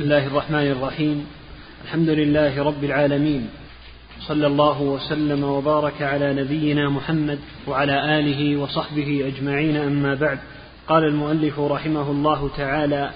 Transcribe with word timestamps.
بسم 0.00 0.12
الله 0.12 0.26
الرحمن 0.26 0.66
الرحيم. 0.70 1.26
الحمد 1.84 2.08
لله 2.08 2.62
رب 2.62 2.84
العالمين. 2.84 3.48
صلى 4.28 4.46
الله 4.46 4.82
وسلم 4.82 5.44
وبارك 5.44 6.02
على 6.02 6.34
نبينا 6.34 6.88
محمد 6.88 7.38
وعلى 7.68 8.18
آله 8.18 8.56
وصحبه 8.56 9.26
أجمعين. 9.26 9.76
أما 9.76 10.14
بعد 10.14 10.38
قال 10.88 11.04
المؤلف 11.04 11.60
رحمه 11.60 12.10
الله 12.10 12.50
تعالى 12.56 13.10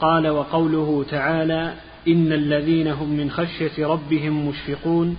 قال 0.00 0.28
وقوله 0.28 1.04
تعالى 1.10 1.74
إن 2.08 2.32
الذين 2.32 2.88
هم 2.88 3.08
من 3.08 3.30
خشية 3.30 3.86
ربهم 3.86 4.48
مشفقون 4.48 5.16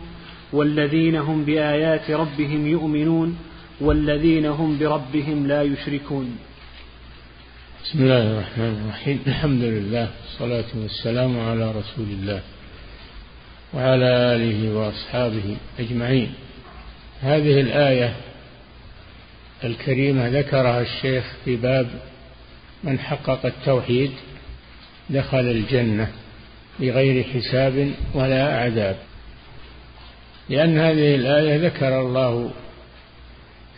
والذين 0.53 1.15
هم 1.15 1.43
بآيات 1.43 2.11
ربهم 2.11 2.67
يؤمنون 2.67 3.37
والذين 3.81 4.45
هم 4.45 4.77
بربهم 4.79 5.47
لا 5.47 5.61
يشركون. 5.63 6.37
بسم 7.85 7.99
الله 7.99 8.21
الرحمن 8.21 8.81
الرحيم. 8.85 9.19
الحمد 9.27 9.63
لله 9.63 10.09
والصلاة 10.21 10.65
والسلام 10.75 11.39
على 11.39 11.71
رسول 11.71 12.05
الله 12.09 12.41
وعلى 13.73 14.05
آله 14.35 14.73
وأصحابه 14.73 15.57
أجمعين. 15.79 16.33
هذه 17.21 17.61
الآية 17.61 18.15
الكريمة 19.63 20.27
ذكرها 20.27 20.81
الشيخ 20.81 21.23
في 21.45 21.55
باب 21.55 21.87
من 22.83 22.99
حقق 22.99 23.45
التوحيد 23.45 24.11
دخل 25.09 25.39
الجنة 25.39 26.07
بغير 26.79 27.23
حساب 27.23 27.91
ولا 28.13 28.57
عذاب 28.57 28.95
لأن 30.49 30.77
هذه 30.77 31.15
الآية 31.15 31.57
ذكر 31.65 32.01
الله 32.01 32.51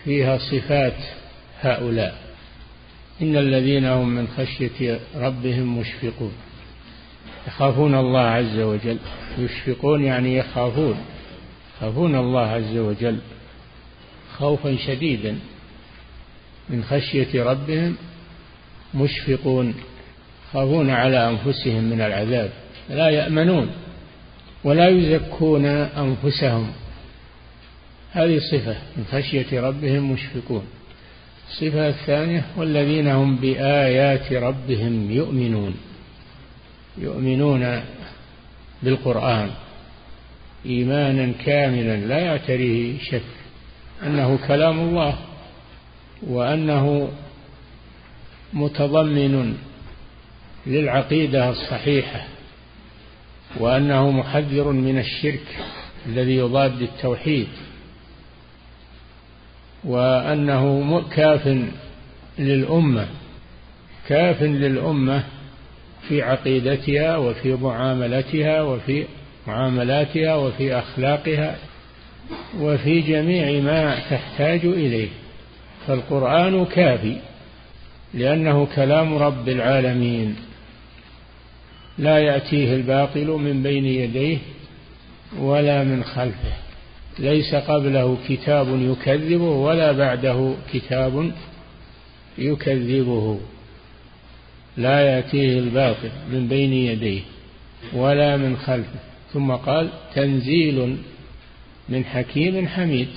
فيها 0.04 0.38
صفات 0.38 0.98
هؤلاء. 1.62 2.32
إن 3.23 3.38
الذين 3.38 3.86
هم 3.86 4.09
من 4.09 4.27
خشية 4.27 5.00
ربهم 5.16 5.80
مشفقون 5.80 6.32
يخافون 7.48 7.96
الله 7.96 8.20
عز 8.20 8.59
وجل. 8.59 8.98
يشفقون 9.38 10.04
يعني 10.04 10.38
يخافون. 10.38 10.98
يخافون 11.77 12.15
الله 12.15 12.48
عز 12.48 12.77
وجل. 12.77 13.18
خوفا 14.38 14.76
شديدا. 14.76 15.40
من 16.70 16.84
خشية 16.84 17.43
ربهم 17.43 17.96
مشفقون. 18.93 19.74
يخافون 20.49 20.90
على 20.90 21.30
أنفسهم 21.30 21.84
من 21.84 22.02
العذاب. 22.02 22.49
لا 22.90 23.10
يأمنون 23.10 23.70
ولا 24.63 24.90
يزكون 24.90 25.65
أنفسهم. 25.65 26.71
هذه 28.12 28.40
صفة. 28.52 28.76
من 28.98 29.05
خشية 29.12 29.62
ربهم 29.62 30.12
مشفقون. 30.12 30.65
الصفة 31.54 31.90
الثانية 31.90 32.46
والذين 32.57 33.07
هم 33.07 33.35
بآيات 33.35 34.34
ربهم 34.34 35.12
يؤمنون 35.12 35.76
يؤمنون 36.98 37.82
بالقرآن 38.84 39.49
إيمانا 40.65 41.34
كاملا 41.46 41.98
لا 41.98 42.18
يعتريه 42.18 42.99
شك 42.99 43.21
أنه 44.04 44.48
كلام 44.48 44.79
الله 44.79 45.18
وأنه 46.24 47.09
متضمن 48.54 49.57
للعقيدة 50.68 51.49
الصحيحة 51.49 52.27
وأنه 53.59 54.12
محذر 54.12 54.71
من 54.71 54.99
الشرك 54.99 55.48
الذي 56.05 56.35
يضاد 56.35 56.81
التوحيد. 56.81 57.48
وأنه 59.85 61.03
كاف 61.12 61.57
للأمة 62.39 63.07
كاف 64.07 64.41
للأمة 64.41 65.23
في 66.07 66.22
عقيدتها 66.22 67.17
وفي 67.17 67.53
معاملتها 67.53 68.62
وفي 68.62 69.06
معاملاتها 69.47 70.35
وفي 70.35 70.79
أخلاقها 70.79 71.56
وفي 72.59 73.01
جميع 73.01 73.62
ما 73.62 74.00
تحتاج 74.09 74.66
إليه. 74.66 75.09
فالقرآن 75.88 76.66
كافي 76.66 77.18
لأنه 78.13 78.68
كلام 78.75 79.18
رب 79.18 79.50
العالمين 79.50 80.35
لا 81.97 82.18
يأتيه 82.18 82.75
الباطل 82.75 83.28
من 83.28 83.63
بين 83.63 83.85
يديه 83.85 84.38
ولا 85.40 85.84
من 85.84 86.03
خلفه. 86.03 86.62
ليس 87.19 87.56
قبله 87.56 88.18
كتاب 88.28 88.68
يكذبه 88.81 89.50
ولا 89.50 89.91
بعده 89.91 90.53
كتاب 90.74 91.31
يكذبه. 92.38 93.40
لا 94.78 95.00
يأتيه 95.00 95.59
الباطل 95.59 96.09
من 96.31 96.47
بين 96.47 96.73
يديه 96.73 97.22
ولا 97.94 98.38
من 98.38 98.57
خلفه. 98.57 99.00
ثم 99.34 99.52
قال 99.52 99.90
تنزيل 100.16 100.97
من 101.90 102.06
حكيم 102.06 102.68
حميد. 102.68 103.07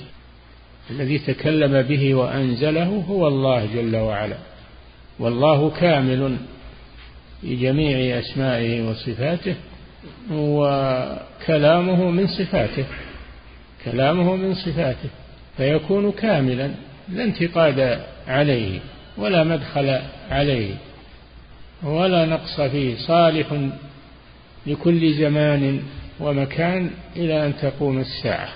الذي 0.89 1.19
تكلم 1.19 1.81
به 1.81 2.15
وأنزله 2.15 3.03
هو 3.09 3.27
الله 3.27 3.65
جل 3.75 3.95
وعلا. 3.95 4.37
والله 5.19 5.69
كامل 5.69 6.37
في 7.41 7.55
جميع 7.55 8.19
أسمائه 8.19 8.89
وصفاته 8.89 9.55
وكلامه 10.31 12.11
من 12.11 12.27
صفاته. 12.27 12.85
كلامه 13.91 14.35
من 14.35 14.55
صفاته 14.55 15.09
فيكون 15.57 16.11
كاملا 16.11 16.71
لا 17.09 17.23
انتقاد 17.23 17.99
عليه 18.27 18.79
ولا 19.17 19.43
مدخل 19.43 19.99
عليه 20.29 20.73
ولا 21.83 22.25
نقص 22.25 22.61
فيه 22.61 22.95
صالح 22.95 23.69
لكل 24.67 25.13
زمان 25.13 25.81
ومكان 26.19 26.89
إلى 27.15 27.45
أن 27.45 27.53
تقوم 27.61 27.99
الساعة. 27.99 28.49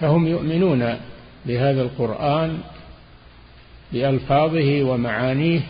فهم 0.00 0.26
يؤمنون 0.26 0.96
بهذا 1.46 1.82
القرآن 1.82 2.58
بألفاظه 3.92 4.82
ومعانيه 4.82 5.60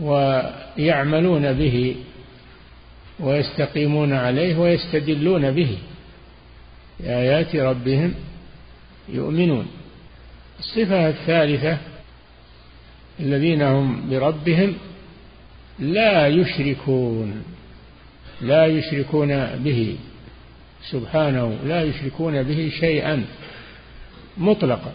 ويعملون 0.00 1.52
به 1.52 1.96
ويستقيمون 3.20 4.12
عليه 4.12 4.56
ويستدلون 4.56 5.50
به. 5.50 5.78
بآيات 7.02 7.56
ربهم 7.56 8.14
يؤمنون. 9.08 9.66
الصفة 10.58 11.08
الثالثة 11.08 11.78
الذين 13.20 13.62
هم 13.62 14.10
بربهم 14.10 14.74
لا 15.78 16.26
يشركون 16.26 17.42
لا 18.40 18.66
يشركون 18.66 19.46
به 19.56 19.96
سبحانه 20.90 21.56
لا 21.64 21.82
يشركون 21.82 22.42
به 22.42 22.72
شيئا 22.80 23.24
مطلقا 24.38 24.92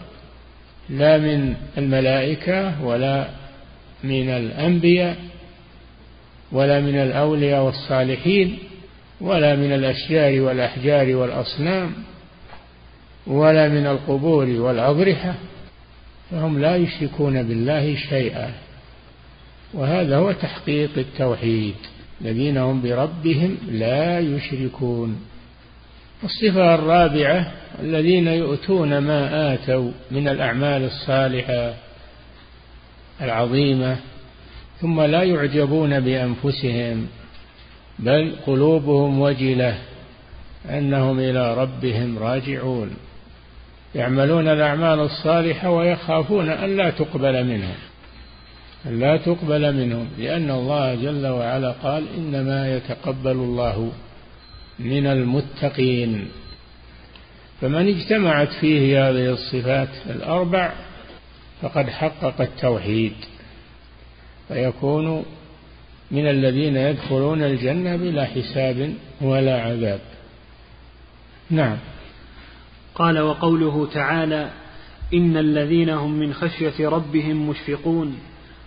لا 0.90 1.18
من 1.18 1.54
الملائكة 1.78 2.84
ولا 2.84 3.28
من 4.04 4.28
الأنبياء 4.28 5.16
ولا 6.52 6.80
من 6.80 6.94
الأولياء 6.94 7.62
والصالحين 7.62 8.58
ولا 9.20 9.56
من 9.56 9.72
الأشجار 9.72 10.40
والأحجار 10.40 11.16
والأصنام 11.16 11.92
ولا 13.26 13.68
من 13.68 13.86
القبور 13.86 14.46
والأضرحة 14.46 15.34
فهم 16.30 16.58
لا 16.58 16.76
يشركون 16.76 17.42
بالله 17.42 17.96
شيئا. 17.96 18.52
وهذا 19.74 20.16
هو 20.16 20.32
تحقيق 20.32 20.90
التوحيد 20.96 21.74
الذين 22.20 22.58
هم 22.58 22.82
بربهم 22.82 23.56
لا 23.70 24.20
يشركون. 24.20 25.20
الصفة 26.24 26.74
الرابعة 26.74 27.52
الذين 27.80 28.28
يؤتون 28.28 28.98
ما 28.98 29.54
آتوا 29.54 29.90
من 30.10 30.28
الأعمال 30.28 30.84
الصالحة 30.84 31.74
العظيمة 33.20 33.96
ثم 34.80 35.00
لا 35.00 35.22
يعجبون 35.22 36.00
بأنفسهم. 36.00 37.06
بل 37.98 38.36
قلوبهم 38.46 39.20
وجلة 39.20 39.78
أنهم 40.70 41.18
إلى 41.18 41.54
ربهم 41.54 42.18
راجعون. 42.18 42.90
يعملون 43.94 44.48
الأعمال 44.48 45.00
الصالحة 45.00 45.70
ويخافون 45.70 46.48
أن 46.48 46.76
لا 46.76 46.90
تقبل 46.90 47.44
منهم 47.44 47.74
أن 48.86 49.00
لا 49.00 49.16
تقبل 49.16 49.74
منهم 49.74 50.08
لأن 50.18 50.50
الله 50.50 50.94
جل 50.94 51.26
وعلا 51.26 51.70
قال 51.70 52.04
إنما 52.16 52.76
يتقبل 52.76 53.30
الله 53.30 53.92
من 54.78 55.06
المتقين. 55.06 56.28
فمن 57.60 57.88
اجتمعت 57.88 58.52
فيه 58.52 59.08
هذه 59.08 59.30
الصفات 59.30 59.88
الأربع 60.06 60.72
فقد 61.62 61.90
حقق 61.90 62.40
التوحيد 62.40 63.12
فيكون 64.48 65.24
من 66.10 66.26
الذين 66.26 66.76
يدخلون 66.76 67.42
الجنة 67.42 67.96
بلا 67.96 68.24
حساب 68.24 68.94
ولا 69.20 69.62
عذاب. 69.62 70.00
نعم. 71.50 71.76
قال 72.94 73.18
وقوله 73.18 73.86
تعالى 73.86 74.50
إن 75.14 75.36
الذين 75.36 75.90
هم 75.90 76.12
من 76.12 76.34
خشية 76.34 76.88
ربهم 76.88 77.48
مشفقون 77.48 78.18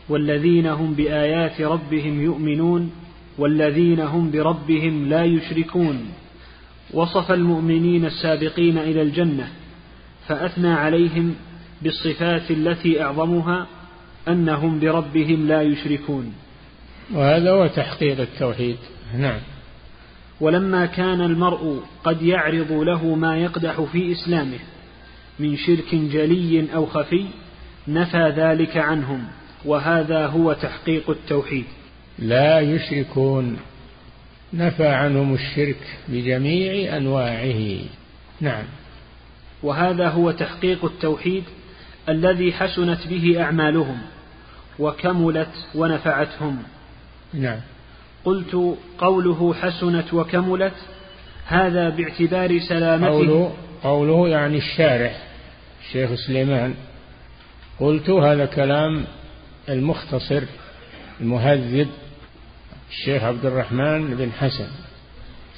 والذين 0.10 0.68
هم 0.68 0.94
بآيات 0.94 1.62
ربهم 1.62 2.22
يؤمنون 2.22 2.92
والذين 3.38 4.00
هم 4.00 4.32
بربهم 4.32 5.10
لا 5.10 5.24
يشركون. 5.24 6.06
وصف 6.94 7.32
المؤمنين 7.32 8.06
السابقين 8.06 8.78
إلى 8.78 9.02
الجنة 9.02 9.48
فأثنى 10.28 10.74
عليهم 10.74 11.36
بالصفات 11.82 12.52
التي 12.52 13.02
أعظمها 13.02 13.68
أنهم 14.28 14.80
بربهم 14.80 15.48
لا 15.48 15.62
يشركون. 15.62 16.34
وهذا 17.14 17.52
هو 17.52 17.68
تحقيق 17.68 18.20
التوحيد. 18.22 18.78
نعم. 19.18 19.40
ولما 20.42 20.86
كان 20.86 21.22
المرء 21.22 21.82
قد 22.04 22.22
يعرض 22.22 22.72
له 22.72 23.16
ما 23.16 23.38
يقدح 23.38 23.82
في 23.82 24.12
إسلامه 24.12 24.60
من 25.40 25.58
شرك 25.58 25.96
جلي 25.96 26.68
أو 26.76 26.86
خفي 26.86 27.26
نفى 27.88 28.34
ذلك 28.38 28.78
عنهم 28.78 29.28
وهذا 29.66 30.28
هو 30.28 30.54
تحقيق 30.54 31.10
التوحيد. 31.10 31.66
لا 32.20 32.60
يشركون. 32.60 33.58
نفى 34.54 34.88
عنهم 34.88 35.34
الشرك 35.34 35.98
بجميع 36.08 36.98
أنواعه. 36.98 37.80
نعم. 38.42 38.64
وهذا 39.64 40.10
هو 40.10 40.32
تحقيق 40.32 40.86
التوحيد 40.86 41.44
الذي 42.10 42.54
حسنت 42.54 43.08
به 43.08 43.42
أعمالهم 43.42 43.98
وكملت 44.80 45.68
ونفعتهم. 45.76 46.64
نعم. 47.34 47.60
قلت 48.26 48.78
قوله 48.98 49.54
حسنت 49.54 50.14
وكملت 50.14 50.74
هذا 51.46 51.90
باعتبار 51.90 52.60
سلامته. 52.60 53.10
قوله, 53.10 53.54
قوله 53.84 54.30
يعني 54.30 54.58
الشارح 54.58 55.28
الشيخ 55.82 56.10
سليمان. 56.28 56.74
قلت 57.80 58.10
هذا 58.10 58.46
كلام 58.46 59.06
المختصر 59.70 60.44
المهذب 61.22 61.88
الشيخ 62.90 63.24
عبد 63.24 63.46
الرحمن 63.46 64.16
بن 64.16 64.32
حسن 64.32 64.68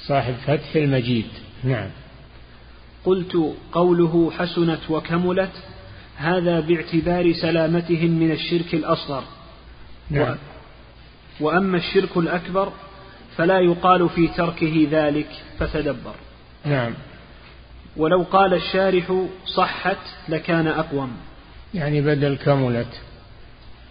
صاحب 0.07 0.33
فتح 0.33 0.75
المجيد. 0.75 1.27
نعم. 1.63 1.89
قلت 3.05 3.37
قوله 3.71 4.31
حسنت 4.31 4.89
وكملت 4.89 5.51
هذا 6.17 6.59
باعتبار 6.59 7.33
سلامتهم 7.33 8.11
من 8.11 8.31
الشرك 8.31 8.73
الأصغر. 8.73 9.23
نعم. 10.09 10.35
وأما 11.41 11.77
الشرك 11.77 12.17
الأكبر 12.17 12.71
فلا 13.37 13.59
يقال 13.59 14.09
في 14.09 14.27
تركه 14.27 14.87
ذلك 14.91 15.29
فتدبر. 15.59 16.15
نعم. 16.65 16.93
ولو 17.97 18.25
قال 18.31 18.53
الشارح 18.53 19.25
صحت 19.45 19.97
لكان 20.29 20.67
أقوم. 20.67 21.11
يعني 21.73 22.01
بدل 22.01 22.37
كملت. 22.37 23.01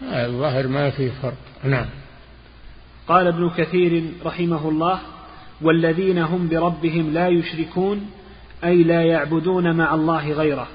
الظاهر 0.02 0.68
ما 0.68 0.90
في 0.90 1.10
فرق. 1.10 1.36
نعم. 1.64 1.86
قال 3.08 3.26
ابن 3.26 3.50
كثير 3.50 4.04
رحمه 4.24 4.68
الله 4.68 4.98
والذين 5.62 6.18
هم 6.18 6.48
بربهم 6.48 7.10
لا 7.12 7.28
يشركون 7.28 8.10
أي 8.64 8.82
لا 8.82 9.02
يعبدون 9.02 9.76
مع 9.76 9.94
الله 9.94 10.32
غيره 10.32 10.68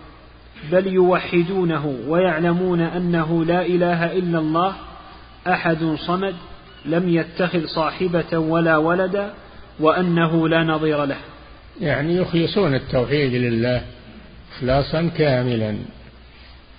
بل 0.72 0.88
يوحدونه 0.88 2.00
ويعلمون 2.08 2.82
أنه 2.82 3.46
لا 3.46 3.66
إله 3.66 4.12
إلا 4.12 4.40
الله 4.40 4.76
أحد 5.48 5.96
صمد 6.08 6.36
لم 6.86 7.10
يتخذ 7.10 7.66
صاحبة 7.66 8.38
ولا 8.38 8.78
ولدا 8.78 9.34
وأنه 9.80 10.48
لا 10.48 10.64
نظير 10.64 11.06
له. 11.06 11.18
يعني 11.82 12.16
يخلصون 12.16 12.76
التوحيد 12.76 13.34
لله 13.34 13.82
إخلاصا 14.58 15.10
كاملا. 15.18 15.76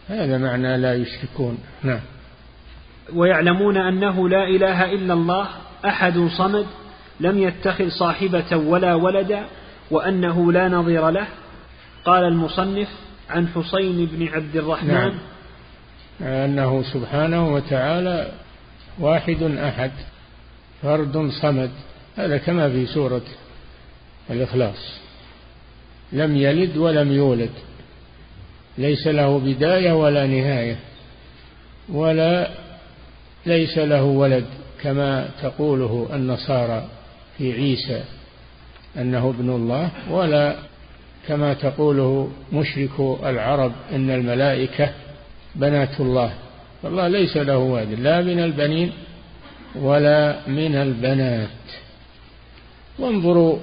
هذا 0.08 0.38
معنى 0.38 0.76
لا 0.76 0.94
يشركون. 0.94 1.58
نعم. 1.82 2.00
ويعلمون 3.14 3.76
أنه 3.76 4.29
لا 4.29 4.49
إله 4.49 4.93
إلا 4.93 5.14
الله 5.14 5.49
أحد 5.85 6.29
صمد 6.38 6.67
لم 7.20 7.43
يتخذ 7.43 7.88
صاحبة 7.88 8.56
ولا 8.56 8.94
ولدا 8.94 9.44
وأنه 9.91 10.53
لا 10.53 10.69
نظير 10.69 11.11
له. 11.11 11.26
قال 12.05 12.25
المصنف 12.25 12.88
عن 13.31 13.49
حسين 13.49 14.06
بن 14.06 14.29
عبد 14.29 14.56
الرحمن 14.56 14.94
نعم. 14.94 15.19
أنه 16.20 16.82
سبحانه 16.82 17.55
وتعالى 17.55 18.32
واحد 19.00 19.43
أحد 19.43 19.90
فرد 20.82 21.31
صمد 21.43 21.70
هذا 22.16 22.38
كما 22.38 22.70
في 22.70 22.87
سورة 22.87 23.22
الإخلاص. 24.31 24.98
لم 26.12 26.37
يلد 26.37 26.76
ولم 26.76 27.12
يولد 27.12 27.50
ليس 28.78 29.06
له 29.06 29.38
بداية 29.38 29.93
ولا 29.93 30.26
نهاية 30.26 30.76
ولا 31.88 32.50
ليس 33.46 33.78
له 33.78 34.02
ولد 34.02 34.46
كما 34.82 35.28
تقوله 35.43 36.08
النصارى 36.12 36.88
في 37.38 37.52
عيسى 37.52 38.04
أنه 38.96 39.28
ابن 39.28 39.50
الله 39.50 39.90
ولا 40.10 40.56
كما 41.28 41.54
تقوله 41.54 42.31
مشرك 42.52 43.00
العرب 43.22 43.72
إن 43.93 44.10
الملائكة 44.10 44.93
بنات 45.54 46.00
الله. 46.00 46.32
فالله 46.82 47.08
ليس 47.08 47.37
له 47.37 47.58
ولد 47.58 48.00
لا 48.00 48.23
من 48.23 48.38
البنين 48.40 48.93
ولا 49.75 50.37
من 50.49 50.75
البنات. 50.75 51.49
وانظروا 52.99 53.58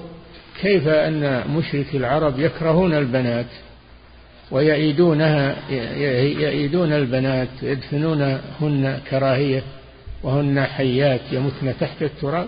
كيف 0.60 0.88
أن 0.88 1.50
مشرك 1.50 1.94
العرب 1.94 2.38
يكرهون 2.38 2.94
البنات 2.94 3.46
ويعيدونها 4.50 5.70
يعيدون 6.40 6.92
البنات 6.92 7.48
يدفنونهن 7.62 9.00
كراهية 9.10 9.62
وهن 10.22 10.64
حيات 10.64 11.20
يمتن 11.32 11.74
تحت 11.80 12.02
التراب 12.02 12.46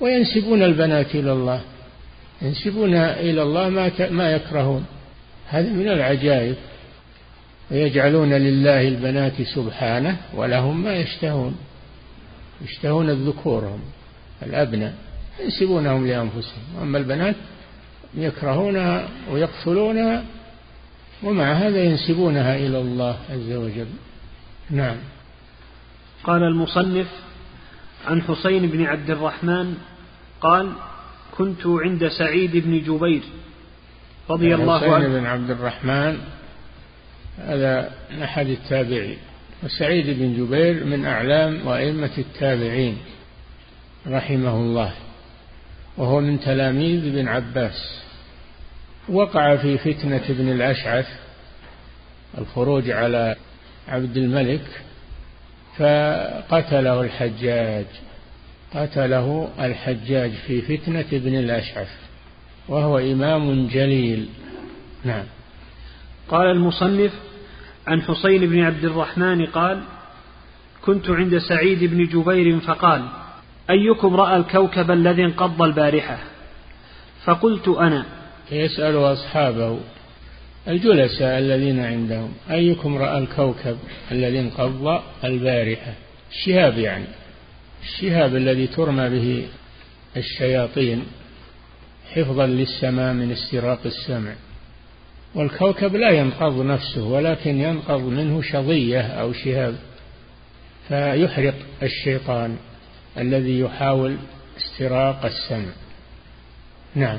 وينسبون 0.00 0.62
البنات 0.62 1.14
إلى 1.14 1.32
الله. 1.32 1.60
ينسبون 2.42 2.94
إلى 2.94 3.42
الله 3.42 3.68
ما 3.68 3.90
ما 4.10 4.32
يكرهون. 4.32 4.84
هذا 5.48 5.68
من 5.68 5.88
العجائب. 5.88 6.56
ويجعلون 7.70 8.32
لله 8.32 8.88
البنات 8.88 9.42
سبحانه 9.42 10.16
ولهم 10.34 10.84
ما 10.84 10.96
يشتهون. 10.96 11.56
يشتهون 12.64 13.10
الذكور 13.10 13.64
هم 13.64 13.80
الأبناء 14.42 14.94
ينسبونهم 15.40 16.06
لأنفسهم. 16.06 16.62
أما 16.82 16.98
البنات 16.98 17.36
يكرهونها 18.14 19.08
ويقتلونها 19.30 20.24
ومع 21.22 21.52
هذا 21.52 21.84
ينسبونها 21.84 22.56
إلى 22.56 22.78
الله 22.78 23.16
عز 23.30 23.52
وجل. 23.52 23.86
نعم. 24.70 24.96
قال 26.24 26.42
المصنف 26.42 27.06
عن 28.06 28.22
حسين 28.22 28.66
بن 28.66 28.84
عبد 28.84 29.10
الرحمن 29.10 29.74
قال 30.40 30.72
كنت 31.36 31.66
عند 31.66 32.08
سعيد 32.08 32.56
بن 32.56 32.82
جبير 32.82 33.22
رضي 34.30 34.54
الله 34.54 34.94
عنه. 34.94 34.98
حسين 34.98 35.20
بن 35.20 35.26
عبد 35.26 35.50
الرحمن 35.50 36.18
هذا 37.38 37.90
أحد 38.22 38.46
التابعين. 38.46 39.18
وسعيد 39.62 40.06
بن 40.06 40.36
جبير 40.36 40.84
من 40.84 41.04
أعلام 41.04 41.66
وأئمة 41.66 42.10
التابعين 42.18 42.98
رحمه 44.06 44.56
الله 44.56 44.92
وهو 45.96 46.20
من 46.20 46.40
تلاميذ 46.40 47.06
ابن 47.06 47.28
عباس. 47.28 48.02
وقع 49.08 49.56
في 49.56 49.78
فتنة 49.78 50.22
ابن 50.28 50.52
الأشعث 50.52 51.06
الخروج 52.38 52.90
على 52.90 53.36
عبد 53.88 54.16
الملك 54.16 54.66
فقتله 55.76 57.00
الحجاج 57.00 57.86
قتله 58.74 59.48
الحجاج 59.60 60.30
في 60.46 60.62
فتنة 60.62 61.04
ابن 61.12 61.34
الأشعث 61.34 61.88
وهو 62.68 62.98
إمام 62.98 63.66
جليل. 63.66 64.28
نعم. 65.04 65.24
قال 66.28 66.46
المصنف 66.46 67.12
عن 67.86 68.02
حسين 68.02 68.46
بن 68.46 68.60
عبد 68.60 68.84
الرحمن 68.84 69.46
قال 69.46 69.82
كنت 70.82 71.10
عند 71.10 71.38
سعيد 71.38 71.84
بن 71.84 72.06
جبير 72.06 72.60
فقال 72.60 73.08
أيكم 73.70 74.16
رأى 74.16 74.36
الكوكب 74.36 74.90
الذي 74.90 75.24
انقض 75.24 75.62
البارحة؟ 75.62 76.18
فقلت 77.24 77.68
أنا 77.68 78.04
يسأل 78.52 78.96
أصحابه 78.96 79.80
الجلساء 80.68 81.38
الذين 81.38 81.80
عندهم 81.80 82.32
أيكم 82.50 82.96
رأى 82.98 83.18
الكوكب 83.18 83.78
الذي 84.12 84.40
انقض 84.40 85.02
البارحة؟ 85.24 85.94
الشهاب 86.30 86.78
يعني. 86.78 87.06
الشهاب 87.82 88.36
الذي 88.36 88.66
ترمى 88.66 89.08
به 89.08 89.46
الشياطين 90.16 91.04
حفظا 92.14 92.46
للسماء 92.46 93.12
من 93.12 93.32
استراق 93.32 93.80
السمع. 93.86 94.32
والكوكب 95.36 95.96
لا 95.96 96.10
ينقض 96.10 96.60
نفسه 96.60 97.04
ولكن 97.04 97.60
ينقض 97.60 98.00
منه 98.00 98.42
شظية 98.42 99.00
أو 99.00 99.32
شهاب 99.32 99.74
فيحرق 100.88 101.54
الشيطان 101.82 102.56
الذي 103.18 103.60
يحاول 103.60 104.16
استراق 104.56 105.24
السمع. 105.24 105.72
نعم. 106.94 107.18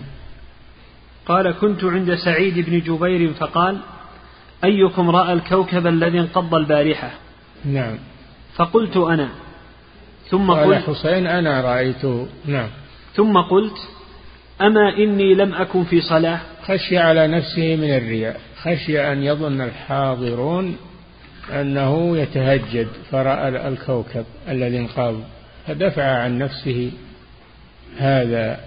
قال 1.26 1.52
كنت 1.52 1.84
عند 1.84 2.16
سعيد 2.16 2.70
بن 2.70 2.80
جبير 2.80 3.34
فقال 3.34 3.78
أيكم 4.64 5.10
رأى 5.10 5.34
الكوكب 5.34 5.88
الذي 5.88 6.20
انقض 6.20 6.56
البارحة؟ 6.56 7.12
نعم. 7.66 7.98
فقلت 8.56 8.98
أنا. 8.98 9.30
ثم 10.30 10.52
قال 10.52 10.76
قلت 10.76 10.90
حسين 10.90 11.28
أنا 11.28 11.62
رأيته. 11.62 12.28
نعم. 12.46 12.70
ثم 13.14 13.38
قلت 13.38 13.78
أما 14.62 14.98
إني 14.98 15.34
لم 15.36 15.54
أكن 15.54 15.84
في 15.84 16.02
صلاة؟ 16.02 16.40
خشي 16.68 16.98
على 16.98 17.28
نفسه 17.28 17.76
من 17.76 17.94
الرياء 17.98 18.40
خشي 18.62 19.12
أن 19.12 19.24
يظن 19.24 19.62
الحاضرون 19.62 20.78
أنه 21.52 22.18
يتهجد 22.18 22.88
فرأى 23.12 23.68
الكوكب 23.68 24.26
الذي 24.50 24.78
انقض 24.78 25.24
فدفع 25.68 26.04
عن 26.04 26.38
نفسه 26.38 26.92
هذا 27.98 28.60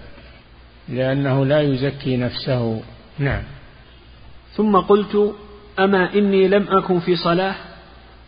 لأنه 0.89 1.45
لا 1.45 1.61
يزكي 1.61 2.17
نفسه. 2.17 2.83
نعم. 3.19 3.43
ثم 4.55 4.77
قلت 4.77 5.35
أما 5.79 6.15
إني 6.15 6.49
لم 6.49 6.69
أكن 6.69 7.01
في 7.01 7.17
صلاة 7.17 7.55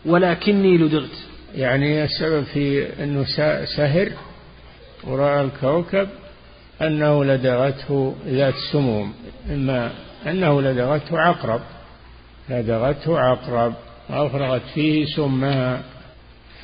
ولكني 0.05 0.77
لدغت. 0.77 1.17
يعني 1.55 2.03
السبب 2.03 2.43
في 2.43 2.87
أنه 3.03 3.25
سهر 3.65 4.11
ورأى 5.03 5.41
الكوكب 5.41 6.09
أنه 6.81 7.25
لدغته 7.25 8.15
ذات 8.27 8.53
سموم 8.71 9.13
إما 9.49 9.91
أنه 10.27 10.61
لدغته 10.61 11.19
عقرب. 11.19 11.61
لدغته 12.49 13.19
عقرب 13.19 13.73
وأفرغت 14.09 14.61
فيه 14.73 15.05
سمها 15.05 15.81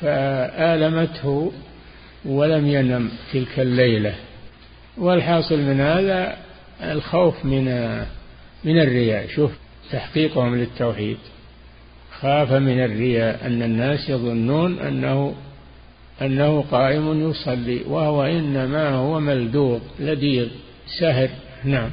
فآلمته 0.00 1.52
ولم 2.24 2.66
ينم 2.66 3.10
تلك 3.32 3.60
الليلة. 3.60 4.14
والحاصل 4.98 5.58
من 5.58 5.80
هذا 5.80 6.36
الخوف 6.82 7.44
من 7.44 7.64
من 8.64 8.80
الرياء. 8.80 9.26
شوف 9.28 9.50
تحقيقهم 9.92 10.54
للتوحيد. 10.54 11.18
خاف 12.20 12.52
من 12.52 12.84
الرياء 12.84 13.46
أن 13.46 13.62
الناس 13.62 14.08
يظنون 14.08 14.78
أنه 14.78 15.34
أنه 16.22 16.64
قائم 16.70 17.30
يصلي 17.30 17.82
وهو 17.88 18.22
إنما 18.22 18.88
هو 18.88 19.20
ملدوغ 19.20 19.78
لديغ 20.00 20.48
سهر 21.00 21.28
نعم. 21.64 21.90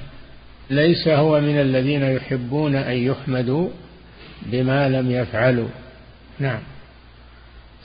ليس 0.70 1.08
هو 1.08 1.42
من 1.42 1.62
الذين 1.62 2.04
يحبون 2.04 2.76
أن 2.76 2.98
يحمدوا 2.98 3.70
بما 4.46 4.90
لم 4.90 5.12
يفعلوا. 5.12 5.68
نعم. 6.40 6.60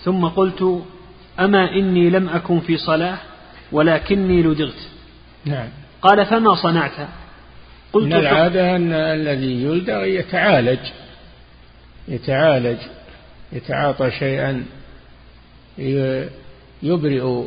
ثم 0.05 0.27
قلت 0.27 0.83
أما 1.41 1.71
إني 1.71 2.11
لم 2.11 2.29
أكن 2.29 2.61
في 2.61 2.77
صلاة 2.77 3.19
ولكني 3.73 4.43
لدغت. 4.43 4.89
نعم. 5.45 5.69
قال 6.03 6.27
فما 6.27 6.55
صنعت؟ 6.55 7.09
قلت 7.93 8.05
من 8.05 8.13
العادة 8.13 8.77
أن 8.77 8.93
الذي 8.93 9.63
يلدغ 9.63 10.05
يتعالج. 10.05 10.81
يتعالج. 12.09 12.79
يتعاطى 13.53 14.11
شيئا. 14.11 14.65
يبرئ 16.83 17.45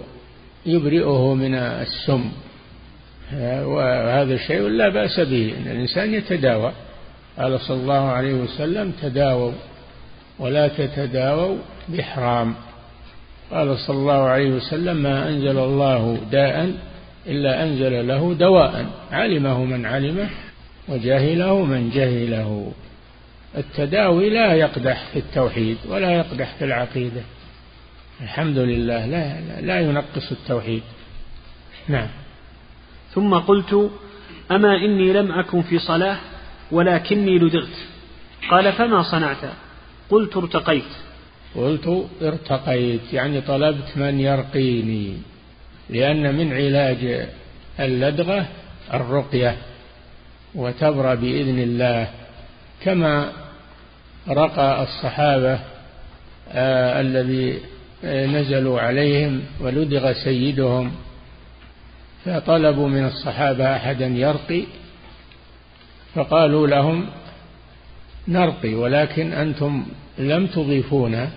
يبرئه 0.65 1.33
من 1.33 1.55
السم. 1.55 2.31
وهذا 3.63 4.37
شيء 4.37 4.61
لا 4.61 4.89
بأس 4.89 5.19
به 5.19 5.53
أن 5.57 5.71
الإنسان 5.71 6.13
يتداوى. 6.13 6.71
قال 7.37 7.59
صلى 7.59 7.77
الله 7.77 8.09
عليه 8.09 8.33
وسلم 8.33 8.91
تداووا 9.01 9.51
ولا 10.39 10.67
تتداووا 10.67 11.57
بحرام 11.89 12.55
قال 13.51 13.77
صلى 13.77 13.97
الله 13.97 14.23
عليه 14.23 14.49
وسلم 14.49 14.97
ما 14.97 15.29
أنزل 15.29 15.57
الله 15.57 16.17
داء 16.31 16.71
إلا 17.27 17.63
أنزل 17.63 18.07
له 18.07 18.33
دواء 18.33 18.85
علمه 19.11 19.65
من 19.65 19.85
علمه 19.85 20.29
وجهله 20.87 21.65
من 21.65 21.89
جهله 21.89 22.71
التداوي 23.57 24.29
لا 24.29 24.53
يقدح 24.53 25.05
في 25.13 25.19
التوحيد 25.19 25.77
ولا 25.89 26.11
يقدح 26.11 26.55
في 26.59 26.65
العقيدة. 26.65 27.21
الحمد 28.21 28.57
لله 28.57 29.05
لا, 29.05 29.41
لا, 29.41 29.61
لا 29.61 29.79
ينقص 29.79 30.31
التوحيد. 30.31 30.83
نعم. 31.87 32.07
ثم 33.13 33.33
قلت 33.33 33.91
أما 34.51 34.75
إني 34.75 35.13
لم 35.13 35.31
أكن 35.31 35.61
في 35.61 35.79
صلاة 35.79 36.17
ولكني 36.71 37.39
لدغت. 37.39 37.77
قال 38.51 38.73
فما 38.73 39.03
صنعت؟ 39.03 39.37
قلت 40.09 40.37
ارتقيت. 40.37 40.91
قلت 41.55 42.07
ارتقيت 42.21 43.13
يعني 43.13 43.41
طلبت 43.41 43.97
من 43.97 44.19
يرقيني 44.19 45.17
لأن 45.89 46.35
من 46.35 46.53
علاج 46.53 47.27
اللدغة 47.79 48.47
الرقية 48.93 49.57
وتبرى 50.55 51.15
بإذن 51.15 51.59
الله. 51.59 52.07
كما 52.83 53.31
رقى 54.29 54.83
الصحابة 54.83 55.59
آه 56.51 57.01
الذي 57.01 57.59
نزلوا 58.03 58.81
عليهم 58.81 59.41
ولدغ 59.59 60.13
سيدهم 60.13 60.91
فطلبوا 62.25 62.87
من 62.87 63.05
الصحابة 63.05 63.75
أحدا 63.75 64.07
يرقي 64.07 64.63
فقالوا 66.15 66.67
لهم 66.67 67.05
نرقي 68.27 68.73
ولكن 68.73 69.33
أنتم 69.33 69.85
لم 70.17 70.47
تضيفونا 70.47 71.29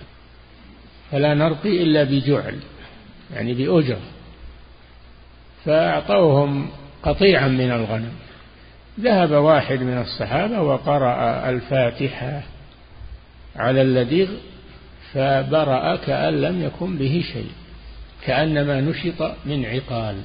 فلا 1.11 1.33
نرقي 1.33 1.83
إلا 1.83 2.03
بجعل 2.03 2.59
يعني 3.33 3.53
بأجر 3.53 3.97
فأعطوهم 5.65 6.69
قطيعا 7.03 7.47
من 7.47 7.71
الغنم. 7.71 8.11
ذهب 8.99 9.31
واحد 9.31 9.79
من 9.79 9.97
الصحابة 9.97 10.61
وقرأ 10.61 11.49
الفاتحة 11.49 12.41
على 13.55 13.81
اللذيذ 13.81 14.29
فبرأ 15.13 15.95
كأن 15.95 16.41
لم 16.41 16.61
يكن 16.61 16.97
به 16.97 17.23
شيء 17.33 17.51
كأنما 18.25 18.81
نشط 18.81 19.31
من 19.45 19.65
عقال. 19.65 20.15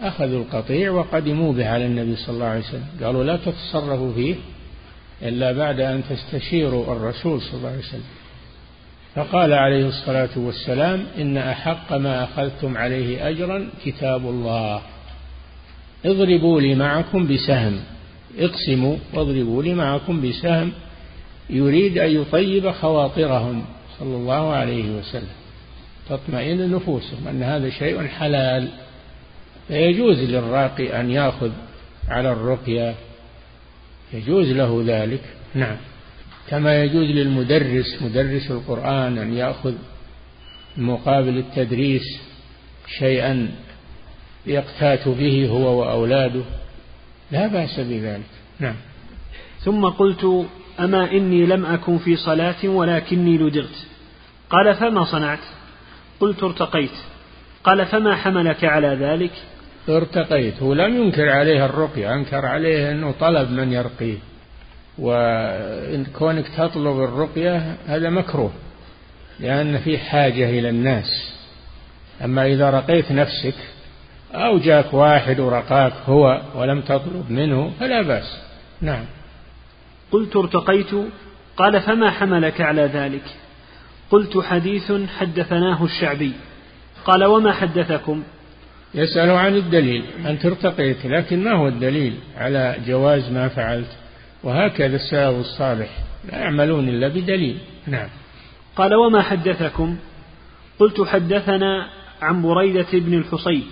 أخذوا 0.00 0.42
القطيع 0.42 0.90
وقدموا 0.90 1.52
به 1.52 1.68
على 1.68 1.86
النبي 1.86 2.16
صلى 2.16 2.34
الله 2.34 2.46
عليه 2.46 2.60
وسلم. 2.60 2.86
قالوا 3.02 3.24
لا 3.24 3.36
تتصرفوا 3.36 4.12
فيه 4.14 4.34
إلا 5.22 5.52
بعد 5.52 5.80
أن 5.80 6.02
تستشيروا 6.10 6.96
الرسول 6.96 7.42
صلى 7.42 7.54
الله 7.58 7.68
عليه 7.68 7.78
وسلم. 7.78 8.04
فقال 9.14 9.52
عليه 9.52 9.88
الصلاة 9.88 10.28
والسلام 10.36 11.06
إن 11.18 11.36
أحق 11.36 11.92
ما 11.92 12.24
أخذتم 12.24 12.76
عليه 12.76 13.28
أجرا 13.28 13.68
كتاب 13.84 14.26
الله. 14.26 14.82
اضربوا 16.04 16.60
لي 16.60 16.74
معكم 16.74 17.26
بسهم. 17.26 17.80
اقسموا 18.38 18.96
واضربوا 19.14 19.62
لي 19.62 19.74
معكم 19.74 20.28
بسهم. 20.28 20.72
يريد 21.50 21.98
أن 21.98 22.10
يطيب 22.10 22.70
خواطرهم. 22.70 23.64
صلى 24.00 24.16
الله 24.16 24.52
عليه 24.52 24.90
وسلم 24.90 25.38
تطمئن 26.08 26.72
نفوسهم 26.72 27.28
أن 27.28 27.42
هذا 27.42 27.70
شيء 27.70 28.06
حلال. 28.06 28.68
فيجوز 29.68 30.18
للراقي 30.18 31.00
أن 31.00 31.10
يأخذ 31.10 31.50
على 32.08 32.32
الرقية 32.32 32.94
يجوز 34.12 34.46
له 34.46 34.82
ذلك. 34.86 35.22
نعم. 35.54 35.76
كما 36.48 36.82
يجوز 36.82 37.06
للمدرس 37.06 38.02
مدرس 38.02 38.50
القرآن 38.50 39.18
أن 39.18 39.36
يأخذ 39.36 39.74
مقابل 40.76 41.38
التدريس 41.38 42.20
شيئا 42.98 43.48
يقتات 44.46 45.08
به 45.08 45.48
هو 45.48 45.80
وأولاده. 45.80 46.42
لا 47.30 47.46
بأس 47.46 47.80
بذلك. 47.80 48.30
نعم. 48.60 48.76
ثم 49.60 49.84
قلت 49.86 50.46
أما 50.80 51.10
إني 51.12 51.46
لم 51.46 51.66
أكن 51.66 51.98
في 51.98 52.16
صلاة 52.16 52.68
ولكني 52.68 53.38
لدغت 53.38 53.86
قال 54.50 54.74
فما 54.74 55.04
صنعت؟ 55.04 55.38
قلت 56.20 56.42
ارتقيت. 56.42 56.90
قال 57.64 57.86
فما 57.86 58.14
حملك 58.14 58.64
على 58.64 58.88
ذلك؟ 58.88 59.30
ارتقيت. 59.88 60.62
هو 60.62 60.72
لم 60.74 61.02
ينكر 61.02 61.28
عليه 61.28 61.64
الرقية 61.64 62.14
أنكر 62.14 62.46
عليه 62.46 62.90
أنه 62.92 63.14
طلب 63.20 63.50
من 63.50 63.72
يرقيه. 63.72 64.16
وكونك 64.98 66.48
تطلب 66.48 67.00
الرقية 67.00 67.76
هذا 67.86 68.10
مكروه 68.10 68.52
لأن 69.40 69.78
في 69.78 69.98
حاجة 69.98 70.50
إلى 70.50 70.68
الناس. 70.68 71.34
أما 72.24 72.46
إذا 72.46 72.70
رقيت 72.70 73.12
نفسك 73.12 73.54
أو 74.34 74.58
جاك 74.58 74.94
واحد 74.94 75.40
ورقاك 75.40 75.92
هو 76.06 76.42
ولم 76.54 76.80
تطلب 76.80 77.30
منه 77.30 77.70
فلا 77.80 78.02
بأس. 78.02 78.42
نعم. 78.80 79.04
قلت 80.12 80.36
ارتقيت 80.36 80.90
قال 81.56 81.80
فما 81.80 82.10
حملك 82.10 82.60
على 82.60 82.82
ذلك؟ 82.82 83.24
قلت 84.10 84.38
حديث 84.38 84.92
حدثناه 85.18 85.84
الشعبي 85.84 86.32
قال 87.04 87.24
وما 87.24 87.52
حدثكم؟ 87.52 88.22
يسأل 88.94 89.30
عن 89.30 89.56
الدليل 89.56 90.04
أنت 90.26 90.46
ارتقيت 90.46 91.06
لكن 91.06 91.44
ما 91.44 91.52
هو 91.52 91.68
الدليل 91.68 92.14
على 92.36 92.76
جواز 92.86 93.30
ما 93.30 93.48
فعلت؟ 93.48 93.96
وهكذا 94.42 94.96
السلف 94.96 95.40
الصالح 95.40 95.88
لا 96.32 96.38
يعملون 96.38 96.88
إلا 96.88 97.08
بدليل. 97.08 97.58
نعم. 97.86 98.08
قال 98.76 98.94
وما 98.94 99.22
حدثكم؟ 99.22 99.96
قلت 100.78 101.00
حدثنا 101.00 101.88
عن 102.22 102.42
بريدة 102.42 102.86
بن 102.92 103.14
الحصيب 103.14 103.62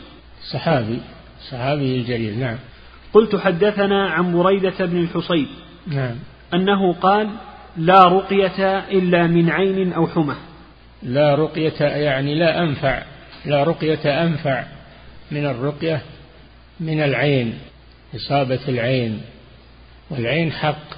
صحابي 0.52 1.00
صحابي 1.50 1.96
الجليل 1.96 2.38
نعم. 2.38 2.58
قلت 3.12 3.36
حدثنا 3.36 4.10
عن 4.10 4.32
بريدة 4.32 4.86
بن 4.86 5.02
الحصيب 5.02 5.46
نعم. 5.86 6.16
أنه 6.54 6.92
قال 6.92 7.28
لا 7.76 8.08
رقية 8.08 8.78
إلا 8.78 9.26
من 9.26 9.50
عين 9.50 9.92
أو 9.92 10.06
حمى. 10.06 10.34
لا 11.02 11.34
رقية 11.34 11.80
يعني 11.80 12.34
لا 12.34 12.62
أنفع 12.62 13.02
لا 13.46 13.64
رقية 13.64 14.22
أنفع 14.24 14.64
من 15.30 15.46
الرقية 15.46 16.02
من 16.80 17.02
العين 17.02 17.58
إصابة 18.16 18.58
العين 18.68 19.20
والعين 20.10 20.52
حق 20.52 20.96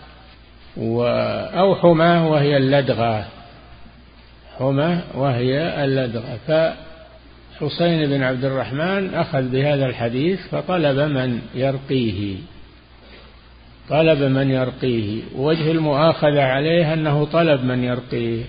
أو 1.59 1.75
حمى 1.75 2.28
وهي 2.28 2.57
اللدغة 2.57 3.26
حمى 4.59 5.00
وهي 5.14 5.85
اللدغة. 5.85 6.38
فحسين 7.61 8.07
بن 8.07 8.23
عبد 8.23 8.45
الرحمن 8.45 9.14
أخذ 9.14 9.42
بهذا 9.42 9.87
الحديث 9.87 10.49
فطلب 10.50 10.99
من 10.99 11.40
يرقيه. 11.54 12.37
طلب 13.90 14.23
من 14.23 14.50
يرقيه. 14.50 15.23
وجه 15.37 15.71
المؤاخذة 15.71 16.42
عليه 16.42 16.92
أنه 16.92 17.25
طلب 17.25 17.64
من 17.64 17.85
يرقيه 17.85 18.45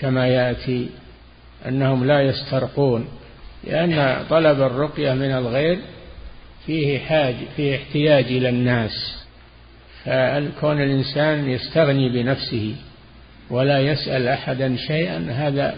كما 0.00 0.26
يأتي 0.26 0.88
أنهم 1.68 2.04
لا 2.04 2.20
يسترقون 2.20 3.08
لأن 3.64 4.24
طلب 4.30 4.60
الرقية 4.60 5.12
من 5.12 5.30
الغير 5.30 5.78
فيه 6.66 6.98
حاج 6.98 7.34
فيه 7.56 7.76
احتياج 7.76 8.24
إلى 8.24 8.48
الناس. 8.48 9.24
فكون 10.04 10.82
الإنسان 10.82 11.50
يستغني 11.50 12.08
بنفسه 12.08 12.74
ولا 13.50 13.80
يسأل 13.80 14.28
أحدا 14.28 14.76
شيئا 14.76 15.26
هذا 15.30 15.74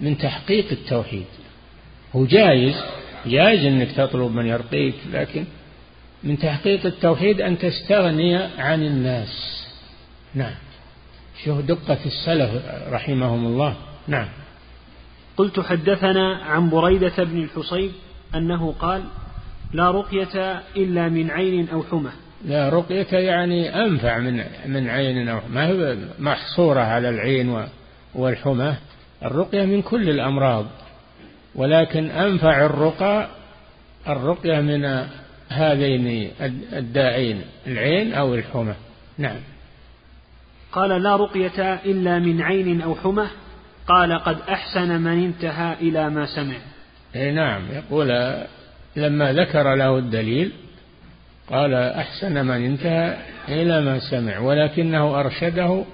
من 0.00 0.18
تحقيق 0.18 0.66
التوحيد. 0.72 1.26
هو 2.16 2.24
جائز 2.24 2.74
جائز 3.26 3.64
أنك 3.64 3.92
تطلب 3.92 4.32
من 4.32 4.46
يرقيك 4.46 4.94
لكن 5.12 5.44
من 6.24 6.38
تحقيق 6.38 6.86
التوحيد 6.86 7.40
أن 7.40 7.58
تستغني 7.58 8.36
عن 8.36 8.82
الناس. 8.82 9.64
نعم. 10.34 10.54
شوف 11.44 11.60
دقة 11.60 11.98
السلف 12.06 12.50
رحمهم 12.88 13.46
الله. 13.46 13.76
نعم. 14.08 14.28
قلت 15.36 15.60
حدثنا 15.60 16.36
عن 16.36 16.70
بريدة 16.70 17.24
بن 17.24 17.42
الحصيب 17.42 17.90
أنه 18.34 18.72
قال 18.72 19.02
لا 19.72 19.90
رقية 19.90 20.62
إلا 20.76 21.08
من 21.08 21.30
عين 21.30 21.68
أو 21.68 21.82
حمى. 21.82 22.10
لا 22.44 22.68
رقية 22.68 23.18
يعني 23.18 23.84
أنفع 23.84 24.18
من 24.18 24.44
من 24.66 24.88
عين 24.88 25.28
أو 25.28 25.40
ما 25.50 25.66
هي 25.66 25.96
محصورة 26.18 26.80
على 26.80 27.08
العين 27.08 27.66
والحمى. 28.14 28.74
الرقية 29.24 29.64
من 29.64 29.82
كل 29.82 30.10
الأمراض. 30.10 30.66
ولكن 31.54 32.10
أنفع 32.10 32.66
الرقى 32.66 33.28
الرقية 34.08 34.60
من 34.60 35.06
هذين 35.50 36.30
الداعين 36.72 37.42
العين 37.66 38.14
أو 38.14 38.34
الحمى. 38.34 38.74
نعم. 39.18 39.40
قال 40.72 41.02
لا 41.02 41.16
رقية 41.16 41.74
إلا 41.74 42.18
من 42.18 42.42
عين 42.42 42.82
أو 42.82 42.94
حمى. 42.94 43.26
قال 43.86 44.18
قد 44.18 44.38
أحسن 44.48 45.00
من 45.00 45.24
انتهى 45.24 45.76
إلى 45.80 46.10
ما 46.10 46.26
سمع. 46.26 46.56
أي 47.16 47.32
نعم. 47.32 47.62
يقول 47.72 48.08
لما 48.96 49.32
ذكر 49.32 49.74
له 49.74 49.98
الدليل 49.98 50.52
قال 51.48 51.74
أحسن 51.74 52.46
من 52.46 52.64
انتهى 52.64 53.16
إلى 53.48 53.80
ما 53.80 53.98
سمع 53.98 54.38
ولكنه 54.38 55.20
أرشده 55.20 55.84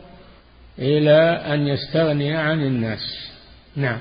إلى 0.78 1.20
أن 1.54 1.66
يستغني 1.66 2.36
عن 2.36 2.62
الناس. 2.62 3.30
نعم. 3.76 4.00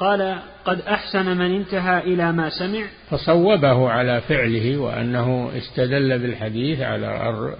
قال 0.00 0.38
قد 0.64 0.80
أحسن 0.80 1.36
من 1.36 1.54
انتهى 1.54 1.98
إلى 1.98 2.32
ما 2.32 2.50
سمع. 2.50 2.82
فصوبه 3.10 3.90
على 3.90 4.20
فعله 4.20 4.76
وأنه 4.76 5.50
استدل 5.56 6.18
بالحديث 6.18 6.80
على 6.80 7.06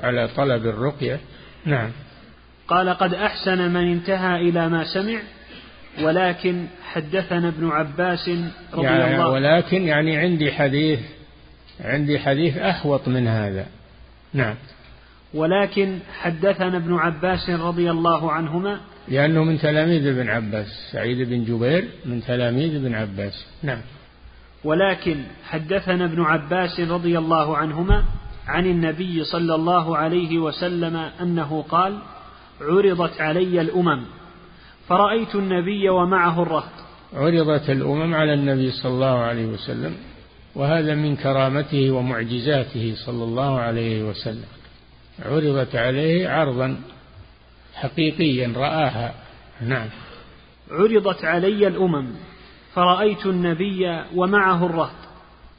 على 0.02 0.28
طلب 0.36 0.66
الرقية. 0.66 1.20
نعم. 1.64 1.90
قال 2.68 2.88
قد 2.88 3.14
أحسن 3.14 3.70
من 3.70 3.92
انتهى 3.92 4.48
إلى 4.48 4.68
ما 4.68 4.84
سمع 4.84 5.18
ولكن 6.02 6.66
حدثنا 6.92 7.48
ابن 7.48 7.68
عباس 7.68 8.30
رضي 8.74 8.86
يعني 8.86 9.14
الله 9.14 9.28
ولكن 9.28 9.82
يعني 9.82 10.16
عندي 10.16 10.52
حديث 10.52 11.00
عندي 11.80 12.18
حديث 12.18 12.58
أحوط 12.58 13.08
من 13.08 13.28
هذا. 13.28 13.66
نعم. 14.34 14.54
ولكن 15.34 15.98
حدثنا 16.20 16.76
ابن 16.76 16.94
عباس 16.94 17.50
رضي 17.50 17.90
الله 17.90 18.32
عنهما 18.32 18.80
لأنه 19.08 19.44
من 19.44 19.58
تلاميذ 19.58 20.06
ابن 20.06 20.28
عباس 20.28 20.66
سعيد 20.92 21.28
بن 21.28 21.44
جبير 21.44 21.88
من 22.06 22.22
تلاميذ 22.22 22.74
ابن 22.74 22.94
عباس. 22.94 23.46
نعم. 23.62 23.80
ولكن 24.64 25.16
حدثنا 25.44 26.04
ابن 26.04 26.22
عباس 26.22 26.80
رضي 26.80 27.18
الله 27.18 27.56
عنهما 27.56 28.04
عن 28.46 28.66
النبي 28.66 29.24
صلى 29.24 29.54
الله 29.54 29.96
عليه 29.96 30.38
وسلم 30.38 30.96
أنه 30.96 31.62
قال 31.62 31.98
عرضت 32.60 33.20
علي 33.20 33.60
الأمم 33.60 34.02
فرأيت 34.88 35.34
النبي 35.34 35.88
ومعه 35.88 36.42
الرهط. 36.42 36.72
عرضت 37.14 37.70
الأمم 37.70 38.14
على 38.14 38.34
النبي 38.34 38.70
صلى 38.70 38.92
الله 38.92 39.18
عليه 39.18 39.46
وسلم 39.46 39.94
وهذا 40.54 40.94
من 40.94 41.16
كرامته 41.16 41.90
ومعجزاته 41.90 42.94
صلى 43.06 43.24
الله 43.24 43.60
عليه 43.60 44.02
وسلم. 44.02 44.48
عرضت 45.22 45.76
عليه 45.76 46.28
عرضا. 46.28 46.76
حقيقيا 47.80 48.52
رآها. 48.56 49.14
نعم. 49.60 49.88
عرضت 50.70 51.24
علي 51.24 51.66
الأمم 51.66 52.08
فرأيت 52.74 53.26
النبي 53.26 54.02
ومعه 54.14 54.66
الرهط. 54.66 54.90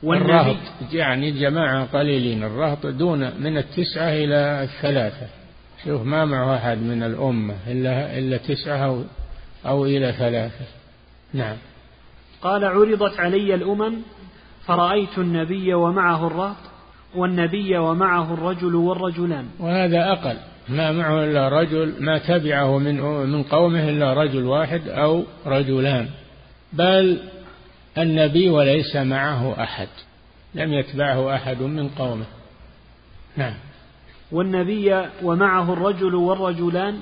والنبي 0.04 0.32
الرهط 0.32 0.58
يعني 0.94 1.32
جماعة 1.32 1.86
قليلين 1.86 2.44
الرهط 2.44 2.86
دون 2.86 3.20
من 3.20 3.58
التسعة 3.58 4.10
إلى 4.10 4.64
الثلاثة. 4.64 5.28
شوف 5.86 6.02
ما 6.02 6.26
معه 6.26 6.56
أحد 6.56 6.78
من 6.78 7.04
الأمة 7.04 7.56
إلا 7.68 8.18
إلا 8.18 8.38
تسعة 8.38 8.86
أو, 8.86 9.04
أو 9.66 9.86
إلى 9.86 10.12
ثلاثة. 10.12 10.66
نعم. 11.34 11.58
قال 12.42 12.66
عرضت 12.66 13.20
علي 13.20 13.56
الأمم 13.56 13.96
فرأيت 14.66 15.18
النبي 15.18 15.74
ومعه 15.74 16.28
الرهط 16.28 16.58
والنبي 17.16 17.78
ومعه 17.78 18.34
الرجل 18.34 18.76
والرجلان. 18.76 19.46
وهذا 19.60 20.12
أقل. 20.12 20.38
ما 20.72 20.92
معه 20.92 21.24
إلا 21.24 21.50
رجل 21.50 21.94
ما 22.00 22.18
تبعه 22.18 22.78
من 22.78 23.02
من 23.04 23.44
قومه 23.44 23.90
إلا 23.90 24.14
رجل 24.14 24.46
واحد 24.46 24.88
أو 24.88 25.24
رجلان. 25.46 26.10
بل 26.74 27.20
النبي 27.98 28.50
وليس 28.50 28.96
معه 28.96 29.64
أحد 29.64 29.88
لم 30.56 30.74
يتبعه 30.74 31.36
أحد 31.36 31.62
من 31.62 31.90
قومه. 31.90 32.26
نعم. 33.38 33.54
والنبي 34.32 35.06
ومعه 35.24 35.74
الرجل 35.74 36.16
والرجلان 36.16 37.00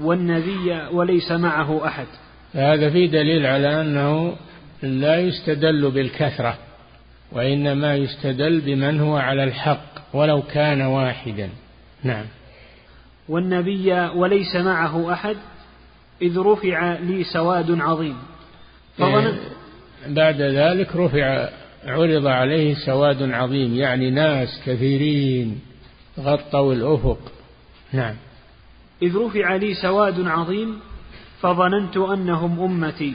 والنبي 0.00 0.80
وليس 0.92 1.32
معه 1.32 1.86
أحد. 1.86 2.06
هذا 2.54 2.90
في 2.90 3.06
دليل 3.06 3.46
على 3.46 3.80
أنه 3.80 4.36
لا 4.82 5.20
يستدل 5.20 5.90
بالكثرة 5.90 6.58
وإنما 7.32 7.96
يستدل 7.96 8.60
بمن 8.60 9.00
هو 9.00 9.16
على 9.16 9.44
الحق 9.44 10.14
ولو 10.14 10.42
كان 10.42 10.82
واحدا. 10.82 11.48
نعم. 12.04 12.24
والنبي 13.28 13.92
وليس 13.92 14.56
معه 14.56 15.12
أحد 15.12 15.36
إذ 16.22 16.38
رفع 16.38 16.98
لي 16.98 17.24
سواد 17.24 17.80
عظيم. 17.80 18.16
فظننت 18.98 19.38
إيه، 20.06 20.14
بعد 20.14 20.40
ذلك 20.40 20.96
رفع 20.96 21.48
عرض 21.86 22.26
عليه 22.26 22.74
سواد 22.74 23.22
عظيم 23.22 23.74
يعني 23.74 24.10
ناس 24.10 24.60
كثيرين 24.66 25.60
غطوا 26.20 26.74
الأفق. 26.74 27.18
نعم. 27.92 28.14
إذ 29.02 29.16
رفع 29.16 29.56
لي 29.56 29.74
سواد 29.74 30.26
عظيم 30.26 30.80
فظننت 31.40 31.96
أنهم 31.96 32.60
أمتي. 32.60 33.14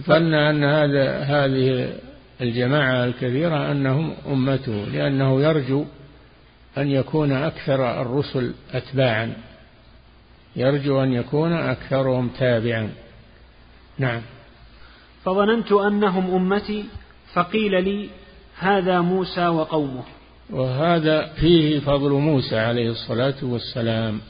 ظن 0.00 0.34
أن 0.34 0.64
هذا 0.64 1.18
هذه 1.18 1.92
الجماعة 2.40 3.04
الكثيرة 3.04 3.72
أنهم 3.72 4.14
أمته 4.26 4.84
لأنه 4.92 5.42
يرجو 5.42 5.84
أن 6.78 6.90
يكون 6.90 7.32
أكثر 7.32 8.00
الرسل 8.00 8.54
أتباعا. 8.72 9.36
يرجو 10.56 11.02
أن 11.02 11.12
يكون 11.12 11.52
أكثرهم 11.52 12.28
تابعا. 12.28 12.90
نعم. 13.98 14.22
فظننت 15.24 15.72
أنهم 15.72 16.34
أمتي 16.34 16.84
فقيل 17.32 17.84
لي 17.84 18.08
هذا 18.58 19.00
موسى 19.00 19.46
وقومه. 19.46 20.02
وهذا 20.50 21.26
فيه 21.26 21.80
فضل 21.80 22.10
موسى 22.10 22.58
عليه 22.58 22.90
الصلاة 22.90 23.34
والسلام 23.42 24.20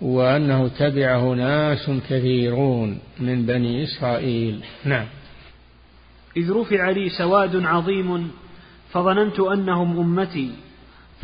وأنه 0.00 0.68
تبعه 0.68 1.34
ناس 1.34 1.90
كثيرون 2.08 2.98
من 3.20 3.46
بني 3.46 3.84
إسرائيل. 3.84 4.64
نعم. 4.84 5.06
إذ 6.36 6.52
رفع 6.52 6.90
لي 6.90 7.08
سواد 7.08 7.56
عظيم 7.56 8.30
فظننت 8.92 9.40
أنهم 9.40 9.98
أمتي 9.98 10.50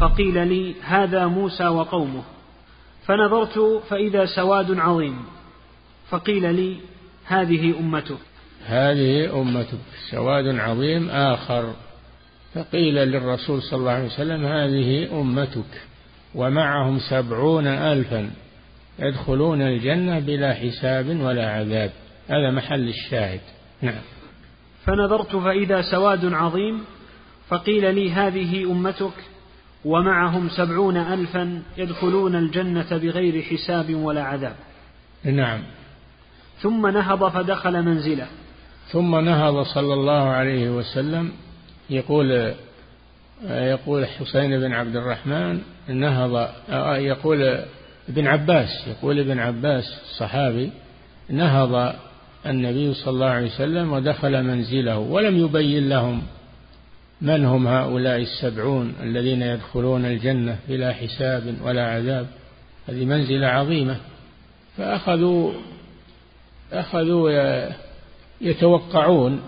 فقيل 0.01 0.49
لي 0.49 0.75
هذا 0.83 1.27
موسى 1.27 1.67
وقومه. 1.67 2.23
فنظرت 3.07 3.83
فإذا 3.89 4.27
سواد 4.27 4.79
عظيم. 4.79 5.25
فقيل 6.09 6.55
لي 6.55 6.77
هذه 7.27 7.79
أمته 7.81 8.19
هذه 8.67 9.41
أمتك. 9.41 9.79
سواد 10.11 10.59
عظيم 10.59 11.11
آخر. 11.11 11.75
فقيل 12.55 12.95
للرسول 12.95 13.63
صلى 13.63 13.79
الله 13.79 13.91
عليه 13.91 14.07
وسلم 14.07 14.45
هذه 14.45 15.21
أمتك. 15.21 15.83
ومعهم 16.35 16.99
سبعون 16.99 17.67
ألفا. 17.67 18.31
يدخلون 18.99 19.63
الجنة 19.63 20.19
بلا 20.19 20.55
حساب 20.55 21.21
ولا 21.21 21.51
عذاب. 21.51 21.91
هذا 22.29 22.51
محل 22.51 22.89
الشاهد. 22.89 23.41
نعم. 23.83 24.03
فنظرت 24.87 25.37
فإذا 25.37 25.83
سواد 25.83 26.33
عظيم. 26.33 26.85
فقيل 27.49 27.95
لي 27.95 28.13
هذه 28.13 28.73
أمتك. 28.73 29.13
ومعهم 29.85 30.49
سبعون 30.49 30.97
ألفا 30.97 31.62
يدخلون 31.77 32.37
الجنة 32.37 32.97
بغير 32.97 33.43
حساب 33.43 33.95
ولا 33.95 34.23
عذاب. 34.23 34.55
نعم. 35.25 35.62
ثم 36.59 36.87
نهض 36.87 37.29
فدخل 37.29 37.83
منزله. 37.83 38.27
ثم 38.93 39.16
نهض 39.16 39.62
صلى 39.62 39.95
الله 39.95 40.29
عليه 40.29 40.71
وسلم. 40.71 41.33
يقول 41.90 42.55
يقول 43.49 44.07
حسين 44.07 44.61
بن 44.61 44.73
عبد 44.73 44.97
الرحمن 44.97 45.61
نهض 45.88 46.49
يقول 46.99 47.64
ابن 48.09 48.27
عباس 48.27 48.69
يقول 48.87 49.19
ابن 49.19 49.38
عباس 49.38 49.85
الصحابي 50.03 50.71
نهض 51.31 51.95
النبي 52.47 52.95
صلى 52.95 53.11
الله 53.14 53.27
عليه 53.27 53.47
وسلم 53.47 53.93
ودخل 53.93 54.43
منزله 54.43 54.99
ولم 54.99 55.38
يبين 55.38 55.88
لهم 55.88 56.23
من 57.22 57.44
هم 57.44 57.68
هؤلاء 57.68 58.16
السبعون 58.16 58.94
الذين 59.02 59.42
يدخلون 59.42 60.04
الجنة 60.04 60.59
بلا 60.68 60.92
حساب 60.92 61.54
ولا 61.64 61.87
عذاب؟ 61.87 62.26
هذه 62.88 63.04
منزلة 63.04 63.46
عظيمة. 63.46 63.96
فأخذوا 64.76 65.52
أخذوا 66.72 67.30
يتوقعون 68.40 69.40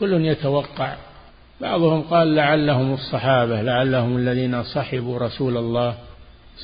كل 0.00 0.24
يتوقع. 0.24 0.96
بعضهم 1.60 2.02
قال 2.02 2.34
لعلهم 2.34 2.94
الصحابة 2.94 3.62
لعلهم 3.62 4.16
الذين 4.16 4.62
صحبوا 4.62 5.18
رسول 5.18 5.56
الله 5.56 5.94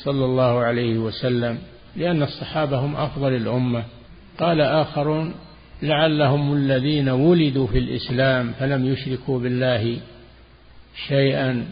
صلى 0.05 0.25
الله 0.25 0.59
عليه 0.59 0.99
وسلم 0.99 1.59
لأن 1.97 2.23
الصحابة 2.23 2.79
هم 2.79 2.97
أفضل 2.97 3.37
الأمة. 3.37 3.85
قال 4.39 4.61
آخرون 4.61 5.35
لعلهم 5.83 6.53
الذين 6.53 7.09
ولدوا 7.09 7.67
في 7.67 7.79
الإسلام 7.79 8.53
فلم 8.53 8.87
يشركوا 8.93 9.39
بالله 9.39 10.01
شيئا 11.09 11.67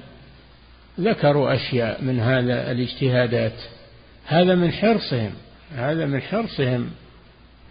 ذكروا 1.01 1.55
أشياء 1.55 2.03
من 2.03 2.21
هذا 2.21 2.71
الاجتهادات. 2.71 3.61
هذا 4.27 4.55
من 4.55 4.73
حرصهم 4.73 5.33
هذا 5.75 6.07
من 6.07 6.21
حرصهم 6.21 6.91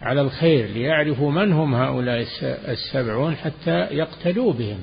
على 0.02 0.20
الخير 0.20 0.66
ليعرفوا 0.66 1.30
من 1.30 1.52
هم 1.52 1.74
هؤلاء 1.74 2.26
السبعون 2.42 3.36
حتى 3.36 3.78
يقتدوا 3.90 4.52
بهم. 4.52 4.80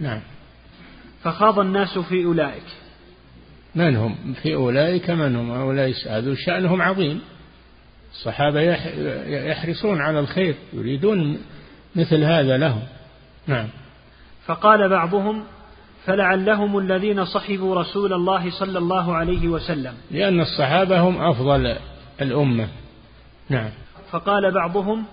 نعم. 0.00 0.20
فخاض 1.22 1.58
الناس 1.58 1.98
في 1.98 2.24
أولئك. 2.24 2.62
من 3.74 3.96
هم؟ 3.96 4.34
في 4.42 4.54
أولئك 4.54 5.10
من 5.10 5.36
هم؟ 5.36 5.50
هؤلاء 5.50 5.94
هذول 6.06 6.38
شأنهم 6.38 6.82
عظيم. 6.82 7.20
الصحابة 8.12 8.60
يحرصون 9.26 10.00
على 10.00 10.20
الخير 10.20 10.54
يريدون 10.72 11.38
مثل 11.96 12.24
هذا 12.24 12.56
لهم. 12.56 12.82
نعم. 13.46 13.68
فقال 14.46 14.88
بعضهم 14.88 15.44
فلعلهم 16.06 16.78
الذين 16.78 17.24
صحبوا 17.24 17.74
رسول 17.74 18.12
الله 18.12 18.50
صلى 18.50 18.78
الله 18.78 19.16
عليه 19.16 19.48
وسلم. 19.48 19.94
لأن 20.10 20.40
الصحابة 20.40 21.00
هم 21.00 21.22
أفضل 21.22 21.76
الأمة. 22.22 22.68
نعم. 23.48 23.70
فقال 24.10 24.54
بعضهم 24.54 25.04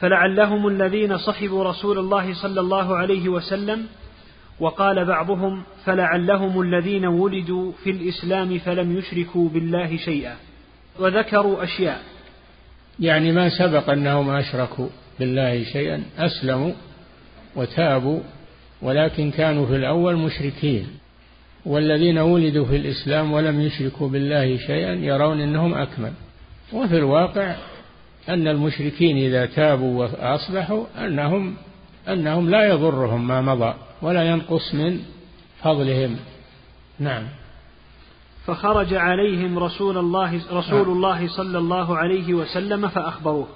فلعلهم 0.00 0.68
الذين 0.68 1.18
صحبوا 1.18 1.64
رسول 1.64 1.98
الله 1.98 2.34
صلى 2.34 2.60
الله 2.60 2.96
عليه 2.96 3.28
وسلم 3.28 3.86
وقال 4.60 5.04
بعضهم 5.04 5.62
فلعلهم 5.84 6.62
الذين 6.62 7.06
ولدوا 7.06 7.72
في 7.84 7.90
الإسلام 7.90 8.58
فلم 8.58 8.98
يشركوا 8.98 9.48
بالله 9.48 9.96
شيئا. 9.96 10.36
وذكروا 10.98 11.64
أشياء. 11.64 12.02
يعني 13.00 13.32
ما 13.32 13.48
سبق 13.48 13.90
أنهم 13.90 14.30
أشركوا 14.30 14.88
بالله 15.18 15.64
شيئا 15.64 16.02
أسلموا 16.18 16.72
وتابوا 17.56 18.20
ولكن 18.82 19.30
كانوا 19.30 19.66
في 19.66 19.76
الأول 19.76 20.16
مشركين. 20.16 20.86
والذين 21.66 22.18
ولدوا 22.18 22.66
في 22.66 22.76
الإسلام 22.76 23.32
ولم 23.32 23.60
يشركوا 23.60 24.08
بالله 24.08 24.56
شيئا 24.56 24.94
يرون 24.94 25.40
أنهم 25.40 25.74
أكمل. 25.74 26.12
وفي 26.72 26.96
الواقع 26.96 27.54
أن 28.28 28.48
المشركين 28.48 29.16
إذا 29.16 29.46
تابوا 29.46 30.04
وأصلحوا 30.04 30.84
أنهم 30.98 31.54
أنهم 32.08 32.50
لا 32.50 32.68
يضرهم 32.68 33.28
ما 33.28 33.40
مضى 33.42 33.74
ولا 34.02 34.22
ينقص 34.22 34.74
من 34.74 35.00
فضلهم. 35.62 36.16
نعم. 36.98 37.26
فخرج 38.46 38.94
عليهم 38.94 39.58
رسول 39.58 39.98
الله 39.98 40.40
رسول 40.52 40.88
الله 40.88 41.28
صلى 41.28 41.58
الله 41.58 41.96
عليه 41.96 42.34
وسلم 42.34 42.88
فأخبروه. 42.88 43.48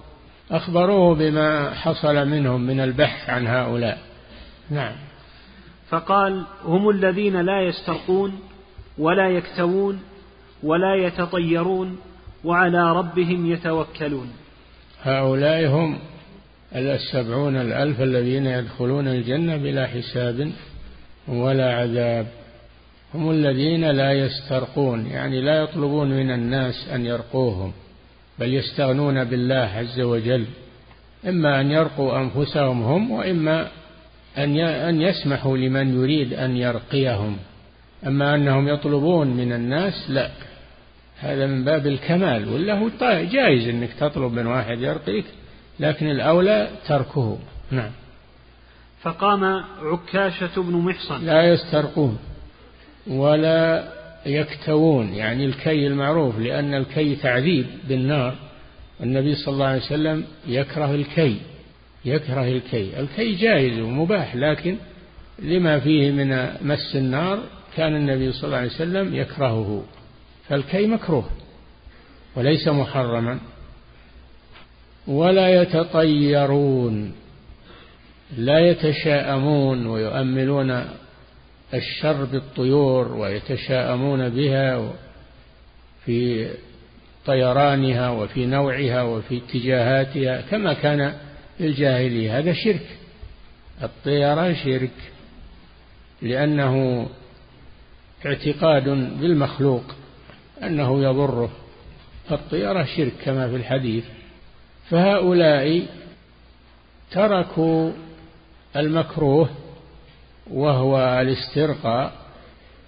أخبروه 0.51 1.15
بما 1.15 1.75
حصل 1.75 2.29
منهم 2.29 2.61
من 2.61 2.81
البحث 2.81 3.31
عن 3.31 3.47
هؤلاء. 3.47 3.99
نعم. 4.71 4.93
فقال 5.91 6.45
هم 6.65 6.89
الذين 6.89 7.41
لا 7.41 7.63
يسترقون 7.63 8.41
ولا 8.99 9.29
يكتوون 9.29 10.01
ولا 10.63 10.95
يتطيرون 10.95 11.99
وعلى 12.45 12.93
ربهم 12.93 13.53
يتوكلون. 13.53 14.33
هؤلاء 15.03 15.67
هم 15.67 15.99
السبعون 16.75 17.57
الألف 17.57 18.01
الذين 18.01 18.47
يدخلون 18.47 19.09
الجنة 19.09 19.57
بلا 19.57 19.87
حساب 19.87 20.53
ولا 21.29 21.75
عذاب. 21.75 22.27
هم 23.15 23.31
الذين 23.31 23.91
لا 23.91 24.13
يسترقون 24.13 25.07
يعني 25.07 25.41
لا 25.41 25.63
يطلبون 25.63 26.11
من 26.11 26.31
الناس 26.31 26.89
أن 26.95 27.07
يرقوهم 27.07 27.73
بل 28.39 28.55
يستغنون 28.55 29.25
بالله 29.25 29.71
عز 29.77 30.01
وجل. 30.01 30.47
إما 31.29 31.61
أن 31.61 31.71
يرقوا 31.71 32.21
أنفسهم 32.21 32.83
هم 32.83 33.11
وإما 33.11 33.69
أن 34.39 35.01
يسمحوا 35.01 35.57
لمن 35.57 36.03
يريد 36.03 36.33
أن 36.33 36.57
يرقيهم. 36.57 37.37
أما 38.07 38.35
أنهم 38.35 38.69
يطلبون 38.69 39.27
من 39.27 39.53
الناس 39.53 40.11
لا. 40.11 40.31
هذا 41.19 41.47
من 41.47 41.65
باب 41.65 41.87
الكمال. 41.87 42.49
ولا 42.49 42.79
هو 42.79 42.91
جائز 43.33 43.69
أنك 43.69 43.91
تطلب 44.01 44.33
من 44.33 44.47
واحد 44.47 44.81
يرقيك 44.81 45.25
لكن 45.81 46.11
الأولى 46.11 46.69
تركه. 46.89 47.39
نعم. 47.71 47.91
فقام 49.03 49.45
عكاشة 49.83 50.63
بن 50.63 50.73
محصن. 50.73 51.27
لا 51.27 51.43
يسترقون 51.43 52.19
ولا 53.07 53.89
يكتوون 54.27 55.15
يعني 55.15 55.45
الكي 55.45 55.87
المعروف 55.87 56.39
لأن 56.39 56.75
الكي 56.75 57.17
تعذيب 57.17 57.67
بالنار. 57.89 58.35
النبي 59.03 59.35
صلى 59.35 59.55
الله 59.55 59.67
عليه 59.67 59.81
وسلم 59.83 60.25
يكره 60.47 60.95
الكي. 60.95 61.37
يكره 62.05 62.45
الكي. 62.45 63.01
الكي 63.01 63.35
جائز 63.35 63.81
ومباح 63.81 64.37
لكن 64.37 64.77
لما 65.39 65.81
فيه 65.81 66.11
من 66.11 66.49
مس 66.63 66.97
النار 66.97 67.43
كان 67.77 67.97
النبي 67.97 68.33
صلى 68.33 68.45
الله 68.45 68.57
عليه 68.57 68.69
وسلم 68.71 69.15
يكرهه. 69.15 69.85
فالكي 70.49 70.87
مكروه 70.87 71.31
وليس 72.37 72.69
محرما. 72.69 73.39
ولا 75.07 75.63
يتطيرون 75.63 77.13
لا 78.37 78.59
يتشاءمون 78.59 79.87
ويؤملون 79.87 80.85
الشر 81.75 82.25
بالطيور 82.25 83.13
ويتشاءمون 83.13 84.29
بها 84.29 84.93
في 86.05 86.51
طيرانها 87.27 88.11
وفي 88.11 88.47
نوعها 88.47 89.03
وفي 89.03 89.37
اتجاهاتها 89.37 90.41
كما 90.41 90.73
كان 90.73 91.15
الجاهلية 91.61 92.39
هذا 92.39 92.53
شرك. 92.53 92.87
الطيران 93.83 94.55
شرك. 94.55 95.13
لأنه 96.23 97.07
اعتقاد 98.27 98.85
بالمخلوق 99.21 99.85
أنه 100.63 101.03
يضره. 101.03 101.51
فالطيرة 102.29 102.85
شرك 102.85 103.13
كما 103.25 103.49
في 103.49 103.57
الحديث. 103.57 104.05
فهؤلاء 104.91 105.87
تركوا 107.11 107.93
المكروه 108.77 109.51
وهو 110.51 110.99
الاسترقاء 111.21 112.13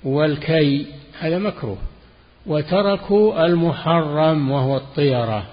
والكي 0.05 0.87
هذا 1.19 1.39
مكروه. 1.39 1.79
وتركوا 2.47 3.47
المحرم 3.47 4.51
وهو 4.51 4.77
الطيرة. 4.77 5.52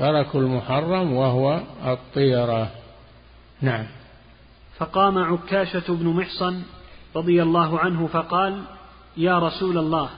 تركوا 0.00 0.40
المحرم 0.40 1.12
وهو 1.12 1.60
الطيرة. 1.86 2.70
نعم. 3.60 3.86
فقام 4.76 5.18
عكاشة 5.18 5.94
بن 5.94 6.06
محصن 6.06 6.62
رضي 7.16 7.42
الله 7.42 7.78
عنه 7.78 8.06
فقال 8.06 8.62
يا 9.16 9.38
رسول 9.38 9.78
الله 9.78 10.10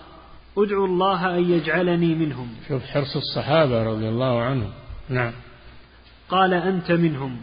ادعو 0.58 0.84
الله 0.84 1.38
أن 1.38 1.50
يجعلني 1.50 2.14
منهم. 2.14 2.48
شوف 2.68 2.84
حرص 2.84 3.16
الصحابة 3.16 3.82
رضي 3.82 4.08
الله 4.08 4.42
عنهم. 4.42 4.70
نعم. 5.08 5.32
قال 6.28 6.54
أنت 6.54 6.92
منهم. 6.92 7.36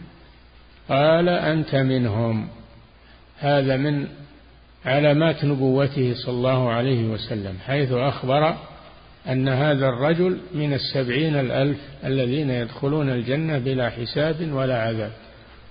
قال 0.88 1.28
أنت 1.28 1.74
منهم. 1.74 2.48
هذا 3.38 3.76
من 3.76 4.08
علامات 4.84 5.44
نبوته 5.44 6.14
صلى 6.14 6.34
الله 6.34 6.70
عليه 6.70 7.08
وسلم 7.08 7.58
حيث 7.66 7.92
أخبر 7.92 8.56
أن 9.28 9.48
هذا 9.48 9.88
الرجل 9.88 10.38
من 10.54 10.72
السبعين 10.72 11.36
الألف 11.36 11.78
الذين 12.04 12.50
يدخلون 12.50 13.10
الجنة 13.10 13.58
بلا 13.58 13.90
حساب 13.90 14.52
ولا 14.52 14.82
عذاب. 14.82 15.12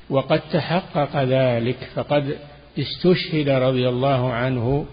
وقد 0.09 0.41
تحقق 0.51 1.23
ذلك 1.23 1.77
فقد 1.95 2.37
استشهد 2.79 3.49
رضي 3.49 3.89
الله 3.89 4.33
عنه 4.33 4.85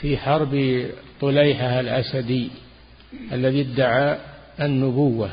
في 0.00 0.16
حرب 0.16 0.84
طليحة 1.20 1.80
الأسدي 1.80 2.50
الذي 3.32 3.60
ادعى 3.60 4.18
النبوة. 4.60 5.30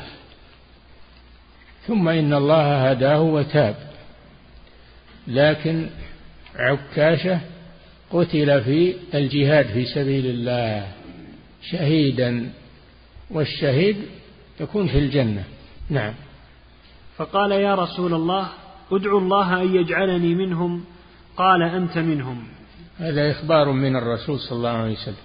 ثم 1.86 2.08
إن 2.08 2.34
الله 2.34 2.90
هداه 2.90 3.20
وتاب. 3.20 3.74
لكن 5.26 5.86
عكاشة 6.56 7.40
قتل 8.10 8.62
في 8.64 8.94
الجهاد 9.14 9.66
في 9.66 9.84
سبيل 9.84 10.26
الله. 10.26 10.86
شهيدا 11.70 12.50
والشهيد 13.30 13.96
يكون 14.60 14.86
في 14.86 14.98
الجنة. 14.98 15.44
نعم. 15.90 16.14
فقال 17.16 17.52
يا 17.52 17.74
رسول 17.74 18.14
الله 18.14 18.48
ادعو 18.92 19.18
الله 19.18 19.62
أن 19.62 19.74
يجعلني 19.74 20.34
منهم 20.34 20.84
قال 21.36 21.62
أنت 21.62 21.98
منهم. 21.98 22.44
هذا 22.98 23.30
إخبار 23.30 23.72
من 23.72 23.96
الرسول 23.96 24.38
صلى 24.38 24.56
الله 24.56 24.70
عليه 24.70 24.92
وسلم. 24.92 25.16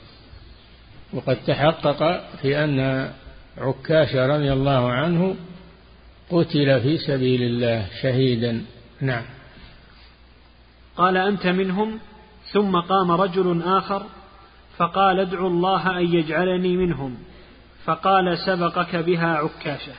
وقد 1.13 1.37
تحقق 1.47 2.23
في 2.41 2.63
أن 2.63 3.09
عكاشة 3.57 4.27
رضي 4.27 4.53
الله 4.53 4.91
عنه 4.91 5.35
قتل 6.29 6.81
في 6.81 6.97
سبيل 6.97 7.41
الله 7.41 7.87
شهيدا. 8.01 8.65
نعم. 9.01 9.25
قال 10.97 11.17
أنت 11.17 11.47
منهم 11.47 11.99
ثم 12.51 12.79
قام 12.79 13.11
رجل 13.11 13.61
آخر 13.61 14.05
فقال 14.79 15.19
ادعو 15.19 15.47
الله 15.47 15.99
أن 15.99 16.13
يجعلني 16.13 16.77
منهم. 16.77 17.17
فقال 17.85 18.37
سبقك 18.37 18.95
بها 18.95 19.27
عكاشة. 19.27 19.93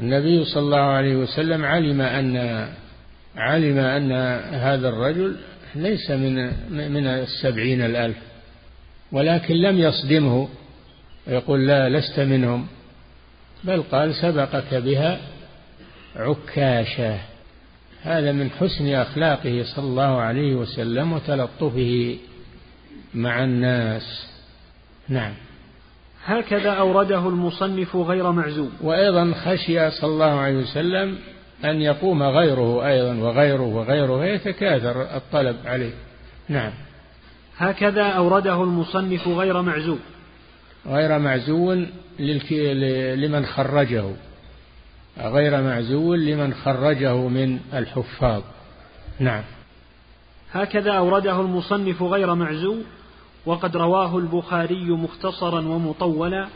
النبي 0.00 0.44
صلى 0.44 0.62
الله 0.62 0.80
عليه 0.80 1.16
وسلم 1.16 1.64
علم 1.64 2.00
أن 2.00 2.36
علم 3.36 3.78
أن 3.78 4.12
هذا 4.54 4.88
الرجل 4.88 5.36
ليس 5.74 6.10
من 6.10 6.34
من 6.92 7.06
السبعين 7.06 7.82
الألف 7.82 8.16
ولكن 9.12 9.54
لم 9.54 9.78
يصدمه 9.78 10.48
ويقول 11.26 11.66
لا 11.66 11.88
لست 11.88 12.20
منهم 12.20 12.66
بل 13.64 13.82
قال 13.82 14.14
سبقك 14.14 14.74
بها 14.74 15.20
عكاشة. 16.16 17.20
هذا 18.02 18.32
من 18.32 18.50
حسن 18.50 18.94
أخلاقه 18.94 19.62
صلى 19.76 19.84
الله 19.84 20.20
عليه 20.20 20.54
وسلم 20.54 21.12
وتلطفه. 21.12 22.16
مع 23.14 23.44
الناس. 23.44 24.26
نعم. 25.08 25.32
هكذا 26.24 26.70
أورده 26.70 27.28
المصنف 27.28 27.96
غير 27.96 28.32
معزوم. 28.32 28.72
وأيضا 28.80 29.32
خشي 29.34 29.90
صلى 29.90 30.10
الله 30.10 30.40
عليه 30.40 30.56
وسلم 30.56 31.18
أن 31.64 31.82
يقوم 31.82 32.22
غيره 32.22 32.86
أيضا 32.86 33.14
وغيره 33.14 33.62
وغيره 33.62 34.24
يتكاثر 34.24 35.16
الطلب 35.16 35.56
عليه. 35.64 35.92
نعم. 36.48 36.72
هكذا 37.56 38.02
أورده 38.02 38.62
المصنف 38.62 39.28
غير 39.28 39.62
معزو 39.62 39.96
غير 40.86 41.18
معزو 41.18 41.72
لمن 42.18 43.46
خرجه. 43.46 44.04
غير 45.18 45.62
معزو 45.62 46.14
لمن 46.14 46.54
خرجه 46.54 47.16
من 47.16 47.58
الحفاظ. 47.74 48.42
نعم. 49.18 49.42
هكذا 50.52 50.92
أورده 50.92 51.40
المصنف 51.40 52.02
غير 52.02 52.34
معزو 52.34 52.76
وقد 53.46 53.76
رواه 53.76 54.18
البخاري 54.18 54.90
مختصرا 54.90 55.60
ومطولا 55.60 56.48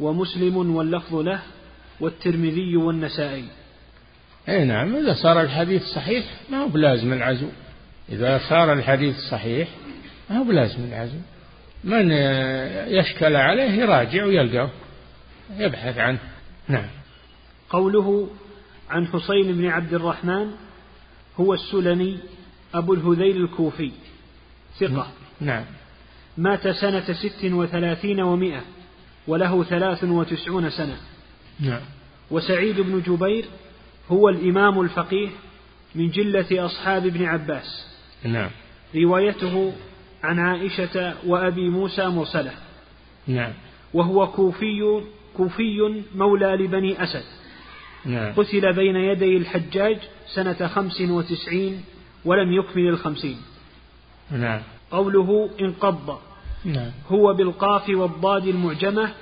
ومسلم 0.00 0.76
واللفظ 0.76 1.14
له 1.14 1.42
والترمذي 2.00 2.76
والنسائي. 2.76 3.44
أي 4.48 4.64
نعم 4.64 4.96
إذا 4.96 5.14
صار 5.14 5.40
الحديث 5.40 5.82
صحيح 5.82 6.24
ما 6.50 6.62
هو 6.62 6.68
بلازم 6.68 7.12
العزو. 7.12 7.48
إذا 8.08 8.40
صار 8.48 8.72
الحديث 8.72 9.16
صحيح 9.30 9.68
ما 10.30 10.38
هو 10.38 10.44
بلازم 10.44 10.84
العزو. 10.84 11.18
من 11.84 12.10
يشكل 12.98 13.36
عليه 13.36 13.70
يراجع 13.70 14.24
ويلقاه 14.24 14.70
يبحث 15.58 15.98
عنه. 15.98 16.18
نعم. 16.68 16.88
قوله 17.70 18.28
عن 18.90 19.06
حسين 19.06 19.52
بن 19.52 19.66
عبد 19.66 19.94
الرحمن 19.94 20.50
هو 21.40 21.54
السلمي 21.54 22.18
أبو 22.74 22.94
الهذيل 22.94 23.36
الكوفي 23.36 23.90
ثقة. 24.78 25.06
نعم. 25.40 25.64
مات 26.38 26.68
سنة 26.68 27.12
ست 27.12 27.44
وثلاثين 27.44 28.20
ومائة 28.20 28.60
وله 29.26 29.64
ثلاث 29.64 30.04
وتسعون 30.04 30.70
سنة. 30.70 30.96
نعم. 31.60 31.80
وسعيد 32.30 32.80
بن 32.80 33.02
جبير 33.06 33.44
هو 34.10 34.28
الإمام 34.28 34.80
الفقيه 34.80 35.28
من 35.94 36.10
جلة 36.10 36.66
أصحاب 36.66 37.06
ابن 37.06 37.24
عباس. 37.24 37.86
نعم. 38.24 38.50
روايته 38.96 39.72
عن 40.22 40.38
عائشة 40.38 41.14
وأبي 41.26 41.68
موسى 41.68 42.08
مرسلة. 42.08 42.52
نعم. 43.26 43.52
وهو 43.94 44.26
كوفي 44.26 45.02
كوفي 45.36 46.02
مولى 46.14 46.56
لبني 46.56 47.04
أسد. 47.04 47.24
نعم. 48.04 48.32
قتل 48.32 48.72
بين 48.72 48.96
يدي 48.96 49.36
الحجاج 49.36 49.98
سنة 50.34 50.66
خمس 50.66 51.00
وتسعين 51.00 51.82
ولم 52.24 52.52
يكمل 52.52 52.88
الخمسين. 52.88 53.36
نعم. 54.30 54.60
قوله 54.90 55.50
انقض 55.60 56.18
نعم. 56.64 56.90
هو 57.08 57.34
بالقاف 57.34 57.88
والضاد 57.88 58.46
المعجمة 58.46 59.12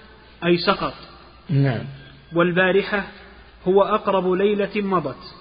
أي 0.44 0.58
سقط. 0.58 0.94
نعم. 1.48 1.84
والبارحة 2.34 3.06
هو 3.68 3.82
أقرب 3.82 4.32
ليلة 4.32 4.70
مضت. 4.76 5.34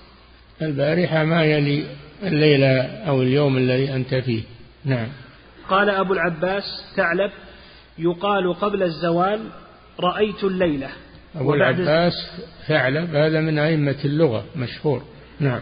البارحة 0.61 1.23
ما 1.23 1.43
يلي 1.43 1.85
الليلة 2.23 2.81
أو 3.07 3.21
اليوم 3.21 3.57
الذي 3.57 3.93
أنت 3.93 4.15
فيه. 4.15 4.43
نعم. 4.85 5.07
قال 5.69 5.89
أبو 5.89 6.13
العباس 6.13 6.63
ثعلب 6.95 7.31
يقال 7.97 8.53
قبل 8.53 8.83
الزوال 8.83 9.49
رأيت 9.99 10.43
الليلة. 10.43 10.89
أبو 11.35 11.53
العباس 11.53 12.13
ثعلب 12.67 13.15
هذا 13.15 13.41
من 13.41 13.59
أئمة 13.59 13.99
اللغة 14.05 14.45
مشهور. 14.55 15.03
نعم. 15.39 15.61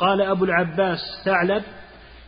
قال 0.00 0.20
أبو 0.20 0.44
العباس 0.44 0.98
ثعلب 1.24 1.62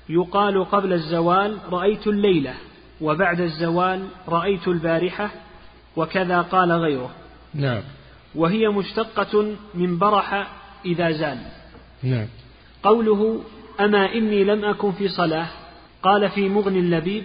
يقال 0.08 0.64
قبل 0.64 0.92
الزوال 0.92 1.58
رأيت 1.70 2.06
الليلة 2.06 2.54
وبعد 3.00 3.40
الزوال 3.40 4.06
رأيت 4.28 4.68
البارحة 4.68 5.30
وكذا 5.96 6.40
قال 6.40 6.72
غيره. 6.72 7.10
نعم. 7.54 7.82
وهي 8.34 8.68
مشتقة 8.68 9.56
من 9.74 9.98
برح 9.98 10.48
إذا 10.84 11.10
زال. 11.10 11.38
نعم. 12.02 12.26
قوله 12.82 13.40
أما 13.80 14.14
إني 14.14 14.44
لم 14.44 14.64
أكن 14.64 14.92
في 14.92 15.08
صلاة 15.08 15.46
قال 16.02 16.30
في 16.30 16.48
مغني 16.48 16.78
اللبيب 16.78 17.24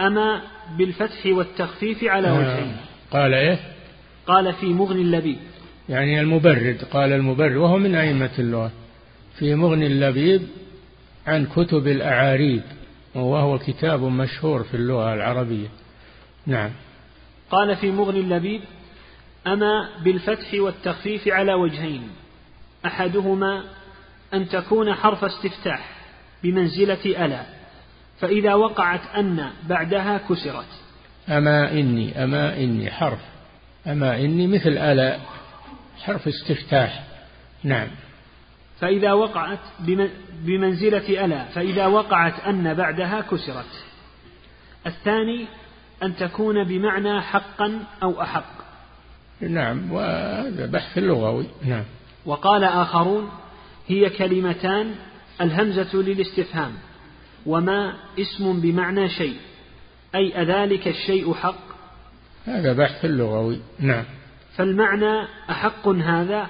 أما 0.00 0.42
بالفتح 0.78 1.26
والتخفيف 1.26 2.04
على 2.04 2.28
آه. 2.28 2.38
وجهين. 2.38 2.76
قال 3.10 3.34
إيه؟ 3.34 3.58
قال 4.26 4.52
في 4.52 4.66
مغني 4.66 5.02
اللبيب. 5.02 5.38
يعني 5.88 6.20
المبرد 6.20 6.84
قال 6.92 7.12
المبرد 7.12 7.56
وهو 7.56 7.78
من 7.78 7.94
أئمة 7.94 8.30
اللغة. 8.38 8.70
في 9.38 9.54
مغني 9.54 9.86
اللبيب 9.86 10.42
عن 11.26 11.46
كتب 11.46 11.86
الأعاريب 11.86 12.62
وهو 13.14 13.58
كتاب 13.58 14.02
مشهور 14.02 14.62
في 14.62 14.74
اللغة 14.74 15.14
العربية. 15.14 15.68
نعم. 16.46 16.70
قال 17.50 17.76
في 17.76 17.90
مغني 17.90 18.20
اللبيب 18.20 18.60
أما 19.46 19.88
بالفتح 20.04 20.54
والتخفيف 20.54 21.28
على 21.28 21.54
وجهين 21.54 22.08
أحدهما 22.86 23.64
أن 24.34 24.48
تكون 24.48 24.94
حرف 24.94 25.24
استفتاح 25.24 25.96
بمنزلة 26.42 27.24
ألا 27.24 27.42
فإذا 28.20 28.54
وقعت 28.54 29.16
أن 29.16 29.50
بعدها 29.68 30.18
كسرت. 30.28 30.66
أما 31.28 31.72
إني 31.72 32.24
أما 32.24 32.56
إني 32.56 32.90
حرف. 32.90 33.20
أما 33.86 34.16
إني 34.16 34.46
مثل 34.46 34.70
ألا 34.70 35.18
حرف 36.02 36.28
استفتاح. 36.28 37.04
نعم. 37.64 37.88
فإذا 38.82 39.12
وقعت 39.12 39.58
بمنزلة 40.44 41.24
ألا 41.24 41.44
فإذا 41.44 41.86
وقعت 41.86 42.40
أن 42.40 42.74
بعدها 42.74 43.20
كسرت. 43.20 43.84
الثاني 44.86 45.46
أن 46.02 46.16
تكون 46.16 46.64
بمعنى 46.64 47.20
حقا 47.20 47.80
أو 48.02 48.22
أحق. 48.22 48.62
نعم 49.40 49.92
وهذا 49.92 50.66
بحث 50.66 50.98
لغوي. 50.98 51.46
نعم. 51.64 51.84
وقال 52.26 52.64
آخرون 52.64 53.30
هي 53.86 54.10
كلمتان 54.10 54.94
الهمزة 55.40 55.96
للاستفهام 55.96 56.72
وما 57.46 57.94
اسم 58.18 58.60
بمعنى 58.60 59.08
شيء 59.08 59.36
أي 60.14 60.42
أذلك 60.42 60.88
الشيء 60.88 61.34
حق؟ 61.34 61.72
هذا 62.46 62.72
بحث 62.72 63.04
لغوي. 63.04 63.60
نعم. 63.78 64.04
فالمعنى 64.56 65.28
أحق 65.50 65.88
هذا 65.88 66.46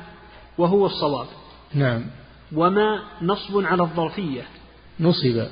وهو 0.58 0.86
الصواب. 0.86 1.26
نعم. 1.74 2.21
وما 2.54 3.02
نصب 3.22 3.64
على 3.64 3.82
الظرفية. 3.82 4.42
نصب. 5.00 5.46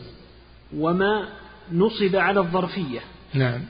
وما 0.77 1.29
نصب 1.73 2.17
على 2.17 2.41
الظرفية. 2.41 3.01
نعم. 3.35 3.61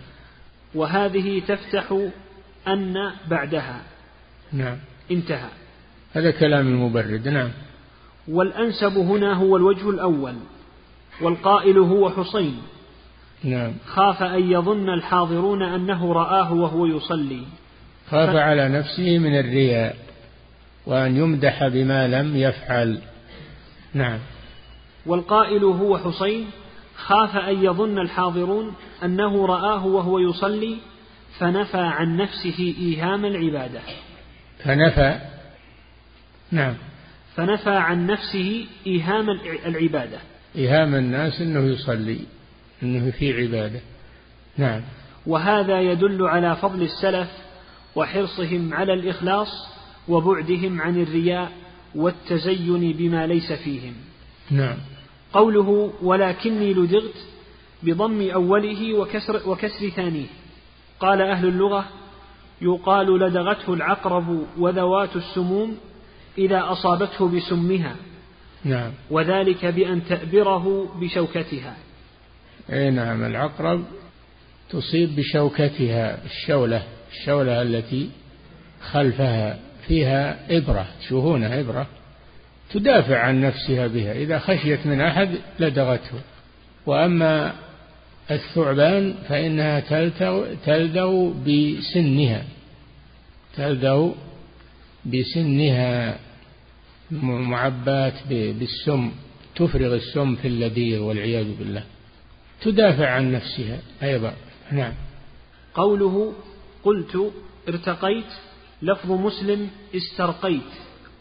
وهذه 0.75 1.43
تفتح 1.49 1.99
أن 2.69 3.11
بعدها 3.31 3.83
نعم. 4.53 4.77
انتهى. 5.11 5.49
هذا 6.13 6.31
كلام 6.31 6.69
المبرد. 6.69 7.29
نعم. 7.29 7.51
والأنسب 8.29 8.99
هنا 8.99 9.33
هو 9.33 9.57
الوجه 9.57 9.91
الأول 9.91 10.35
والقائل 11.23 11.79
هو 11.79 12.11
حسين. 12.11 12.63
نعم. 13.45 13.73
خاف 13.87 14.23
أن 14.23 14.51
يظن 14.51 14.89
الحاضرون 14.89 15.63
أنه 15.63 16.13
رآه 16.13 16.53
وهو 16.53 16.87
يصلي. 16.87 17.43
خاف 18.11 18.31
ف... 18.31 18.37
على 18.37 18.69
نفسه 18.69 19.19
من 19.19 19.39
الرياء 19.39 19.97
وأن 20.87 21.17
يمدح 21.17 21.69
بما 21.69 22.09
لم 22.09 22.37
يفعل. 22.37 23.01
نعم. 23.95 24.19
والقائل 25.07 25.65
هو 25.65 25.99
حسين 25.99 26.51
خاف 26.97 27.37
أن 27.37 27.65
يظن 27.65 27.99
الحاضرون 27.99 28.75
أنه 29.05 29.47
رآه 29.47 29.87
وهو 29.87 30.19
يصلي 30.19 30.77
فنفى 31.39 31.81
عن 31.81 32.17
نفسه 32.17 32.75
إيهام 32.79 33.25
العبادة. 33.25 33.81
فنفى. 34.65 35.19
نعم. 36.51 36.75
فنفى 37.37 37.71
عن 37.71 38.07
نفسه 38.07 38.67
إيهام 38.87 39.31
العبادة. 39.67 40.19
إيهام 40.57 40.95
الناس 40.95 41.41
أنه 41.41 41.73
يصلي 41.73 42.19
أنه 42.83 43.11
في 43.11 43.43
عبادة. 43.43 43.81
نعم. 44.57 44.83
وهذا 45.27 45.81
يدل 45.81 46.23
على 46.23 46.57
فضل 46.57 46.83
السلف 46.83 47.29
وحرصهم 47.97 48.75
على 48.75 48.93
الإخلاص 48.95 49.49
وبعدهم 50.09 50.81
عن 50.81 51.03
الرياء 51.03 51.53
والتزين 51.95 52.93
بما 52.93 53.27
ليس 53.27 53.53
فيهم. 53.53 53.95
نعم. 54.51 54.77
قوله 55.33 55.93
ولكني 56.03 56.75
لدغت 56.75 57.15
بضم 57.83 58.31
أوله 58.31 58.95
وكسر, 58.95 59.49
وكسر 59.49 59.89
ثانية. 59.89 60.27
قال 61.01 61.23
أهل 61.23 61.49
اللغة 61.49 61.85
يقال 62.63 63.19
لدغته 63.19 63.75
العقرب 63.75 64.47
وذوات 64.59 65.17
السموم 65.17 65.77
إذا 66.39 66.73
أصابته 66.73 67.29
بسمها. 67.29 67.97
نعم. 68.65 68.91
وذلك 69.11 69.67
بأن 69.67 70.05
تأبره 70.05 70.95
بشوكتها. 71.01 71.77
أي 72.73 72.91
نعم 72.91 73.25
العقرب 73.25 73.85
تصيب 74.71 75.17
بشوكتها 75.17 76.25
الشولة 76.25 76.83
الشولة 77.11 77.63
التي 77.63 78.11
خلفها. 78.93 79.70
فيها 79.91 80.39
إبرة 80.51 80.87
تشوفونها 81.01 81.61
إبرة 81.61 81.87
تدافع 82.73 83.19
عن 83.19 83.41
نفسها 83.41 83.87
بها. 83.87 84.13
إذا 84.13 84.39
خشيت 84.39 84.87
من 84.87 85.01
أحد 85.01 85.31
لدغته. 85.61 86.21
وأما 86.87 87.53
الثعبان 88.31 89.15
فإنها 89.29 89.81
تلدغ 90.67 91.33
بسنها. 91.47 92.45
تلدغ 93.57 94.11
بسنها. 95.07 96.19
معبات 97.11 98.15
بالسم 98.29 99.11
تفرغ 99.57 99.95
السم 99.95 100.37
في 100.37 100.49
اللذيذ 100.49 100.99
والعياذ 100.99 101.55
بالله. 101.59 101.83
تدافع 102.63 103.11
عن 103.11 103.33
نفسها 103.33 103.79
أيضا. 104.03 104.33
نعم. 104.73 104.93
قوله 105.75 106.33
قلت 106.85 107.33
ارتقيت 107.69 108.33
لفظ 108.83 109.13
مسلم 109.13 109.69
استرقيت. 109.97 110.61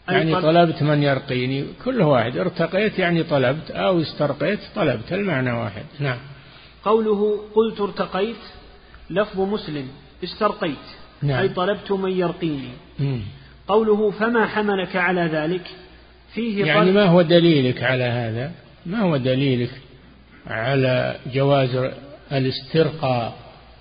يعني 0.08 0.40
طلبت 0.40 0.82
من 0.82 1.02
يرقيني 1.02 1.64
كل 1.84 2.02
واحد 2.02 2.36
ارتقيت 2.36 2.98
يعني 2.98 3.22
طلبت 3.22 3.70
أو 3.70 4.00
استرقيت 4.00 4.60
طلبت 4.74 5.12
المعنى 5.12 5.52
واحد. 5.52 5.84
نعم. 5.98 6.18
قوله 6.84 7.40
قلت 7.54 7.80
ارتقيت 7.80 8.36
لفظ 9.10 9.40
مسلم 9.40 9.88
استرقيت. 10.24 10.86
نعم. 11.22 11.40
أي 11.40 11.48
طلبت 11.48 11.92
من 11.92 12.12
يرقيني. 12.12 12.70
مم. 12.98 13.20
قوله 13.68 14.10
فما 14.10 14.46
حملك 14.46 14.96
على 14.96 15.20
ذلك؟ 15.20 15.62
فيه 16.34 16.64
يعني 16.64 16.90
ما 16.90 17.04
هو 17.04 17.22
دليلك 17.22 17.82
على 17.82 18.04
هذا؟ 18.04 18.52
ما 18.86 19.00
هو 19.00 19.16
دليلك 19.16 19.70
على 20.46 21.16
جواز 21.34 21.90
الاسترقاء 22.32 23.36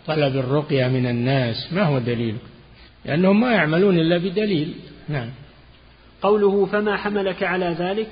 طلب 0.08 0.38
الرقية 0.38 0.88
من 0.88 1.06
الناس؟ 1.06 1.74
ما 1.74 1.84
هو 1.84 2.00
دليلك؟ 2.00 2.42
لأنهم 3.06 3.40
ما 3.40 3.52
يعملون 3.52 4.00
إلا 4.00 4.18
بدليل. 4.18 4.74
نعم. 5.10 5.30
قوله 6.22 6.66
فما 6.66 6.98
حملك 6.98 7.44
على 7.44 7.76
ذلك؟ 7.80 8.12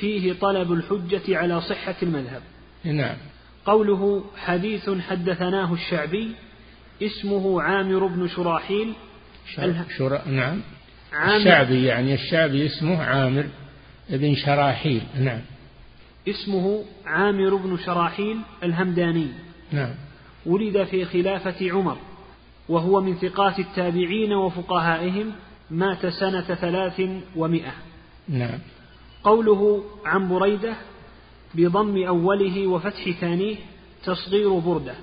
فيه 0.00 0.32
طلب 0.32 0.72
الحجة 0.72 1.38
على 1.38 1.60
صحة 1.60 1.94
المذهب. 2.02 2.42
نعم. 2.84 3.16
قوله 3.66 4.24
حديث 4.36 4.90
حدثناه 4.90 5.72
الشعبي 5.72 6.32
اسمه 7.02 7.62
عامر 7.62 8.06
بن 8.06 8.28
شراحيل. 8.28 8.92
شر... 9.98 10.20
نعم. 10.26 10.60
عامر 11.12 11.36
الشعبي 11.36 11.84
يعني 11.84 12.14
الشعبي 12.14 12.66
اسمه 12.66 13.02
عامر 13.02 13.46
بن 14.10 14.34
شراحيل. 14.34 15.02
نعم. 15.20 15.40
اسمه 16.28 16.84
عامر 17.06 17.54
بن 17.54 17.78
شراحيل 17.86 18.36
الهمداني. 18.62 19.28
نعم. 19.72 19.94
ولد 20.46 20.84
في 20.84 21.04
خلافة 21.04 21.72
عمر. 21.72 21.96
وهو 22.68 23.00
من 23.00 23.14
ثقات 23.14 23.58
التابعين 23.58 24.32
وفقهائهم 24.32 25.32
مات 25.70 26.06
سنة 26.06 26.54
ثلاث 26.54 27.02
ومائة 27.36 27.72
نعم. 28.28 28.58
قوله 29.24 29.84
عن 30.04 30.28
بريدة 30.28 30.74
بضم 31.54 32.06
أوله 32.06 32.66
وفتح 32.66 33.10
ثانية 33.10 33.56
تصغير 34.04 34.58
بردة. 34.58 34.94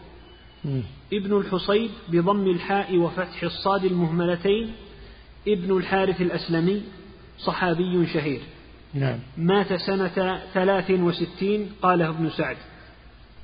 م. 0.66 0.82
ابن 1.14 1.38
الحصيب 1.38 1.90
بضم 2.08 2.48
الحاء 2.48 2.98
وفتح 2.98 3.44
الصاد 3.44 3.86
المهملتين. 3.86 4.74
ابن 5.48 5.78
الحارث 5.78 6.22
الأسلمي 6.22 6.82
صحابي 7.40 8.08
شهير. 8.08 8.42
نعم. 8.94 9.20
مات 9.38 9.74
سنة 9.74 10.42
ثلاث 10.54 10.92
وستين 10.92 11.70
قاله 11.82 12.10
ابن 12.10 12.30
سعد. 12.30 12.58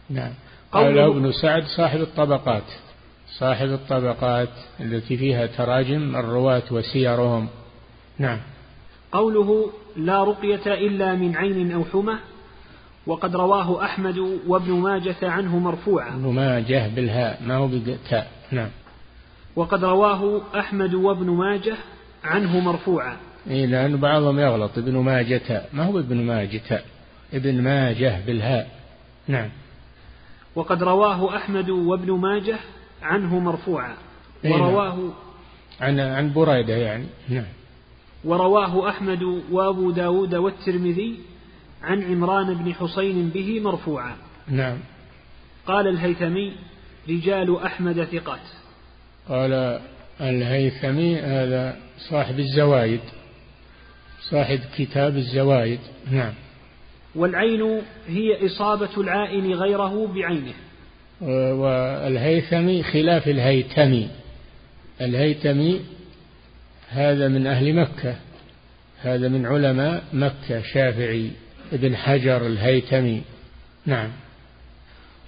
نعم. 0.10 0.34
قاله 0.72 1.08
ابن 1.08 1.32
سعد 1.32 1.64
صاحب 1.78 2.02
الطبقات. 2.02 2.64
صاحب 3.40 3.68
الطبقات 3.68 4.50
التي 4.80 5.18
فيها 5.18 5.46
تراجم 5.46 6.16
الرواة 6.16 6.64
وسيرهم. 6.72 7.48
نعم. 8.20 8.40
قوله 9.12 9.72
لا 9.96 10.24
رقية 10.24 10.74
إلا 10.74 11.16
من 11.16 11.36
عين 11.36 11.72
أو 11.72 11.84
حمى 11.86 12.16
وقد 13.08 13.36
رواه 13.36 13.86
أحمد 13.86 14.18
وابن 14.48 14.72
ماجة 14.72 15.16
عنه 15.24 15.60
مرفوعا. 15.60 16.10
ابن 16.10 16.34
ماجة 16.34 16.88
بالهاء 16.96 17.42
ما 17.46 17.56
هو 17.56 17.68
بالتاء. 17.68 18.32
نعم. 18.52 18.70
وقد 19.56 19.84
رواه 19.84 20.42
أحمد 20.60 20.94
وابن 20.94 21.30
ماجة 21.30 21.76
عنه 22.24 22.60
مرفوعا. 22.60 23.18
إيه 23.50 23.66
لأن 23.66 23.98
بعضهم 23.98 24.40
يغلط. 24.40 24.78
ابن 24.78 24.98
ماجة 24.98 25.64
ما 25.74 25.84
هو 25.84 26.00
ابن 26.00 26.18
ماجة؟ 26.18 26.82
ابن 27.34 27.62
ماجة 27.62 28.22
بالهاء. 28.26 28.70
نعم. 29.28 29.50
وقد 30.56 30.84
رواه 30.84 31.38
أحمد 31.38 31.70
وابن 31.70 32.12
ماجة 32.12 32.60
عنه 33.02 33.40
مرفوعا. 33.40 33.96
نعم. 34.44 34.62
ورواه 34.62 35.14
عن 35.82 36.00
عن 36.00 36.34
بريدة 36.34 36.74
يعني. 36.74 37.06
نعم. 37.30 37.46
ورواه 38.26 38.90
أحمد 38.90 39.24
وأبو 39.52 39.92
داود 39.92 40.36
والترمذي 40.36 41.20
عن 41.84 42.04
عمران 42.04 42.54
بن 42.54 42.74
حسين 42.74 43.30
به 43.30 43.60
مرفوعا. 43.60 44.16
نعم. 44.48 44.78
قال 45.68 45.88
الهيثمي 45.88 46.54
رجال 47.10 47.60
أحمد 47.60 48.04
ثقات. 48.04 48.40
قال 49.30 49.82
الهيثمي 50.22 51.20
هذا 51.20 51.78
صاحب 52.10 52.40
الزوايد. 52.40 53.02
صاحب 54.32 54.60
كتاب 54.78 55.18
الزوايد. 55.18 55.80
نعم. 56.12 56.34
والعين 57.16 57.82
هي 58.08 58.46
إصابة 58.46 58.90
العائن 58.98 59.54
غيره 59.54 60.08
بعينه. 60.08 60.54
والهيثمي 61.22 62.84
خلاف 62.84 63.28
الهيتمي 63.28 64.10
الهيتمي 65.02 65.82
هذا 66.90 67.28
من 67.28 67.48
أهل 67.48 67.74
مكة 67.76 68.16
هذا 69.02 69.28
من 69.28 69.46
علماء 69.46 70.04
مكة 70.14 70.62
شافعي 70.74 71.32
ابن 71.74 71.96
حجر 71.96 72.48
الهيتمي 72.48 73.22
نعم. 73.86 74.10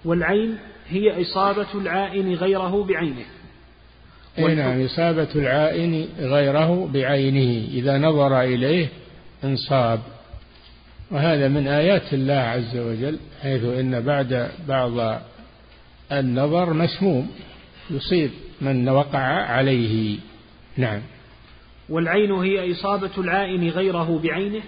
والعين 0.05 0.57
هي 0.89 1.21
إصابة 1.21 1.67
العائن 1.75 2.33
غيره 2.33 2.83
بعينه. 2.83 3.25
أي 4.37 4.55
نعم 4.55 4.85
إصابة 4.85 5.27
العائن 5.35 6.07
غيره 6.19 6.89
بعينه. 6.93 7.67
إذا 7.67 7.97
نظر 7.97 8.41
إليه 8.41 8.87
انصاب. 9.43 9.99
وهذا 11.11 11.47
من 11.47 11.67
آيات 11.67 12.13
الله 12.13 12.33
عز 12.33 12.77
وجل 12.77 13.19
حيث 13.41 13.63
إن 13.63 14.01
بعد 14.01 14.49
بعض 14.67 15.21
النظر 16.11 16.73
مسموم 16.73 17.31
يصيب 17.89 18.31
من 18.61 18.89
وقع 18.89 19.19
عليه. 19.19 20.17
نعم. 20.77 21.01
والعين 21.89 22.31
هي 22.31 22.71
إصابة 22.71 23.11
العائن 23.17 23.69
غيره 23.69 24.19
بعينه 24.23 24.61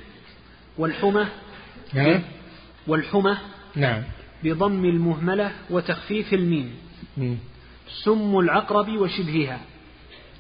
والحمى 0.78 1.26
نعم. 1.94 2.22
والحمى 2.88 3.38
نعم. 3.76 4.04
بضم 4.44 4.86
المهملة 4.86 5.52
وتخفيف 5.70 6.34
الميم. 6.34 6.72
سم 8.04 8.40
العقرب 8.40 8.90
وشبهها. 8.90 9.60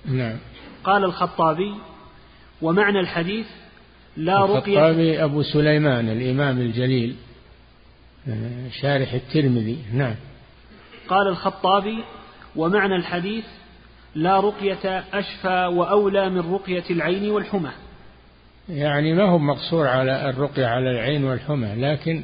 نعم. 0.06 0.38
قال 0.84 1.04
الخطابي 1.04 1.74
ومعنى 2.62 3.00
الحديث 3.00 3.46
لا 4.18 4.46
رقية. 4.46 4.56
الخطابي 4.56 5.24
أبو 5.24 5.43
سليمان 5.43 6.10
الإمام 6.10 6.60
الجليل 6.60 7.16
شارح 8.82 9.14
الترمذي. 9.14 9.78
نعم. 9.93 10.16
قال 11.10 11.28
الخطابي 11.28 12.03
ومعنى 12.56 12.95
الحديث 12.95 13.45
لا 14.16 14.39
رقية 14.39 15.03
أشفى 15.14 15.72
وأولى 15.74 16.30
من 16.30 16.53
رقية 16.53 16.84
العين 16.89 17.32
والحمى. 17.32 17.72
يعني 18.70 19.14
ما 19.14 19.24
هو 19.30 19.38
مقصور 19.38 19.88
على 19.88 20.30
الرقية 20.30 20.66
على 20.66 20.91
العين 20.91 21.24
والحمى 21.24 21.76
لكن 21.76 22.24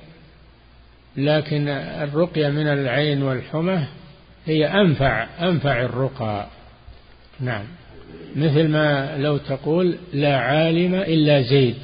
لكن 1.18 1.68
الرقية 1.68 2.50
من 2.50 2.68
العين 2.68 3.24
والحمى 3.24 3.88
هي 4.46 4.68
أنفع 4.68 5.28
أنفع 5.42 5.82
الرقى. 5.82 6.48
نعم. 7.40 7.66
مثل 8.36 8.68
ما 8.68 9.18
لو 9.18 9.38
تقول 9.38 9.98
لا 10.14 10.38
عالم 10.38 10.96
إلا 10.96 11.42
زيد. 11.42 11.78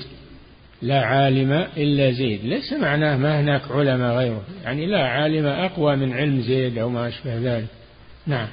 لا 0.81 1.05
عالم 1.05 1.51
إلا 1.77 2.11
زيد. 2.11 2.45
ليس 2.45 2.73
معناه 2.73 3.17
ما 3.17 3.39
هناك 3.41 3.61
علماء 3.71 4.15
غيره. 4.17 4.41
يعني 4.63 4.85
لا 4.85 5.07
عالم 5.07 5.45
أقوى 5.45 5.95
من 5.95 6.13
علم 6.13 6.41
زيد 6.41 6.77
أو 6.77 6.89
ما 6.89 7.07
أشبه 7.07 7.35
ذلك. 7.35 7.67
نعم. 8.27 8.47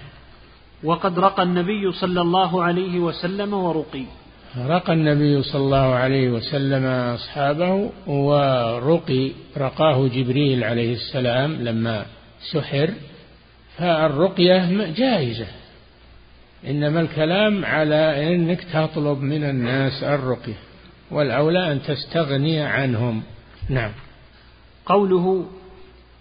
وقد 0.85 1.18
رقى 1.18 1.43
النبي 1.43 1.93
صلى 1.93 2.20
الله 2.20 2.64
عليه 2.64 2.99
وسلم 2.99 3.55
ورقي. 3.55 4.05
رقى 4.59 4.93
النبي 4.93 5.43
صلى 5.43 5.61
الله 5.61 5.95
عليه 5.95 6.29
وسلم 6.29 6.85
أصحابه 6.85 7.91
ورقي. 8.07 9.31
رقاه 9.57 10.09
جبريل 10.09 10.64
عليه 10.64 10.93
السلام 10.93 11.53
لما 11.53 12.07
سحر. 12.53 12.91
فالرقية 13.77 14.87
جائزة. 14.97 15.47
إنما 16.66 17.01
الكلام 17.01 17.64
على 17.64 18.35
أنك 18.35 18.64
تطلب 18.72 19.22
من 19.22 19.45
الناس 19.45 20.03
الرقية. 20.03 20.74
والأولى 21.11 21.72
أن 21.72 21.82
تستغني 21.82 22.61
عنهم. 22.61 23.22
نعم. 23.68 23.92
قوله 24.86 25.46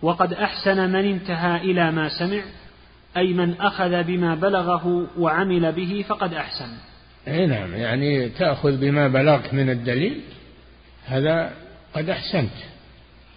وقد 0.02 0.34
أحسن 0.34 0.90
من 0.90 1.06
انتهى 1.06 1.62
إلى 1.62 1.92
ما 1.92 2.10
سمع 2.20 2.42
أي 3.18 3.34
من 3.34 3.54
أخذ 3.62 4.04
بما 4.04 4.36
بلغه 4.36 5.08
وعمل 5.18 5.72
به 5.72 6.06
فقد 6.08 6.34
أحسن. 6.34 6.70
أي 7.28 7.46
نعم 7.46 7.76
يعني 7.76 8.30
تأخذ 8.30 8.78
بما 8.78 9.08
بلغت 9.08 9.54
من 9.54 9.70
الدليل 9.70 10.22
هذا 11.06 11.54
قد 11.94 12.10
أحسنت. 12.10 12.54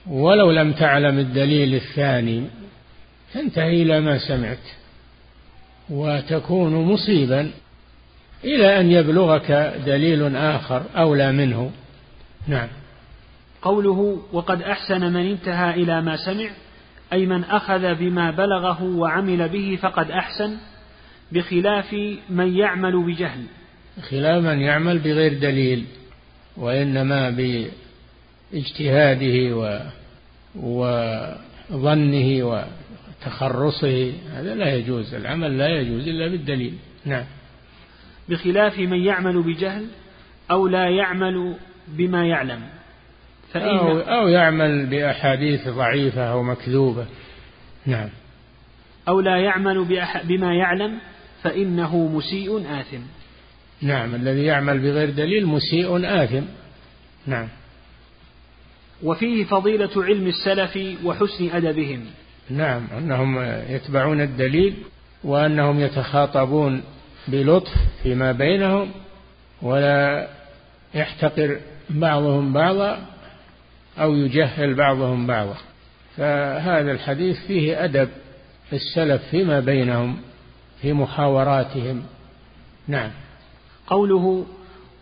ولو 0.07 0.51
لم 0.51 0.73
تعلم 0.73 1.19
الدليل 1.19 1.75
الثاني 1.75 2.47
تنتهي 3.35 3.83
إلى 3.83 4.01
ما 4.01 4.19
سمعت 4.19 4.59
وتكون 5.91 6.73
مصيبا. 6.73 7.51
إلى 8.45 8.81
أن 8.81 8.91
يبلغك 8.91 9.51
دليل 9.87 10.37
آخر 10.37 10.83
أولى 10.97 11.33
منه. 11.33 11.71
نعم. 12.49 12.69
قوله 13.63 14.23
وقد 14.33 14.63
أحسن 14.63 15.13
من 15.13 15.31
انتهى 15.31 15.75
إلى 15.83 16.03
ما 16.03 16.17
سمع 16.17 16.51
أي 17.13 17.27
من 17.27 17.45
أخذ 17.45 17.95
بما 17.95 18.31
بلغه 18.31 18.83
وعمل 18.83 19.49
به 19.49 19.79
فقد 19.83 20.11
أحسن 20.11 20.57
بخلاف 21.33 21.93
من 22.31 22.57
يعمل 22.57 23.07
بجهل. 23.07 23.45
خلاف 24.11 24.45
من 24.45 24.61
يعمل 24.61 24.99
بغير 24.99 25.39
دليل 25.39 25.85
وإنما 26.57 27.31
باجتهاده 28.51 29.57
و 29.57 29.81
وظنه 31.71 32.45
وتخرصه 33.25 34.13
هذا 34.33 34.55
لا 34.55 34.75
يجوز 34.75 35.15
العمل 35.15 35.59
لا 35.59 35.69
يجوز 35.69 36.09
إلا 36.09 36.29
بالدليل. 36.29 36.75
نعم. 37.05 37.25
بخلاف 38.29 38.79
من 38.79 39.05
يعمل 39.05 39.43
بجهل 39.43 39.87
أو 40.51 40.69
لا 40.69 40.89
يعمل 40.89 41.55
بما 41.89 42.27
يعلم. 42.27 42.61
فإن 43.53 43.79
أو, 43.79 43.99
أو 43.99 44.29
يعمل 44.29 44.87
بأحاديث 44.87 45.69
ضعيفة 45.69 46.23
أو 46.23 46.43
مكذوبة. 46.43 47.07
نعم. 47.87 48.09
أو 49.09 49.21
لا 49.21 49.37
يعمل 49.37 49.85
بما 50.25 50.55
يعلم 50.55 50.99
فإنه 51.43 51.97
مسيء 51.97 52.81
آثم. 52.81 53.01
نعم. 53.83 54.15
الذي 54.15 54.45
يعمل 54.45 54.79
بغير 54.79 55.11
دليل 55.11 55.47
مسيء 55.47 56.23
آثم. 56.25 56.45
نعم. 57.27 57.49
وفيه 59.03 59.45
فضيلة 59.45 60.05
علم 60.05 60.27
السلف 60.27 60.79
وحسن 61.05 61.51
أدبهم. 61.51 62.05
نعم. 62.51 62.87
أنهم 62.99 63.39
يتبعون 63.69 64.21
الدليل 64.21 64.75
وأنهم 65.25 65.81
يتخاطبون 65.81 66.83
بلطف 67.29 67.73
فيما 68.03 68.33
بينهم 68.33 68.91
ولا 69.63 70.29
يحتقر 70.95 71.61
بعضهم 71.91 72.53
بعضا 72.53 72.99
أو 73.99 74.15
يجهل 74.15 74.75
بعضهم 74.75 75.27
بعضا. 75.27 75.57
فهذا 76.17 76.93
الحديث 76.93 77.47
فيه 77.47 77.85
أدب 77.85 78.09
السلف 78.73 79.23
فيما 79.31 79.61
بينهم 79.61 80.17
في 80.83 80.93
محاوراتهم. 80.93 82.03
نعم. 82.89 83.11
قوله 83.87 84.47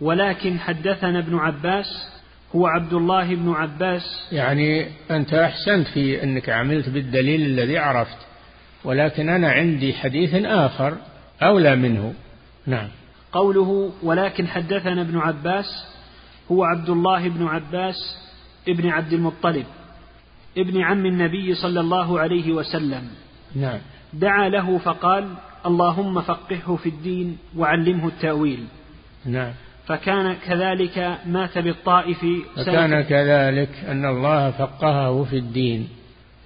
ولكن 0.00 0.58
حدثنا 0.58 1.18
ابن 1.18 1.36
عباس 1.36 2.08
هو 2.54 2.66
عبد 2.66 2.92
الله 2.92 3.34
بن 3.34 3.52
عباس. 3.52 4.28
يعني 4.32 4.86
أنت 5.10 5.34
أحسنت 5.34 5.88
في 5.88 6.22
أنك 6.22 6.48
عملت 6.48 6.88
بالدليل 6.88 7.42
الذي 7.42 7.78
عرفت 7.78 8.18
ولكن 8.84 9.28
أنا 9.28 9.50
عندي 9.52 9.94
حديث 9.94 10.34
آخر 10.34 10.96
أولى 11.42 11.76
منه. 11.76 12.14
نعم. 12.66 12.88
قوله 13.32 13.92
ولكن 14.02 14.48
حدثنا 14.48 15.00
ابن 15.00 15.18
عباس 15.18 15.66
هو 16.52 16.64
عبد 16.64 16.90
الله 16.90 17.28
بن 17.28 17.46
عباس 17.46 17.96
ابن 18.68 18.88
عبد 18.88 19.12
المطلب 19.12 19.66
ابن 20.58 20.80
عم 20.80 21.06
النبي 21.06 21.54
صلى 21.54 21.80
الله 21.80 22.20
عليه 22.20 22.52
وسلم. 22.52 23.02
نعم. 23.56 23.78
دعا 24.12 24.48
له 24.48 24.78
فقال 24.78 25.34
اللهم 25.66 26.20
فقهه 26.20 26.76
في 26.76 26.88
الدين 26.88 27.38
وعلمه 27.56 28.08
التأويل. 28.08 28.64
نعم. 29.26 29.52
فكان 29.86 30.34
كذلك 30.34 31.18
مات 31.26 31.58
بالطائف 31.58 32.24
فكان 32.56 33.00
كذلك 33.00 33.84
أن 33.88 34.04
الله 34.04 34.50
فقهه 34.50 35.24
في 35.24 35.38
الدين 35.38 35.88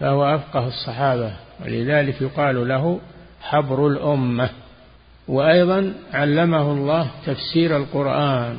فهو 0.01 0.34
أفقه 0.34 0.66
الصحابة 0.68 1.32
ولذلك 1.64 2.22
يقال 2.22 2.68
له 2.68 3.01
حبر 3.43 3.86
الأمة. 3.86 4.51
وأيضا 5.29 5.95
علمه 6.12 6.72
الله 6.72 7.11
تفسير 7.26 7.76
القرآن 7.76 8.59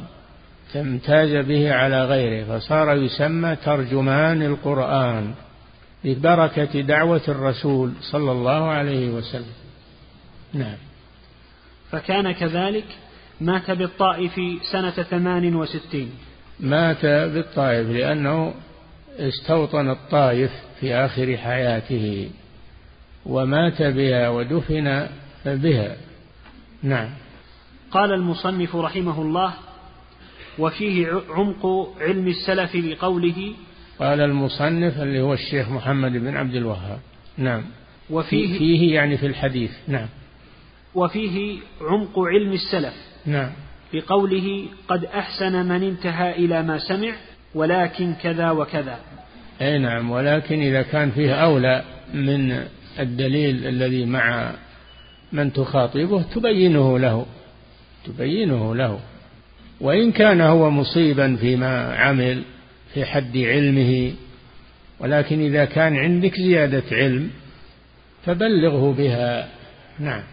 تمتاز 0.73 1.45
به 1.45 1.73
على 1.73 2.05
غيره 2.05 2.59
فصار 2.59 2.97
يسمى 2.97 3.55
ترجمان 3.55 4.41
القرآن 4.41 5.33
ببركة 6.03 6.81
دعوة 6.81 7.21
الرسول 7.27 7.91
صلى 8.01 8.31
الله 8.31 8.69
عليه 8.69 9.09
وسلم. 9.09 9.53
نعم. 10.53 10.77
فكان 11.91 12.31
كذلك 12.31 12.85
مات 13.41 13.71
بالطائف 13.71 14.39
سنة 14.71 14.91
ثمان 14.91 15.55
وستين. 15.55 16.11
مات 16.59 17.05
بالطائف 17.05 17.89
لأنه 17.89 18.53
استوطن 19.19 19.89
الطائف 19.89 20.51
في 20.79 20.95
آخر 20.95 21.37
حياته 21.37 22.29
ومات 23.25 23.81
بها 23.81 24.29
ودفن 24.29 25.07
بها. 25.45 26.08
نعم. 26.83 27.09
قال 27.91 28.13
المصنف 28.13 28.75
رحمه 28.75 29.21
الله 29.21 29.53
وفيه 30.59 31.07
عمق 31.29 31.93
علم 32.01 32.27
السلف 32.27 32.75
لقوله 32.75 33.53
قال 33.99 34.21
المصنف 34.21 35.01
اللي 35.01 35.21
هو 35.21 35.33
الشيخ 35.33 35.69
محمد 35.69 36.11
بن 36.11 36.37
عبد 36.37 36.55
الوهاب. 36.55 36.99
نعم. 37.37 37.63
وفيه 38.09 38.57
فيه 38.57 38.95
يعني 38.95 39.17
في 39.17 39.25
الحديث. 39.25 39.71
نعم. 39.87 40.07
وفيه 40.95 41.59
عمق 41.81 42.19
علم 42.19 42.53
السلف 42.53 42.93
نعم. 43.25 43.51
بقوله 43.93 44.65
قد 44.87 45.05
أحسن 45.05 45.65
من 45.65 45.83
انتهى 45.83 46.35
إلى 46.35 46.63
ما 46.63 46.77
سمع 46.77 47.13
ولكن 47.55 48.13
كذا 48.13 48.51
وكذا. 48.51 48.99
أي 49.61 49.79
نعم. 49.79 50.11
ولكن 50.11 50.61
إذا 50.61 50.81
كان 50.81 51.11
فيه 51.11 51.33
أولى 51.33 51.83
من 52.13 52.63
الدليل 52.99 53.67
الذي 53.67 54.05
مع 54.05 54.53
من 55.31 55.53
تخاطبه 55.53 56.21
تبينه 56.21 56.99
له 56.99 57.25
تبينه 58.05 58.75
له. 58.75 58.99
وإن 59.81 60.11
كان 60.11 60.41
هو 60.41 60.71
مصيبا 60.71 61.35
فيما 61.35 61.95
عمل 61.95 62.43
في 62.93 63.05
حد 63.05 63.37
علمه 63.37 64.13
ولكن 64.99 65.41
إذا 65.41 65.65
كان 65.65 65.97
عندك 65.97 66.35
زيادة 66.35 66.83
علم 66.91 67.29
فبلغه 68.25 68.93
بها. 68.93 69.49
نعم. 69.99 70.23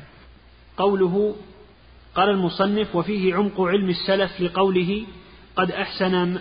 قوله 0.76 1.36
قال 2.14 2.30
المصنف 2.30 2.96
وفيه 2.96 3.34
عمق 3.34 3.60
علم 3.60 3.90
السلف 3.90 4.40
لقوله 4.40 5.02
قد 5.56 5.70
أحسن 5.70 6.38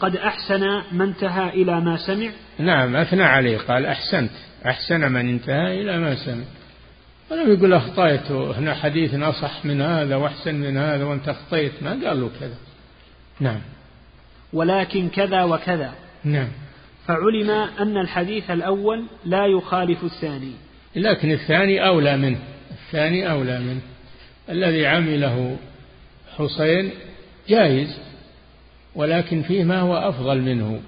قد 0.00 0.16
أحسن 0.16 0.82
من 0.92 1.02
انتهى 1.02 1.62
إلى 1.62 1.80
ما 1.80 1.96
سمع 1.96 2.30
نعم 2.58 2.96
أثنى 2.96 3.22
عليه 3.22 3.58
قال 3.58 3.86
أحسنت 3.86 4.30
أحسن 4.66 5.12
من 5.12 5.28
انتهى 5.28 5.80
إلى 5.80 5.98
ما 5.98 6.14
سمع. 6.14 6.44
ولم 7.30 7.52
يقول 7.52 7.72
أخطيت 7.72 8.30
هنا 8.30 8.74
حديث 8.74 9.14
أصح 9.14 9.64
من 9.64 9.82
هذا 9.82 10.16
وأحسن 10.16 10.54
من 10.54 10.76
هذا 10.76 11.04
وأنت 11.04 11.28
أخطيت 11.28 11.72
ما 11.82 11.90
قال 11.90 12.20
له 12.20 12.30
كذا. 12.40 12.56
نعم. 13.40 13.60
ولكن 14.52 15.08
كذا 15.08 15.42
وكذا. 15.42 15.94
نعم. 16.24 16.48
فعلم 17.06 17.50
أن 17.50 17.96
الحديث 17.96 18.50
الأول 18.50 19.04
لا 19.24 19.46
يخالف 19.46 20.04
الثاني. 20.04 20.52
لكن 20.96 21.30
الثاني 21.30 21.86
أولى 21.86 22.16
منه 22.16 22.38
الثاني 22.70 23.30
أولى 23.30 23.58
منه. 23.58 23.80
الذي 24.48 24.86
عمله 24.86 25.56
حسين 26.36 26.90
جائز 27.48 27.98
ولكن 28.94 29.42
فيه 29.42 29.64
ما 29.64 29.80
هو 29.80 29.96
أفضل 29.96 30.40
منه. 30.40 30.80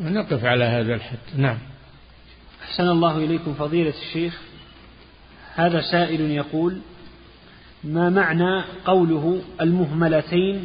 ونقف 0.00 0.44
على 0.44 0.64
هذا 0.64 0.94
الحد. 0.94 1.18
نعم. 1.36 1.58
أحسن 2.62 2.88
الله 2.88 3.16
إليكم 3.16 3.54
فضيلة 3.54 3.94
الشيخ. 4.08 4.40
هذا 5.54 5.80
سائل 5.80 6.20
يقول 6.20 6.78
ما 7.84 8.10
معنى 8.10 8.64
قوله 8.84 9.42
المهملتين 9.60 10.64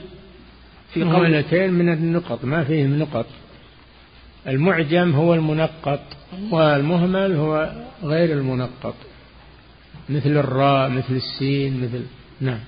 في 0.93 1.03
قول 1.03 1.11
المهملتين 1.11 1.73
من 1.73 1.93
النقط 1.93 2.45
ما 2.45 2.63
فيهم 2.63 2.99
نقط. 2.99 3.25
المعجم 4.47 5.11
هو 5.11 5.33
المنقط 5.33 6.01
والمهمل 6.51 7.35
هو 7.35 7.71
غير 8.03 8.37
المنقط. 8.37 8.95
مثل 10.09 10.29
الراء 10.29 10.89
مثل 10.89 11.13
السين 11.15 11.83
مثل 11.83 12.05
نعم. 12.41 12.59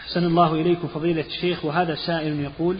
أحسن 0.00 0.24
الله 0.24 0.54
إليكم 0.54 0.88
فضيلة 0.88 1.24
الشيخ 1.26 1.64
وهذا 1.64 1.94
سائل 1.94 2.40
يقول 2.40 2.76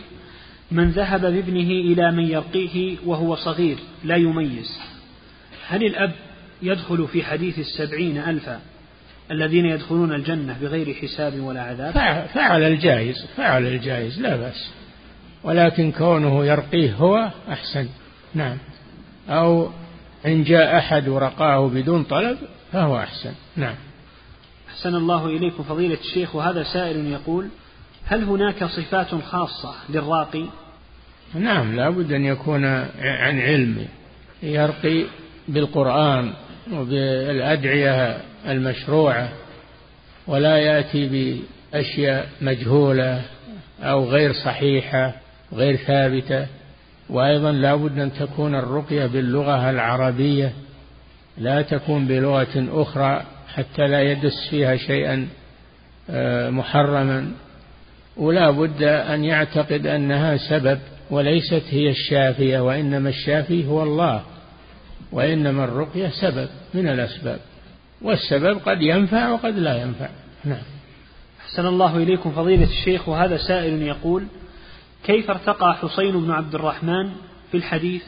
من 0.70 0.90
ذهب 0.90 1.20
بابنه 1.20 1.70
إلى 1.70 2.12
من 2.12 2.24
يرقيه 2.24 2.96
وهو 3.06 3.36
صغير 3.36 3.78
لا 4.04 4.16
يميز 4.16 4.78
هل 5.68 5.84
الأب 5.84 6.12
يدخل 6.62 7.08
في 7.08 7.22
حديث 7.24 7.58
السبعين 7.58 8.18
ألفا 8.18 8.60
الذين 9.30 9.66
يدخلون 9.66 10.12
الجنة 10.12 10.56
بغير 10.60 10.94
حساب 10.94 11.40
ولا 11.40 11.62
عذاب؟ 11.62 11.92
فعل 12.34 12.62
الجائز 12.62 13.26
فعل 13.36 13.66
الجائز 13.66 14.20
لا 14.20 14.36
بأس. 14.36 14.70
ولكن 15.44 15.92
كونه 15.92 16.46
يرقيه 16.46 16.94
هو 16.94 17.30
أحسن. 17.48 17.88
نعم. 18.34 18.58
أو 19.28 19.70
إن 20.26 20.44
جاء 20.44 20.78
أحد 20.78 21.08
ورقاه 21.08 21.68
بدون 21.68 22.02
طلب 22.02 22.38
فهو 22.72 22.98
أحسن. 22.98 23.32
نعم. 23.56 23.74
أحسن 24.68 24.94
الله 24.94 25.26
إليكم 25.26 25.62
فضيلة 25.62 25.98
الشيخ 26.00 26.34
وهذا 26.34 26.62
سائل 26.62 27.06
يقول 27.06 27.48
هل 28.04 28.24
هناك 28.24 28.64
صفات 28.64 29.14
خاصة 29.14 29.74
للراقي؟ 29.88 30.46
نعم 31.34 31.76
لا 31.76 31.90
بد 31.90 32.12
أن 32.12 32.24
يكون 32.24 32.64
عن 32.64 33.40
علم. 33.40 33.86
يرقي 34.42 35.04
بالقرآن 35.48 36.32
وبالأدعية 36.72 38.18
المشروعة 38.48 39.28
ولا 40.26 40.56
يأتي 40.56 41.08
بأشياء 41.72 42.28
مجهولة 42.40 43.22
أو 43.82 44.04
غير 44.04 44.32
صحيحة 44.32 45.14
غير 45.52 45.76
ثابتة. 45.76 46.46
وأيضا 47.10 47.52
لا 47.52 47.74
بد 47.74 47.98
أن 47.98 48.12
تكون 48.12 48.54
الرقية 48.54 49.06
باللغة 49.06 49.70
العربية. 49.70 50.52
لا 51.38 51.62
تكون 51.62 52.06
بلغة 52.06 52.82
أخرى 52.82 53.22
حتى 53.54 53.86
لا 53.88 54.00
يدس 54.00 54.48
فيها 54.50 54.76
شيئا 54.76 55.28
آه، 56.10 56.50
محرما. 56.50 57.32
ولا 58.16 58.50
بد 58.50 58.82
أن 58.82 59.24
يعتقد 59.24 59.86
أنها 59.86 60.36
سبب 60.36 60.78
وليست 61.10 61.62
هي 61.70 61.90
الشافية 61.90 62.60
وإنما 62.60 63.08
الشافي 63.08 63.66
هو 63.66 63.82
الله. 63.82 64.22
وإنما 65.12 65.64
الرقية 65.64 66.08
سبب 66.08 66.48
من 66.74 66.88
الأسباب 66.88 67.38
والسبب 68.02 68.58
قد 68.66 68.82
ينفع 68.82 69.28
وقد 69.28 69.58
لا 69.58 69.82
ينفع. 69.82 70.08
نعم. 70.44 70.62
أحسن 71.40 71.66
الله 71.66 71.96
إليكم 71.96 72.30
فضيلة 72.30 72.64
الشيخ 72.64 73.08
وهذا 73.08 73.36
سائل 73.36 73.82
يقول 73.82 74.24
كيف 75.04 75.30
ارتقى 75.30 75.74
حسين 75.74 76.24
بن 76.24 76.30
عبد 76.30 76.54
الرحمن 76.54 77.12
في 77.50 77.56
الحديث؟ 77.56 78.02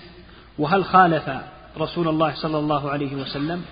وهل 0.59 0.85
خالف 0.85 1.31
رسول 1.79 2.09
الله 2.09 2.35
صلى 2.35 2.59
الله 2.59 2.91
عليه 2.91 3.15
وسلم؟ 3.15 3.63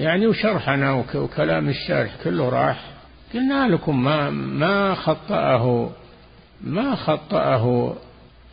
يعني 0.00 0.26
وشرحنا 0.26 1.04
وكلام 1.14 1.68
الشارح 1.68 2.16
كله 2.24 2.48
راح. 2.48 2.84
قلنا 3.34 3.68
لكم 3.68 4.04
ما 4.04 4.30
ما 4.30 4.94
خطأه 4.94 5.90
ما 6.60 6.94
خطأه 6.94 7.94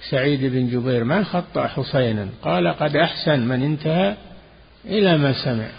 سعيد 0.09 0.45
بن 0.45 0.67
جبير 0.67 1.03
ما 1.03 1.23
خطأ 1.23 1.67
حسينا؟ 1.67 2.27
قال 2.41 2.67
قد 2.67 2.95
أحسن 2.95 3.39
من 3.39 3.63
انتهى 3.63 4.15
إلى 4.85 5.17
ما 5.17 5.33
سمع. 5.43 5.69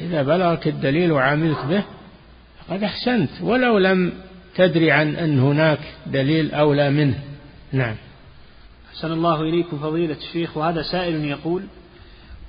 إذا 0.00 0.22
بلغك 0.22 0.68
الدليل 0.68 1.12
وعملت 1.12 1.58
به 1.68 1.84
فقد 2.58 2.82
أحسنت 2.82 3.30
ولو 3.42 3.78
لم 3.78 4.12
تدري 4.54 4.90
عن 4.90 5.16
أن 5.16 5.38
هناك 5.38 5.78
دليل 6.06 6.54
أولى 6.54 6.90
منه. 6.90 7.20
نعم. 7.72 7.96
أحسن 8.88 9.12
الله 9.12 9.42
إليكم 9.42 9.78
فضيلة 9.78 10.16
الشيخ 10.16 10.56
وهذا 10.56 10.82
سائل 10.82 11.24
يقول 11.24 11.62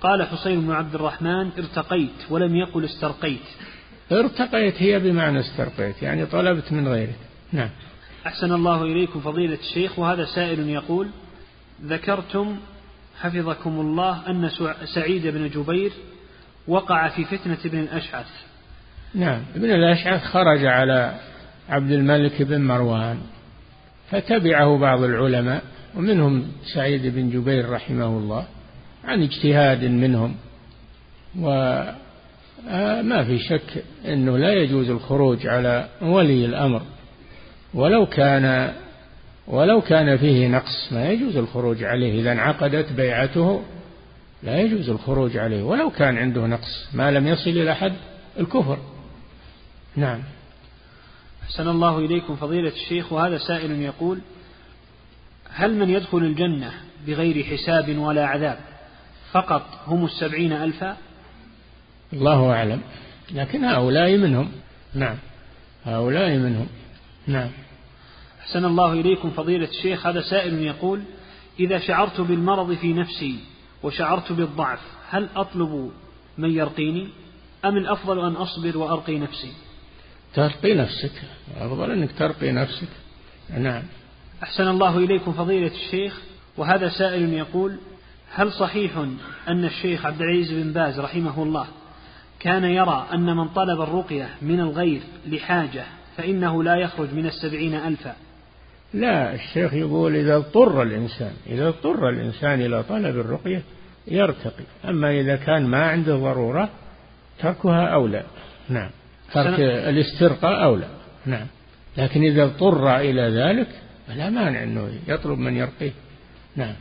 قال 0.02 0.28
حسين 0.28 0.62
بن 0.62 0.72
عبد 0.72 0.96
الرحمن 0.96 1.50
ارتقيت 1.58 2.10
ولم 2.30 2.56
يقل 2.56 2.86
استرقيت. 2.86 3.40
ارتقيت 4.12 4.82
هي 4.82 5.00
بمعنى 5.00 5.40
استرقيت 5.40 6.02
يعني 6.02 6.26
طلبت 6.26 6.72
من 6.72 6.88
غيرك 6.88 7.20
نعم. 7.54 7.70
أحسن 8.28 8.52
الله 8.52 8.84
إليكم 8.84 9.20
فضيلة 9.20 9.58
الشيخ 9.70 10.00
وهذا 10.00 10.26
سائل 10.26 10.70
يقول 10.70 11.08
ذكرتم 11.84 12.58
حفظكم 13.22 13.80
الله 13.80 14.30
أن 14.30 14.50
سعيد 14.96 15.28
بن 15.28 15.50
جبير 15.50 15.92
وقع 16.68 17.10
في 17.10 17.26
فتنة 17.26 17.58
ابن 17.66 17.80
الأشعث. 17.80 18.28
نعم 19.16 19.42
ابن 19.56 19.72
الأشعث 19.72 20.24
خرج 20.24 20.66
على 20.66 21.20
عبد 21.70 21.92
الملك 21.92 22.42
بن 22.42 22.62
مروان 22.62 23.18
فتبعه 24.10 24.78
بعض 24.78 25.04
العلماء 25.04 25.64
ومنهم 25.96 26.48
سعيد 26.74 27.16
بن 27.16 27.30
جبير 27.30 27.70
رحمه 27.70 28.06
الله 28.06 28.48
عن 29.04 29.24
اجتهاد 29.24 29.84
منهم. 29.84 30.36
وما 31.40 33.24
في 33.24 33.40
شك 33.40 33.84
أنه 34.06 34.38
لا 34.38 34.54
يجوز 34.54 34.90
الخروج 34.90 35.48
على 35.48 35.90
ولي 36.02 36.46
الأمر. 36.46 36.82
ولو 37.74 38.06
كان 38.06 38.74
ولو 39.48 39.82
كان 39.82 40.18
فيه 40.18 40.48
نقص 40.48 40.92
ما 40.92 41.10
يجوز 41.10 41.38
الخروج 41.38 41.84
عليه 41.84 42.22
إذا 42.22 42.32
انعقدت 42.32 42.92
بيعته 42.92 43.64
لا 44.44 44.60
يجوز 44.60 44.90
الخروج 44.90 45.38
عليه. 45.38 45.64
ولو 45.64 45.90
كان 45.90 46.18
عنده 46.18 46.48
نقص 46.48 46.90
ما 46.94 47.12
لم 47.12 47.28
يصل 47.28 47.50
إلى 47.50 47.76
حد 47.76 47.94
الكفر. 48.40 48.78
نعم. 49.96 50.20
أحسن 51.44 51.68
الله 51.68 52.00
إليكم 52.00 52.36
فضيلة 52.36 52.70
الشيخ 52.70 53.14
وهذا 53.14 53.38
سائل 53.38 53.82
يقول 53.82 54.20
هل 55.54 55.76
من 55.76 55.90
يدخل 55.90 56.18
الجنة 56.18 56.72
بغير 57.08 57.44
حساب 57.44 57.98
ولا 57.98 58.26
عذاب؟ 58.26 58.60
فقط 59.32 59.66
هم 59.88 60.06
السبعين 60.06 60.54
ألفا؟ 60.54 60.98
الله 62.14 62.52
أعلم. 62.52 62.82
لكن 63.32 63.64
هؤلاء 63.64 64.18
منهم. 64.18 64.52
نعم. 64.94 65.16
هؤلاء 65.86 66.30
منهم. 66.38 66.68
نعم. 67.30 67.50
أحسن 68.40 68.66
الله 68.66 68.94
إليكم 68.94 69.30
فضيلة 69.30 69.70
الشيخ. 69.70 70.08
هذا 70.08 70.22
سائل 70.22 70.60
يقول 70.60 71.02
إذا 71.60 71.80
شعرت 71.80 72.22
بالمرض 72.22 72.74
في 72.74 72.94
نفسي 72.94 73.40
وشعرت 73.84 74.32
بالضعف 74.32 74.80
هل 75.10 75.30
أطلب 75.36 75.92
من 76.38 76.52
يرقيني؟ 76.52 77.10
أم 77.66 77.78
الأفضل 77.78 78.20
أن 78.20 78.34
أصبر 78.34 78.78
وأرقي 78.78 79.20
نفسي؟ 79.20 79.52
ترقي 80.34 80.74
نفسك. 80.74 81.12
أفضل 81.58 81.92
أنك 81.92 82.12
ترقي 82.20 82.52
نفسك. 82.52 82.90
نعم. 83.58 83.84
أحسن 84.44 84.68
الله 84.68 84.98
إليكم 84.98 85.34
فضيلة 85.34 85.72
الشيخ. 85.72 86.22
وهذا 86.58 86.90
سائل 86.90 87.34
يقول 87.34 87.78
هل 88.34 88.52
صحيح 88.52 88.98
أن 89.48 89.66
الشيخ 89.66 90.06
عبد 90.06 90.22
العزيز 90.22 90.52
بن 90.52 90.74
باز 90.74 91.00
رحمه 91.00 91.44
الله 91.44 91.68
كان 92.40 92.64
يرى 92.64 93.08
أن 93.14 93.36
من 93.36 93.48
طلب 93.48 93.82
الرقية 93.82 94.30
من 94.42 94.60
الغير 94.60 95.02
لحاجة 95.28 95.86
فإنه 96.20 96.64
لا 96.64 96.76
يخرج 96.76 97.14
من 97.14 97.26
السبعين 97.26 97.76
ألفا. 97.76 98.16
لا 98.94 99.34
الشيخ 99.34 99.74
يقول 99.74 100.16
إذا 100.16 100.36
اضطر 100.36 100.82
الإنسان 100.82 101.32
إذا 101.48 101.68
اضطر 101.68 102.10
الإنسان 102.10 102.62
إلى 102.62 102.84
طلب 102.84 103.20
الرقية 103.20 103.62
يرتقي. 104.08 104.64
أما 104.86 105.12
إذا 105.12 105.36
كان 105.36 105.68
ما 105.68 105.84
عنده 105.84 106.16
ضرورة 106.16 106.70
تركها 107.40 107.88
أولى. 107.88 108.24
نعم. 108.70 108.90
ترك 109.34 109.60
الاسترقاء 109.60 110.64
أولى. 110.64 110.88
نعم. 111.26 111.48
لكن 111.98 112.24
إذا 112.24 112.44
اضطر 112.44 112.98
إلى 112.98 113.22
ذلك 113.22 113.68
فلا 114.08 114.30
مانع 114.30 114.64
أنه 114.64 114.90
يطلب 115.08 115.40
من 115.40 115.56
يرقيه. 115.56 115.92
نعم. 116.56 116.76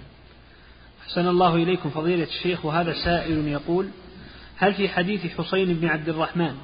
أحسن 1.03 1.29
الله 1.29 1.55
إليكم 1.55 1.91
فضيلة 1.91 2.25
الشيخ 2.25 2.65
وهذا 2.65 2.93
سائل 3.05 3.49
يقول 3.49 3.89
هل 4.57 4.75
في 4.75 4.89
حديث 4.89 5.27
حسين 5.27 5.75
بن 5.75 5.89
عبد 5.89 6.09
الرحمن 6.09 6.55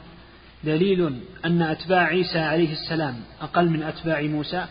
دليل 0.65 1.15
أن 1.45 1.63
أتباع 1.63 2.05
عيسى 2.07 2.39
عليه 2.39 2.73
السلام 2.73 3.17
أقل 3.41 3.69
من 3.69 3.83
أتباع 3.83 4.23
موسى؟ 4.23 4.65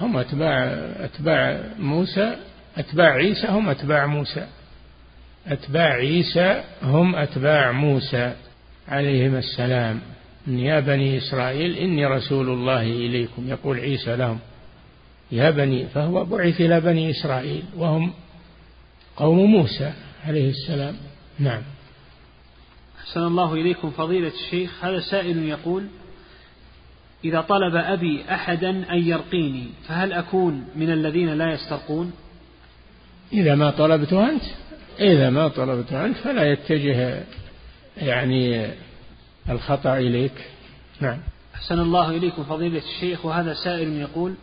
هم 0.00 0.16
أتباع 0.16 0.64
أتباع 1.04 1.60
موسى 1.78 2.36
أتباع 2.76 3.12
عيسى 3.12 3.46
هم 3.48 3.68
أتباع 3.68 4.06
موسى. 4.06 4.46
أتباع 5.46 5.92
عيسى 5.92 6.62
هم 6.82 7.16
أتباع 7.16 7.72
موسى 7.72 8.32
عليهما 8.88 9.38
السلام. 9.38 10.00
يا 10.46 10.80
بني 10.80 11.18
إسرائيل 11.18 11.76
إني 11.76 12.06
رسول 12.06 12.48
الله 12.48 12.82
إليكم 12.82 13.48
يقول 13.48 13.80
عيسى 13.80 14.16
لهم. 14.16 14.38
يا 15.32 15.50
بني 15.50 15.86
فهو 15.86 16.24
بعث 16.24 16.60
إلى 16.60 16.80
بني 16.80 17.10
إسرائيل 17.10 17.64
وهم 17.76 18.12
قوم 19.16 19.38
موسى 19.38 19.92
عليه 20.26 20.50
السلام. 20.50 20.96
نعم. 21.38 21.62
أحسن 23.06 23.20
الله 23.20 23.54
إليكم 23.54 23.90
فضيلة 23.90 24.32
الشيخ. 24.44 24.84
هذا 24.84 25.00
سائل 25.00 25.38
يقول 25.38 25.86
إذا 27.24 27.40
طلب 27.40 27.76
أبي 27.76 28.24
أحدا 28.30 28.70
أن 28.70 28.98
يرقيني 28.98 29.66
فهل 29.88 30.12
أكون 30.12 30.68
من 30.76 30.90
الذين 30.90 31.28
لا 31.28 31.52
يسترقون؟ 31.52 32.12
إذا 33.32 33.54
ما 33.54 33.70
طلبته 33.70 34.30
أنت. 34.30 34.42
إذا 35.00 35.30
ما 35.30 35.48
طلبته 35.48 36.04
أنت 36.04 36.16
فلا 36.16 36.52
يتجه 36.52 37.24
يعني 37.96 38.70
الخطأ 39.50 39.98
إليك. 39.98 40.44
نعم. 41.00 41.18
أحسن 41.54 41.80
الله 41.80 42.10
إليكم 42.10 42.44
فضيلة 42.44 42.82
الشيخ. 42.94 43.26
وهذا 43.26 43.54
سائل 43.54 43.92
يقول 43.92 44.34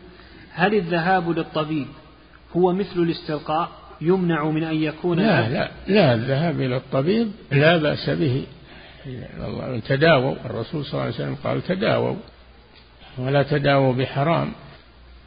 هل 0.52 0.76
الذهاب 0.76 1.30
للطبيب 1.30 1.88
هو 2.56 2.74
مثل 2.74 3.00
الاستلقاء 3.00 3.70
يمنع 4.04 4.50
من 4.50 4.64
أن 4.64 4.84
يكون 4.84 5.20
لا 5.20 5.50
لا 5.50 5.72
لا 5.88 6.14
الذهاب 6.14 6.62
إلى 6.62 6.78
الطبيب 6.78 7.32
لا 7.52 7.78
بأس 7.78 8.10
به. 8.10 8.46
تداووا 9.88 10.36
الرسول 10.46 10.86
صلى 10.86 10.94
الله 10.94 11.04
عليه 11.04 11.14
وسلم 11.16 11.36
قال 11.44 11.62
تداووا 11.62 12.16
ولا 13.18 13.44
تداووا 13.44 13.94
بحرام. 13.94 14.52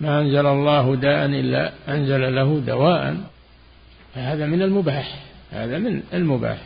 ما 0.01 0.21
أنزل 0.21 0.47
الله 0.47 0.97
داء 0.97 1.27
إلا 1.27 1.73
أنزل 1.89 2.35
له 2.35 2.61
دواء. 2.67 3.17
فهذا 4.15 4.47
من 4.47 4.63
المباح 4.63 5.25
هذا 5.53 5.79
من 5.79 6.03
المباح. 6.15 6.59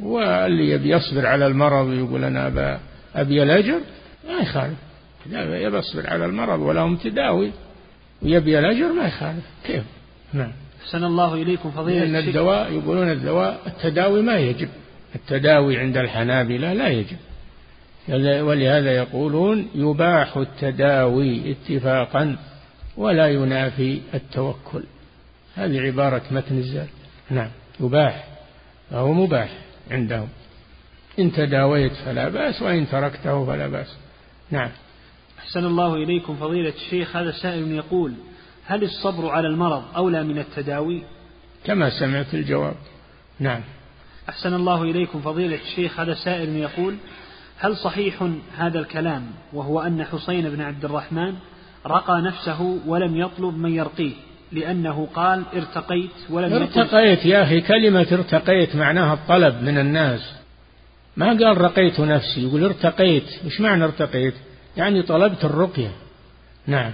واللي 0.00 0.70
يبي 0.70 0.90
يصبر 0.90 1.26
على 1.26 1.46
المرض 1.46 1.86
ويقول 1.86 2.24
أنا 2.24 2.46
أبا 2.46 2.80
أبي 3.14 3.42
الأجر 3.42 3.80
ما 4.28 4.38
يخالف. 4.42 4.78
يبي 5.30 5.76
يصبر 5.76 6.10
على 6.10 6.24
المرض 6.24 6.60
ولهم 6.60 6.96
تداوي 6.96 7.50
ويبي 8.22 8.58
الأجر 8.58 8.92
ما 8.92 9.06
يخالف. 9.06 9.44
كيف؟ 9.64 9.84
نعم. 10.32 10.52
أحسن 10.84 11.04
الله 11.04 11.34
إليكم 11.34 11.70
فضيلة 11.70 12.04
لأن 12.04 12.28
الدواء 12.28 12.72
يقولون 12.72 13.10
الدواء 13.10 13.60
التداوي 13.66 14.22
ما 14.22 14.36
يجب. 14.36 14.68
التداوي 15.14 15.78
عند 15.78 15.96
الحنابلة 15.96 16.72
لا 16.72 16.88
يجب. 16.88 17.16
ولهذا 18.46 18.92
يقولون 18.92 19.68
يباح 19.74 20.36
التداوي 20.36 21.50
اتفاقا 21.50 22.36
ولا 22.96 23.28
ينافي 23.28 24.00
التوكل. 24.14 24.82
هذه 25.54 25.80
عبارة 25.80 26.22
متن 26.30 26.58
الزاد. 26.58 26.88
نعم 27.30 27.50
يباح 27.80 28.28
فهو 28.90 29.12
مباح 29.12 29.48
عندهم. 29.90 30.28
إن 31.18 31.32
تداويت 31.32 31.92
فلا 31.92 32.28
بأس 32.28 32.62
وإن 32.62 32.88
تركته 32.88 33.46
فلا 33.46 33.68
بأس. 33.68 33.96
نعم. 34.50 34.70
أحسن 35.38 35.64
الله 35.64 35.94
إليكم 35.94 36.36
فضيلة 36.36 36.72
الشيخ. 36.74 37.16
هذا 37.16 37.30
سائل 37.30 37.72
يقول 37.72 38.14
هل 38.66 38.82
الصبر 38.82 39.28
على 39.28 39.48
المرض 39.48 39.82
أولى 39.96 40.22
من 40.22 40.38
التداوي؟ 40.38 41.02
كما 41.64 41.90
سمعت 42.00 42.34
الجواب. 42.34 42.74
نعم. 43.40 43.60
أحسن 44.28 44.54
الله 44.54 44.82
إليكم 44.82 45.20
فضيلة 45.20 45.56
الشيخ. 45.56 46.00
هذا 46.00 46.14
سائل 46.14 46.56
يقول 46.56 46.96
هل 47.58 47.76
صحيح 47.76 48.28
هذا 48.58 48.78
الكلام 48.78 49.26
وهو 49.52 49.80
أن 49.80 50.04
حسين 50.04 50.50
بن 50.50 50.60
عبد 50.60 50.84
الرحمن 50.84 51.34
رقى 51.86 52.22
نفسه 52.22 52.78
ولم 52.86 53.16
يطلب 53.16 53.58
من 53.58 53.74
يرقيه 53.74 54.12
لأنه 54.52 55.08
قال 55.14 55.42
ارتقيت 55.54 56.10
ولم 56.30 56.52
ارتقيت 56.52 57.26
يا 57.26 57.42
أخي 57.42 57.60
كلمة 57.60 58.06
ارتقيت 58.12 58.76
معناها 58.76 59.14
الطلب 59.14 59.62
من 59.62 59.78
الناس. 59.78 60.34
ما 61.16 61.26
قال 61.26 61.60
رقيت 61.60 62.00
نفسي 62.00 62.48
يقول 62.48 62.64
ارتقيت. 62.64 63.24
وش 63.46 63.60
معنى 63.60 63.84
ارتقيت؟ 63.84 64.34
يعني 64.76 65.02
طلبت 65.02 65.44
الرقية. 65.44 65.92
نعم. 66.66 66.92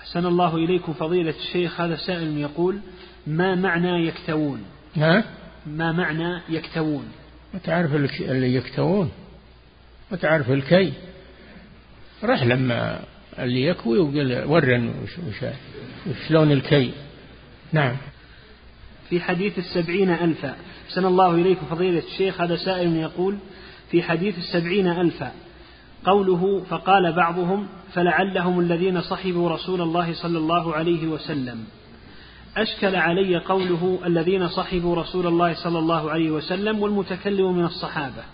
أحسن 0.00 0.26
الله 0.26 0.56
إليكم 0.56 0.92
فضيلة 0.92 1.34
الشيخ. 1.46 1.80
هذا 1.80 1.96
سائل 1.96 2.38
يقول 2.38 2.80
ما 3.26 3.54
معنى 3.54 4.06
يكتوون؟ 4.06 4.64
ها؟ 4.96 5.24
ما 5.66 5.92
معنى 5.92 6.40
يكتوون؟ 6.48 7.04
ما 7.54 7.60
تعرف 7.60 7.94
اللي 7.94 8.54
يكتوون؟ 8.54 9.10
ما 10.10 10.16
تعرف 10.16 10.50
الكي؟ 10.50 10.92
راح 12.22 12.42
لما 12.42 13.00
اللي 13.38 13.64
يكوي 13.64 13.98
وقال 13.98 14.44
ورن 14.44 14.88
وش, 14.88 15.18
وش, 15.18 15.44
شلون 16.28 16.52
الكي؟ 16.52 16.92
نعم. 17.72 17.96
في 19.08 19.20
حديث 19.20 19.58
السبعين 19.58 20.10
ألفا. 20.10 20.56
أحسن 20.88 21.04
الله 21.04 21.34
إليكم 21.34 21.66
فضيلة 21.66 22.02
الشيخ. 22.12 22.40
هذا 22.40 22.56
سائل 22.56 22.96
يقول 22.96 23.38
في 23.90 24.02
حديث 24.02 24.38
السبعين 24.38 24.86
ألفا 24.86 25.32
قوله 26.04 26.64
فقال 26.70 27.12
بعضهم 27.12 27.68
فلعلهم 27.92 28.60
الذين 28.60 29.00
صحبوا 29.00 29.50
رسول 29.50 29.80
الله 29.80 30.14
صلى 30.14 30.38
الله 30.38 30.74
عليه 30.74 31.06
وسلم. 31.06 31.64
أشكل 32.56 32.96
علي 32.96 33.38
قوله 33.38 34.00
الذين 34.06 34.48
صحبوا 34.48 34.96
رسول 34.96 35.26
الله 35.26 35.54
صلى 35.54 35.78
الله 35.78 36.10
عليه 36.10 36.30
وسلم 36.30 36.82
والمتكلم 36.82 37.56
من 37.58 37.64
الصحابة. 37.64 38.24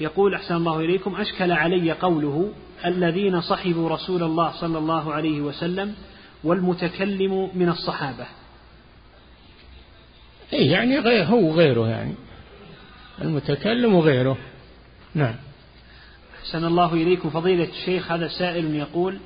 يقول 0.00 0.34
أحسن 0.34 0.56
الله 0.56 0.80
إليكم 0.80 1.14
أشكل 1.16 1.52
علي 1.52 1.92
قوله 1.92 2.52
الذين 2.86 3.40
صحبوا 3.40 3.88
رسول 3.88 4.22
الله 4.22 4.50
صلى 4.60 4.78
الله 4.78 5.12
عليه 5.12 5.40
وسلم 5.40 5.94
والمتكلم 6.44 7.50
من 7.54 7.68
الصحابة. 7.68 8.26
إيه 10.52 10.72
يعني 10.72 10.98
غير 10.98 11.24
هو 11.24 11.50
غيره 11.50 11.88
يعني. 11.88 12.14
المتكلم 13.22 13.94
وغيره. 13.94 14.38
نعم. 15.14 15.34
أحسن 16.42 16.64
الله 16.64 16.94
إليكم 16.94 17.30
فضيلة 17.30 17.68
الشيخ 17.68 18.12
هذا 18.12 18.28
سائل 18.28 18.74
يقول 18.74 19.18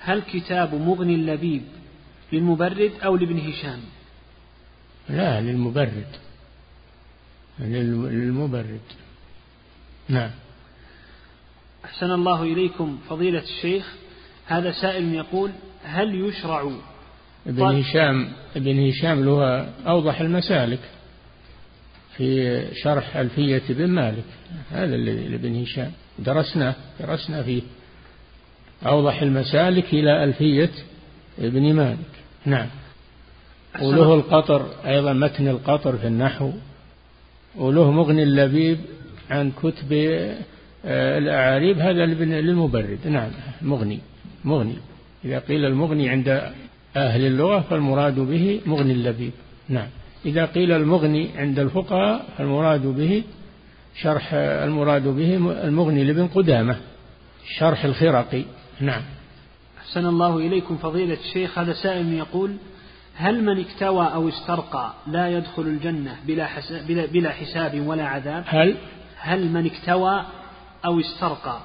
هل 0.00 0.22
كتاب 0.22 0.74
مغني 0.74 1.14
اللبيب 1.14 1.62
للمبرد 2.32 2.92
أو 3.04 3.16
لابن 3.16 3.38
هشام؟ 3.38 3.80
لا 5.08 5.40
للمبرد. 5.40 6.06
للمبرد. 7.58 8.80
نعم. 10.08 10.30
أحسن 11.84 12.10
الله 12.10 12.42
إليكم 12.42 12.98
فضيلة 13.08 13.42
الشيخ 13.42 13.94
هذا 14.46 14.72
سائل 14.72 15.14
يقول 15.14 15.50
هل 15.84 16.14
يشرع 16.14 16.70
ابن 17.46 17.62
هشام 17.62 18.32
ابن 18.56 18.88
هشام 18.88 19.24
له 19.24 19.68
أوضح 19.86 20.20
المسالك 20.20 20.80
في 22.16 22.62
شرح 22.82 23.16
ألفية 23.16 23.62
بن 23.68 23.86
مالك 23.86 24.24
هذا 24.70 24.94
اللي 24.94 25.28
لابن 25.28 25.62
هشام. 25.62 25.92
درسناه 26.18 26.74
درسنا 27.00 27.42
فيه. 27.42 27.62
أوضح 28.86 29.22
المسالك 29.22 29.94
إلى 29.94 30.24
ألفية 30.24 30.70
ابن 31.38 31.74
مالك. 31.74 32.12
نعم. 32.46 32.66
وله 33.82 34.14
القطر 34.14 34.66
أيضا 34.86 35.12
متن 35.12 35.48
القطر 35.48 35.96
في 35.96 36.06
النحو. 36.06 36.50
وله 37.56 37.90
مغني 37.90 38.22
اللبيب 38.22 38.78
عن 39.30 39.52
كتب 39.62 39.92
آه، 40.84 41.18
الأعاريب. 41.18 41.78
هذا 41.78 42.06
للمبرد. 42.06 42.98
نعم. 43.04 43.30
مغني. 43.62 43.98
مغني. 44.44 44.76
إذا 45.24 45.38
قيل 45.38 45.64
المغني 45.64 46.08
عند 46.08 46.52
أهل 46.96 47.26
اللغة 47.26 47.60
فالمراد 47.60 48.20
به 48.20 48.60
مغني 48.66 48.92
اللبيب. 48.92 49.32
نعم. 49.68 49.88
إذا 50.26 50.44
قيل 50.44 50.72
المغني 50.72 51.28
عند 51.36 51.58
الفقهاء 51.58 52.26
فالمراد 52.38 52.86
به 52.86 53.22
شرح 53.94 54.34
المراد 54.34 55.08
به 55.08 55.36
المغني 55.64 56.04
لابن 56.04 56.26
قدامة 56.26 56.76
شرح 57.58 57.84
الخرقي. 57.84 58.44
نعم. 58.80 59.02
أحسن 59.78 60.06
الله 60.06 60.38
إليكم 60.38 60.76
فضيلة 60.76 61.18
الشيخ. 61.26 61.58
هذا 61.58 61.72
سائل 61.72 62.12
يقول 62.12 62.56
هل 63.16 63.44
من 63.44 63.60
اكتوى 63.60 64.06
أو 64.06 64.28
استرقى 64.28 64.92
لا 65.06 65.28
يدخل 65.28 65.62
الجنة 65.62 66.16
بلا, 66.26 66.46
حساب 66.46 66.86
بلا, 66.86 67.06
بلا 67.06 67.30
حساب 67.30 67.86
ولا 67.86 68.06
عذاب؟ 68.06 68.44
هل؟ 68.46 68.76
هل 69.18 69.48
من 69.48 69.66
اكتوى 69.66 70.26
أو 70.84 71.00
استرقى 71.00 71.60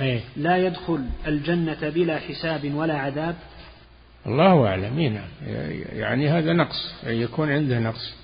أيه؟ 0.00 0.20
لا 0.36 0.56
يدخل 0.56 1.04
الجنة 1.26 1.88
بلا 1.88 2.18
حساب 2.18 2.74
ولا 2.74 2.98
عذاب؟ 2.98 3.36
الله 4.26 4.66
أعلم. 4.66 5.00
نعم. 5.00 5.28
يعني 5.92 6.28
هذا 6.28 6.52
نقص 6.52 6.94
يكون 7.06 7.50
عنده 7.50 7.78
نقص. 7.78 8.14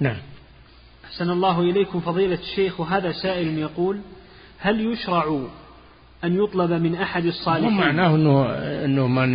نعم. 0.00 0.18
أحسن 1.06 1.30
الله 1.30 1.60
إليكم 1.60 2.00
فضيلة 2.00 2.38
الشيخ 2.50 2.80
وهذا 2.80 3.12
سائل 3.12 3.58
يقول 3.58 4.00
هل 4.58 4.92
يشرع 4.92 5.40
أن 6.24 6.44
يطلب 6.44 6.70
من 6.70 6.94
أحد 6.94 7.26
الصالحين؟ 7.26 7.72
معناه 7.72 8.14
أنه, 8.14 8.44
أنه 8.84 9.06
من 9.06 9.32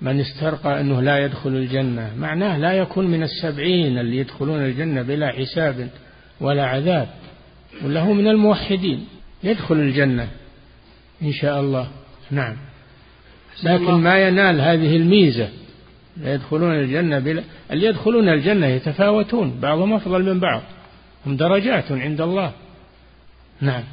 من 0.00 0.20
استرقى 0.20 0.80
أنه 0.80 1.00
لا 1.00 1.18
يدخل 1.18 1.50
الجنة. 1.50 2.10
معناه 2.18 2.58
لا 2.58 2.72
يكون 2.72 3.06
من 3.06 3.22
السبعين 3.22 3.98
اللي 3.98 4.16
يدخلون 4.16 4.64
الجنة 4.64 5.02
بلا 5.02 5.32
حساب 5.32 5.88
ولا 6.40 6.66
عذاب 6.66 7.08
وله 7.84 8.12
من 8.12 8.28
الموحدين. 8.28 9.06
يدخل 9.44 9.74
الجنة 9.74 10.28
إن 11.22 11.32
شاء 11.32 11.60
الله. 11.60 11.88
نعم. 12.30 12.56
لكن 13.62 13.92
ما 13.92 14.28
ينال 14.28 14.60
هذه 14.60 14.96
الميزة. 14.96 15.48
يدخلون 16.20 16.74
الجنة 16.74 17.18
بلا 17.18 17.42
اللي 17.70 17.86
يدخلون 17.86 18.28
الجنة 18.28 18.66
يتفاوتون 18.66 19.60
بعضهم 19.60 19.92
أفضل 19.92 20.22
من 20.34 20.40
بعض. 20.40 20.62
هم 21.26 21.36
درجات 21.36 21.92
عند 21.92 22.20
الله. 22.20 22.52
نعم. 23.60 23.84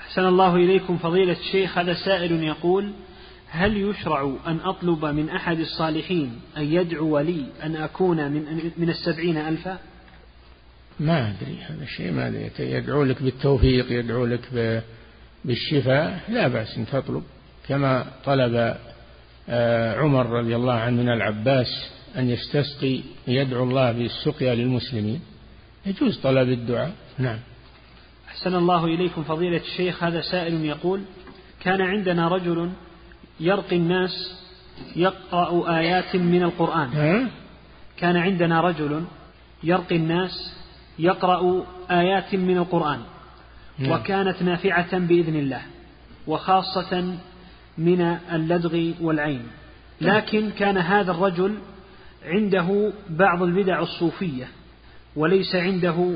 أحسن 0.00 0.26
الله 0.26 0.56
إليكم 0.56 0.96
فضيلة 0.96 1.36
الشيخ 1.40 1.78
هذا 1.78 1.94
سائل 1.94 2.42
يقول 2.42 2.92
هل 3.50 3.76
يشرع 3.76 4.36
أن 4.46 4.60
أطلب 4.60 5.04
من 5.04 5.28
أحد 5.28 5.60
الصالحين 5.60 6.40
أن 6.56 6.64
يدعو 6.64 7.18
لي 7.18 7.44
أن 7.62 7.76
أكون 7.76 8.30
من, 8.30 8.70
من 8.76 8.90
السبعين 8.90 9.36
ألفا؟ 9.36 9.78
ما 11.00 11.30
أدري 11.30 11.58
هذا 11.68 11.82
الشيء 11.82 12.12
ما 12.12 12.28
أدري. 12.28 12.50
يدعو 12.58 13.04
لك 13.04 13.22
بالتوفيق 13.22 13.92
يدعو 13.92 14.26
لك 14.26 14.82
بالشفاء 15.44 16.20
لا 16.28 16.48
بأس 16.48 16.78
أن 16.78 16.86
تطلب 16.86 17.22
كما 17.68 18.06
طلب 18.24 18.76
عمر 19.98 20.26
رضي 20.26 20.56
الله 20.56 20.74
عنه 20.74 21.02
من 21.02 21.08
العباس 21.08 21.90
أن 22.18 22.30
يستسقي 22.30 23.00
يدعو 23.28 23.64
الله 23.64 23.92
بالسقيا 23.92 24.54
للمسلمين. 24.54 25.20
يجوز 25.86 26.18
طلب 26.18 26.48
الدعاء. 26.48 26.92
نعم. 27.18 27.38
أحسن 28.28 28.54
الله 28.54 28.84
إليكم 28.84 29.22
فضيلة 29.22 29.60
الشيخ. 29.60 30.04
هذا 30.04 30.20
سائل 30.20 30.64
يقول 30.64 31.00
كان 31.60 31.80
عندنا 31.80 32.28
رجل 32.28 32.70
يرقي 33.40 33.76
الناس 33.76 34.10
يقرأ 34.96 35.78
آيات 35.78 36.16
من 36.16 36.42
القرآن. 36.42 37.28
كان 37.96 38.16
عندنا 38.16 38.60
رجل 38.60 39.04
يرقي 39.62 39.96
الناس 39.96 40.54
يقرأ 40.98 41.66
آيات 41.90 42.34
من 42.34 42.58
القرآن. 42.58 43.00
نعم. 43.78 43.92
وكانت 43.92 44.42
نافعة 44.42 44.98
بإذن 44.98 45.36
الله 45.36 45.62
وخاصة 46.26 47.14
من 47.78 48.00
اللدغ 48.32 48.92
والعين. 49.00 49.46
لكن 50.00 50.50
كان 50.50 50.78
هذا 50.78 51.10
الرجل 51.10 51.54
عنده 52.24 52.92
بعض 53.10 53.42
البدع 53.42 53.80
الصوفية 53.80 54.48
وليس 55.16 55.54
عنده 55.54 56.14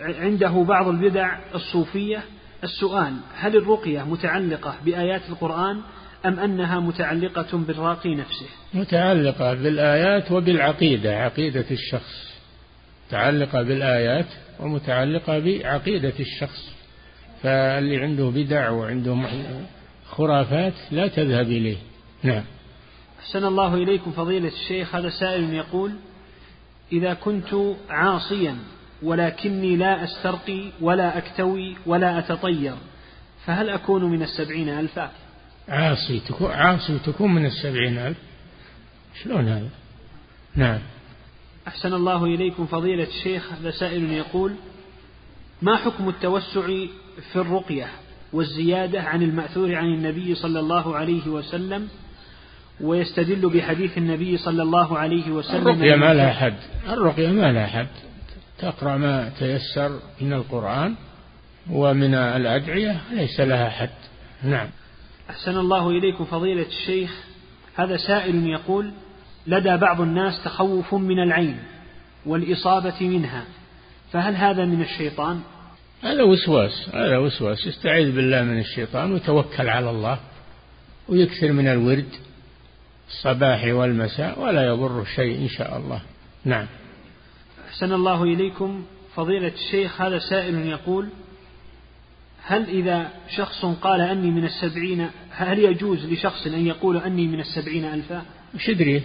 عنده 0.00 0.64
بعض 0.68 0.88
البدع 0.88 1.38
الصوفية. 1.54 2.22
السؤال 2.64 3.16
هل 3.34 3.56
الرقية 3.56 4.02
متعلقة 4.02 4.74
بآيات 4.84 5.22
القرآن 5.28 5.80
أم 6.26 6.38
أنها 6.38 6.80
متعلقة 6.80 7.58
بالراقي 7.58 8.14
نفسه؟ 8.14 8.46
متعلقة 8.74 9.54
بالآيات 9.54 10.32
وبالعقيدة 10.32 11.16
عقيدة 11.16 11.64
الشخص. 11.70 12.38
متعلقة 13.08 13.62
بالآيات 13.62 14.26
ومتعلقة 14.60 15.38
بعقيدة 15.38 16.12
الشخص. 16.20 16.72
فاللي 17.42 17.96
عنده 17.96 18.30
بدع 18.34 18.70
وعنده 18.70 19.14
خرافات 20.10 20.74
لا 20.90 21.08
تذهب 21.08 21.46
إليه. 21.46 21.76
نعم. 22.22 22.44
أحسن 23.20 23.44
الله 23.44 23.74
إليكم 23.74 24.10
فضيلة 24.12 24.48
الشيخ. 24.48 24.94
هذا 24.94 25.08
سائل 25.08 25.54
يقول 25.54 25.92
إذا 26.92 27.14
كنت 27.14 27.54
عاصيا 27.90 28.56
ولكني 29.02 29.76
لا 29.76 30.04
أسترقي 30.04 30.70
ولا 30.80 31.18
أكتوي 31.18 31.76
ولا 31.86 32.18
أتطير 32.18 32.74
فهل 33.44 33.70
أكون 33.70 34.04
من 34.04 34.22
السبعين 34.22 34.68
ألفا 34.68 35.10
عاصي 35.68 36.20
تكون 36.20 36.50
عاصي 36.50 36.98
تكون 36.98 37.34
من 37.34 37.46
السبعين 37.46 37.98
ألف. 37.98 38.16
شلون 39.22 39.48
هذا؟ 39.48 39.68
نعم. 40.56 40.78
أحسن 41.68 41.94
الله 41.94 42.24
إليكم 42.24 42.66
فضيلة 42.66 43.04
الشيخ. 43.04 43.52
هذا 43.52 43.70
سائل 43.70 44.12
يقول 44.12 44.54
ما 45.62 45.76
حكم 45.76 46.08
التوسع 46.08 46.66
في 47.32 47.36
الرقية؟ 47.36 47.86
والزيادة 48.32 49.02
عن 49.02 49.22
المأثور 49.22 49.74
عن 49.74 49.84
النبي 49.84 50.34
صلى 50.34 50.60
الله 50.60 50.96
عليه 50.96 51.28
وسلم 51.28 51.88
ويستدل 52.80 53.48
بحديث 53.48 53.98
النبي 53.98 54.36
صلى 54.36 54.62
الله 54.62 54.98
عليه 54.98 55.30
وسلم. 55.30 55.68
الرقية 55.68 55.96
ما 55.96 56.14
لها 56.14 56.32
حد. 56.32 56.56
الرقية 56.88 57.28
ما 57.28 57.52
لها 57.52 57.66
حد. 57.66 57.88
تقرأ 58.58 58.96
ما 58.96 59.30
تيسر 59.38 59.98
من 60.20 60.32
القرآن 60.32 60.94
ومن 61.70 62.14
الأدعية 62.14 63.00
ليس 63.12 63.40
لها 63.40 63.68
حد. 63.68 63.90
نعم. 64.44 64.68
أحسن 65.30 65.58
الله 65.58 65.90
إليكم 65.90 66.24
فضيلة 66.24 66.66
الشيخ. 66.66 67.10
هذا 67.76 67.96
سائل 67.96 68.46
يقول 68.46 68.90
لدى 69.46 69.76
بعض 69.76 70.00
الناس 70.00 70.44
تخوف 70.44 70.94
من 70.94 71.22
العين 71.22 71.58
والإصابة 72.26 73.08
منها 73.08 73.44
فهل 74.12 74.36
هذا 74.36 74.64
من 74.64 74.82
الشيطان؟ 74.82 75.40
هذا 76.02 76.22
وسواس 76.22 76.88
هذا 76.94 77.18
وسواس. 77.18 77.66
استعيذ 77.66 78.12
بالله 78.12 78.42
من 78.42 78.58
الشيطان 78.58 79.12
وتوكل 79.12 79.68
على 79.68 79.90
الله 79.90 80.18
ويكثر 81.08 81.52
من 81.52 81.68
الورد 81.68 82.12
الصباح 83.08 83.64
والمساء 83.64 84.40
ولا 84.40 84.66
يضر 84.66 85.04
شيء 85.04 85.38
إن 85.38 85.48
شاء 85.48 85.76
الله. 85.78 86.02
نعم. 86.44 86.66
أحسن 87.68 87.92
الله 87.92 88.22
إليكم. 88.22 88.84
فضيلة 89.14 89.52
الشيخ 89.54 90.00
هذا 90.00 90.18
سائل 90.18 90.66
يقول 90.66 91.08
هل 92.42 92.68
إذا 92.68 93.10
شخص 93.36 93.64
قال 93.64 94.00
أني 94.00 94.30
من 94.30 94.44
السبعين 94.44 95.10
هل 95.30 95.58
يجوز 95.58 96.06
لشخص 96.06 96.46
أن 96.46 96.66
يقول 96.66 96.96
أني 96.96 97.26
من 97.26 97.40
السبعين 97.40 97.84
ألفا؟ 97.84 98.22
وش 98.54 98.68
يدري 98.68 99.02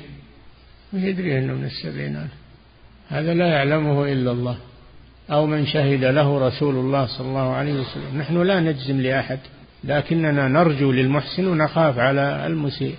وش 0.93 1.01
يدري 1.01 1.39
أنه 1.39 1.53
من 1.53 1.65
السبعين 1.65 2.15
ألف. 2.15 2.31
هذا 3.09 3.33
لا 3.33 3.47
يعلمه 3.47 4.11
إلا 4.11 4.31
الله. 4.31 4.57
أو 5.31 5.45
من 5.45 5.65
شهد 5.65 6.03
له 6.03 6.47
رسول 6.47 6.75
الله 6.75 7.05
صلى 7.17 7.27
الله 7.27 7.53
عليه 7.53 7.73
وسلم. 7.73 8.17
نحن 8.17 8.41
لا 8.41 8.59
نجزم 8.59 9.01
لأحد 9.01 9.39
لكننا 9.83 10.47
نرجو 10.47 10.91
للمحسن 10.91 11.47
ونخاف 11.47 11.99
على 11.99 12.47
المسيء. 12.47 12.95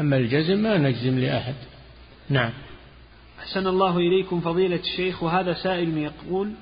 أما 0.00 0.16
الجزم 0.16 0.62
ما 0.62 0.78
نجزم 0.78 1.18
لأحد. 1.18 1.54
نعم. 2.30 2.50
أحسن 3.38 3.66
الله 3.66 3.98
إليكم 3.98 4.40
فضيلة 4.40 4.76
الشيخ 4.76 5.22
وهذا 5.22 5.54
سائل 5.54 5.98
يقول 5.98 6.52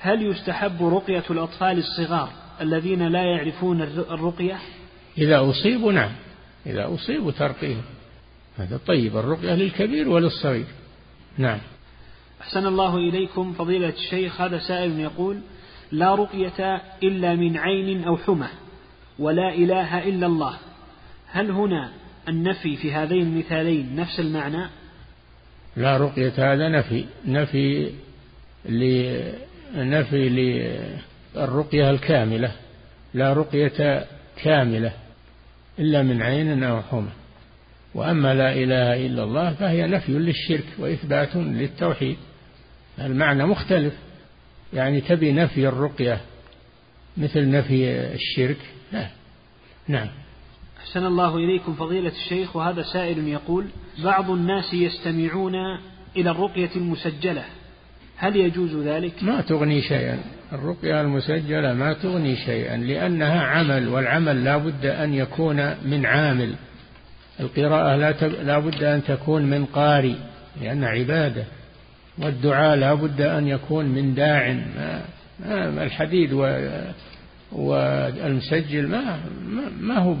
هل 0.00 0.22
يستحب 0.22 0.82
رقية 0.82 1.24
الأطفال 1.30 1.78
الصغار 1.78 2.28
الذين 2.60 3.08
لا 3.08 3.22
يعرفون 3.22 3.82
الرقية؟ 3.82 4.58
إذا 5.18 5.50
أصيبوا 5.50 5.92
نعم. 5.92 6.12
إذا 6.66 6.94
أصيبوا 6.94 7.30
ترقيهم. 7.30 7.82
هذا 8.58 8.80
طيب 8.86 9.16
الرقية 9.16 9.54
للكبير 9.54 10.08
وللصغير. 10.08 10.66
نعم. 11.38 11.58
أحسن 12.40 12.66
الله 12.66 12.96
إليكم. 12.96 13.52
فضيلة 13.52 13.88
الشيخ 13.88 14.40
هذا 14.40 14.58
سائل 14.58 15.00
يقول 15.00 15.40
لا 15.92 16.14
رقية 16.14 16.82
إلا 17.02 17.34
من 17.34 17.56
عين 17.56 18.04
أو 18.04 18.16
حمى 18.16 18.48
ولا 19.18 19.54
إله 19.54 20.08
إلا 20.08 20.26
الله. 20.26 20.58
هل 21.26 21.50
هنا 21.50 21.92
النفي 22.28 22.76
في 22.76 22.92
هذين 22.92 23.22
المثالين 23.22 23.96
نفس 23.96 24.20
المعنى؟ 24.20 24.66
لا 25.76 25.96
رقية 25.96 26.52
هذا 26.52 26.68
نفي. 26.68 27.04
نفي 27.26 27.92
نفي 29.74 30.28
للرقية 31.36 31.90
الكاملة. 31.90 32.52
لا 33.14 33.32
رقية 33.32 34.06
كاملة 34.42 34.92
إلا 35.78 36.02
من 36.02 36.22
عين 36.22 36.64
أو 36.64 36.82
حمى. 36.82 37.10
وأما 37.96 38.34
لا 38.34 38.52
إله 38.52 39.06
إلا 39.06 39.24
الله 39.24 39.52
فهي 39.52 39.86
نفي 39.86 40.12
للشرك 40.12 40.66
وإثبات 40.78 41.36
للتوحيد. 41.36 42.16
المعنى 43.00 43.46
مختلف. 43.46 43.92
يعني 44.72 45.00
تبي 45.00 45.32
نفي 45.32 45.68
الرقية 45.68 46.20
مثل 47.16 47.50
نفي 47.50 47.90
الشرك؟ 47.90 48.56
لا. 48.92 49.08
نعم. 49.88 50.08
أحسن 50.78 51.06
الله 51.06 51.36
إليكم 51.36 51.74
فضيلة 51.74 52.12
الشيخ 52.24 52.56
وهذا 52.56 52.82
سائل 52.82 53.28
يقول 53.28 53.66
بعض 54.04 54.30
الناس 54.30 54.74
يستمعون 54.74 55.54
إلى 56.16 56.30
الرقية 56.30 56.70
المسجلة 56.76 57.44
هل 58.16 58.36
يجوز 58.36 58.76
ذلك؟ 58.76 59.22
ما 59.22 59.40
تغني 59.40 59.82
شيئا. 59.82 60.18
الرقية 60.52 61.00
المسجلة 61.00 61.74
ما 61.74 61.92
تغني 61.92 62.36
شيئا 62.36 62.76
لأنها 62.76 63.40
عمل 63.40 63.88
والعمل 63.88 64.44
لا 64.44 64.56
بد 64.56 64.86
أن 64.86 65.14
يكون 65.14 65.56
من 65.84 66.06
عامل. 66.06 66.54
القراءة 67.40 67.96
لا, 67.96 68.12
لا 68.42 68.58
بد 68.58 68.82
أن 68.82 69.04
تكون 69.04 69.42
من 69.42 69.64
قارئ 69.64 70.14
لأن 70.60 70.84
عبادة 70.84 71.44
والدعاء 72.18 72.76
لا 72.76 72.94
بد 72.94 73.20
أن 73.20 73.48
يكون 73.48 73.84
من 73.84 74.14
داع 74.14 74.52
ما 75.40 75.84
الحديد 75.84 76.32
والمسجل 77.52 78.88
ما 78.88 79.20
ما 79.80 79.98
هو 79.98 80.14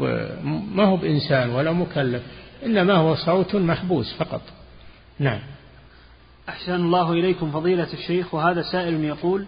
ما 0.74 0.84
هو 0.84 0.96
بإنسان 0.96 1.50
ولا 1.50 1.72
مكلف 1.72 2.22
إنما 2.66 2.94
هو 2.94 3.14
صوت 3.14 3.54
محبوس 3.54 4.14
فقط. 4.18 4.42
نعم. 5.18 5.40
أحسن 6.48 6.74
الله 6.74 7.12
إليكم 7.12 7.50
فضيلة 7.50 7.92
الشيخ 7.92 8.34
وهذا 8.34 8.62
سائل 8.72 9.04
يقول 9.04 9.46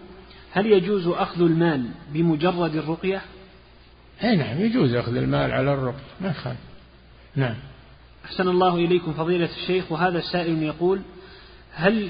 هل 0.51 0.65
يجوز 0.65 1.07
أخذ 1.07 1.41
المال 1.41 1.85
بمجرد 2.13 2.75
الرقية؟ 2.75 3.21
أي 4.23 4.35
نعم 4.35 4.61
يجوز 4.61 4.93
أخذ 4.93 5.15
المال 5.15 5.51
على 5.51 5.73
الرقية 5.73 6.03
ما 6.21 6.33
خالف 6.33 6.68
نعم. 7.39 7.55
أحسن 8.25 8.47
الله 8.47 8.75
إليكم 8.75 9.13
فضيلة 9.13 9.49
الشيخ 9.61 9.91
وهذا 9.91 10.17
السائل 10.17 10.63
يقول 10.63 11.01
هل 11.73 12.09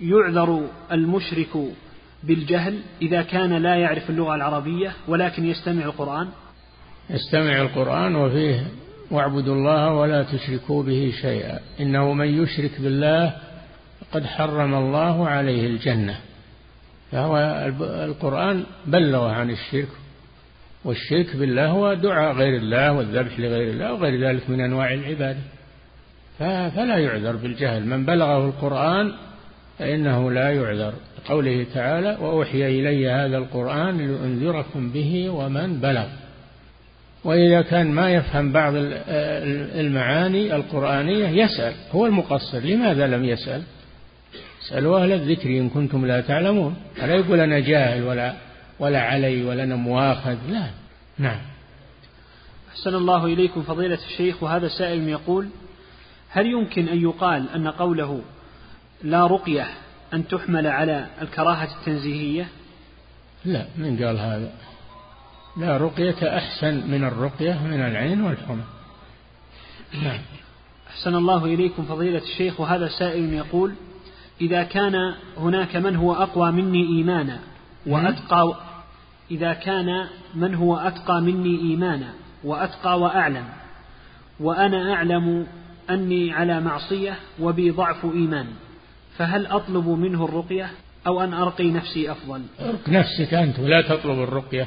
يعذر 0.00 0.68
المشرك 0.92 1.48
بالجهل 2.22 2.78
إذا 3.02 3.22
كان 3.22 3.52
لا 3.52 3.74
يعرف 3.74 4.10
اللغة 4.10 4.34
العربية 4.34 4.92
ولكن 5.08 5.46
يستمع 5.46 5.84
القرآن؟ 5.84 6.28
يستمع 7.10 7.62
القرآن 7.62 8.16
وفيه 8.16 8.66
واعبدوا 9.10 9.54
الله 9.54 9.94
ولا 9.94 10.22
تشركوا 10.22 10.82
به 10.82 11.12
شيئا. 11.22 11.58
إنه 11.80 12.12
من 12.12 12.42
يشرك 12.42 12.80
بالله 12.80 13.36
قد 14.12 14.26
حرم 14.26 14.74
الله 14.74 15.28
عليه 15.28 15.66
الجنة. 15.66 16.20
فهو 17.12 17.36
القرآن 17.80 18.64
بلغ 18.86 19.28
عن 19.28 19.50
الشرك 19.50 19.88
والشرك 20.84 21.36
بالله 21.36 21.66
هو 21.66 21.94
دعاء 21.94 22.32
غير 22.32 22.56
الله 22.56 22.92
والذبح 22.92 23.40
لغير 23.40 23.70
الله 23.70 23.92
وغير 23.92 24.28
ذلك 24.28 24.50
من 24.50 24.60
أنواع 24.60 24.94
العبادة. 24.94 25.38
فلا 26.38 26.98
يعذر 26.98 27.36
بالجهل. 27.36 27.86
من 27.86 28.04
بلغه 28.04 28.46
القرآن 28.46 29.12
فإنه 29.78 30.30
لا 30.30 30.50
يعذر. 30.50 30.92
قوله 31.24 31.66
تعالى 31.74 32.16
وأوحي 32.20 32.66
إلي 32.66 33.10
هذا 33.10 33.38
القرآن 33.38 33.98
لأنذركم 33.98 34.90
به 34.90 35.30
ومن 35.30 35.80
بلغ. 35.80 36.06
وإذا 37.24 37.62
كان 37.62 37.90
ما 37.90 38.10
يفهم 38.10 38.52
بعض 38.52 38.72
المعاني 38.76 40.56
القرآنية 40.56 41.28
يسأل. 41.28 41.72
هو 41.92 42.06
المقصر 42.06 42.58
لماذا 42.58 43.06
لم 43.06 43.24
يسأل؟ 43.24 43.62
اسألوا 44.62 45.02
أهل 45.02 45.12
الذكر 45.12 45.48
إن 45.48 45.68
كنتم 45.68 46.06
لا 46.06 46.20
تعلمون. 46.20 46.76
ألا 47.02 47.14
يقول 47.14 47.40
أنا 47.40 47.58
جاهل 47.58 48.02
ولا 48.02 48.32
ولا 48.80 49.00
علي 49.00 49.44
ولا 49.44 49.64
أنا 49.64 49.76
مواخذ 49.76 50.36
لا. 50.48 50.70
نعم. 51.18 51.40
أحسن 52.70 52.94
الله 52.94 53.26
إليكم 53.26 53.62
فضيلة 53.62 53.98
الشيخ 54.10 54.42
وهذا 54.42 54.68
سائل 54.68 55.08
يقول 55.08 55.48
هل 56.28 56.46
يمكن 56.46 56.88
أن 56.88 57.02
يقال 57.02 57.48
أن 57.54 57.68
قوله 57.68 58.20
لا 59.02 59.26
رقية 59.26 59.68
أن 60.14 60.28
تحمل 60.28 60.66
على 60.66 61.06
الكراهة 61.22 61.68
التنزيهية؟ 61.78 62.48
لا 63.44 63.66
من 63.76 64.04
قال 64.04 64.18
هذا؟ 64.18 64.52
لا 65.56 65.76
رقية 65.76 66.38
أحسن 66.38 66.90
من 66.90 67.04
الرقية 67.04 67.62
من 67.64 67.80
العين 67.80 68.20
والحمى. 68.20 68.62
نعم. 70.02 70.20
أحسن 70.90 71.14
الله 71.14 71.44
إليكم 71.44 71.84
فضيلة 71.84 72.22
الشيخ 72.22 72.60
وهذا 72.60 72.88
سائل 72.88 73.32
يقول 73.32 73.74
إذا 74.40 74.62
كان 74.62 75.14
هناك 75.36 75.76
من 75.76 75.96
هو 75.96 76.14
أقوى 76.14 76.52
مني 76.52 76.98
إيمانا 76.98 77.40
وأتقى 77.86 78.54
إذا 79.30 79.52
كان 79.52 80.06
من 80.34 80.54
هو 80.54 80.76
أتقى 80.76 81.20
مني 81.20 81.60
إيمانا 81.60 82.12
وأتقى 82.44 83.00
وأعلم 83.00 83.44
وأنا 84.40 84.94
أعلم 84.94 85.46
أني 85.90 86.32
على 86.32 86.60
معصية 86.60 87.16
وبي 87.40 87.70
ضعف 87.70 88.04
إيمان 88.04 88.46
فهل 89.16 89.46
أطلب 89.46 89.88
منه 89.88 90.24
الرقية 90.24 90.70
أو 91.06 91.24
أن 91.24 91.34
أرقي 91.34 91.70
نفسي 91.70 92.12
أفضل؟ 92.12 92.42
ارق 92.60 92.88
نفسك 92.88 93.34
أنت 93.34 93.58
ولا 93.58 93.82
تطلب 93.82 94.22
الرقية 94.22 94.66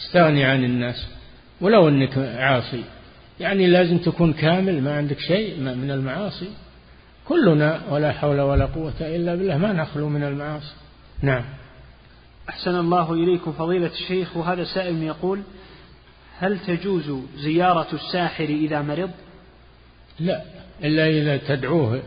استغني 0.00 0.44
عن 0.44 0.64
الناس 0.64 1.08
ولو 1.60 1.88
أنك 1.88 2.18
عاصي. 2.18 2.84
يعني 3.40 3.66
لازم 3.66 3.98
تكون 3.98 4.32
كامل 4.32 4.82
ما 4.82 4.96
عندك 4.96 5.18
شيء 5.18 5.60
من 5.60 5.90
المعاصي. 5.90 6.48
كلنا 7.24 7.80
ولا 7.90 8.12
حول 8.12 8.40
ولا 8.40 8.66
قوة 8.66 8.94
إلا 9.00 9.34
بالله 9.34 9.58
ما 9.58 9.72
نخلو 9.72 10.08
من 10.08 10.24
المعاصي. 10.24 10.74
نعم. 11.22 11.44
أحسن 12.48 12.76
الله 12.76 13.12
إليكم 13.12 13.52
فضيلة 13.52 13.90
الشيخ 13.92 14.36
وهذا 14.36 14.64
سائل 14.64 15.02
يقول 15.02 15.42
هل 16.38 16.58
تجوز 16.58 17.12
زيارة 17.36 17.86
الساحر 17.92 18.44
إذا 18.44 18.82
مرض؟ 18.82 19.10
لا 20.20 20.42
إلا 20.84 21.08
إذا 21.08 21.36
تدعوه. 21.36 22.02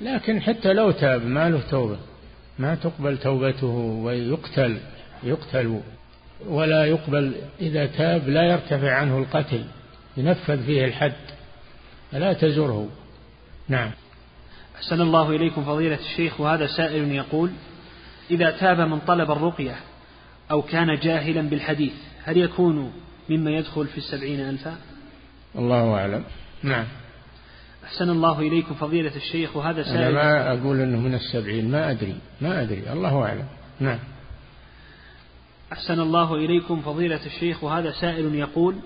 لكن 0.00 0.42
حتى 0.42 0.72
لو 0.72 0.90
تاب 0.90 1.26
ما 1.26 1.50
له 1.50 1.60
توبة. 1.70 1.98
ما 2.58 2.74
تقبل 2.74 3.18
توبته 3.18 3.66
ويقتل 4.04 4.78
يقتل. 5.22 5.80
ولا 6.46 6.84
يقبل 6.84 7.34
إذا 7.60 7.86
تاب 7.86 8.28
لا 8.28 8.42
يرتفع 8.42 8.94
عنه 8.94 9.18
القتل. 9.18 9.64
ينفذ 10.16 10.64
فيه 10.66 10.84
الحد. 10.84 11.12
فلا 12.12 12.32
تزره. 12.32 12.88
نعم. 13.68 13.90
أحسن 14.76 15.00
الله 15.00 15.30
إليكم 15.30 15.64
فضيلة 15.64 15.98
الشيخ 16.10 16.40
وهذا 16.40 16.66
سائل 16.66 17.12
يقول 17.12 17.50
إذا 18.30 18.50
تاب 18.50 18.80
من 18.80 18.98
طلب 18.98 19.30
الرقية 19.30 19.76
أو 20.50 20.62
كان 20.62 20.98
جاهلا 20.98 21.42
بالحديث 21.42 21.92
هل 22.24 22.36
يكون 22.36 22.92
مما 23.30 23.50
يدخل 23.50 23.86
في 23.86 23.98
السبعين 23.98 24.40
ألفا؟ 24.40 24.76
الله 25.58 25.94
أعلم. 25.94 26.24
نعم. 26.62 26.84
أحسن 27.84 28.10
الله 28.10 28.40
إليكم 28.40 28.74
فضيلة 28.74 29.16
الشيخ 29.16 29.56
وهذا 29.56 29.82
سائل. 29.82 29.98
أنا 29.98 30.12
ما 30.12 30.52
أقول 30.52 30.80
أنه 30.80 31.00
من 31.00 31.14
السبعين 31.14 31.70
ما 31.70 31.90
أدري 31.90 32.16
ما 32.40 32.62
أدري 32.62 32.92
الله 32.92 33.22
أعلم. 33.22 33.46
نعم. 33.80 33.98
أحسن 35.72 36.00
الله 36.00 36.34
إليكم 36.34 36.80
فضيلة 36.80 37.26
الشيخ 37.26 37.64
وهذا 37.64 37.90
سائل 37.90 38.34
يقول 38.34 38.76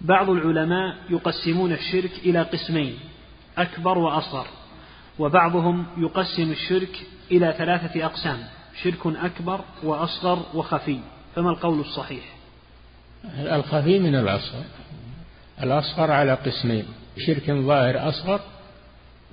بعض 0.00 0.30
العلماء 0.30 0.96
يقسمون 1.10 1.72
الشرك 1.72 2.10
إلى 2.24 2.42
قسمين 2.42 2.98
أكبر 3.58 3.98
وأصغر 3.98 4.46
وبعضهم 5.18 5.86
يقسم 5.98 6.50
الشرك 6.50 7.06
إلى 7.30 7.54
ثلاثة 7.58 8.06
أقسام 8.06 8.38
شرك 8.82 9.06
أكبر 9.06 9.60
وأصغر 9.82 10.42
وخفي 10.54 10.98
فما 11.34 11.50
القول 11.50 11.80
الصحيح؟ 11.80 12.24
الخفي 13.38 13.98
من 13.98 14.14
الأصغر. 14.14 14.64
الأصغر 15.62 16.10
على 16.10 16.34
قسمين 16.34 16.84
شرك 17.26 17.50
ظاهر 17.50 18.08
أصغر 18.08 18.40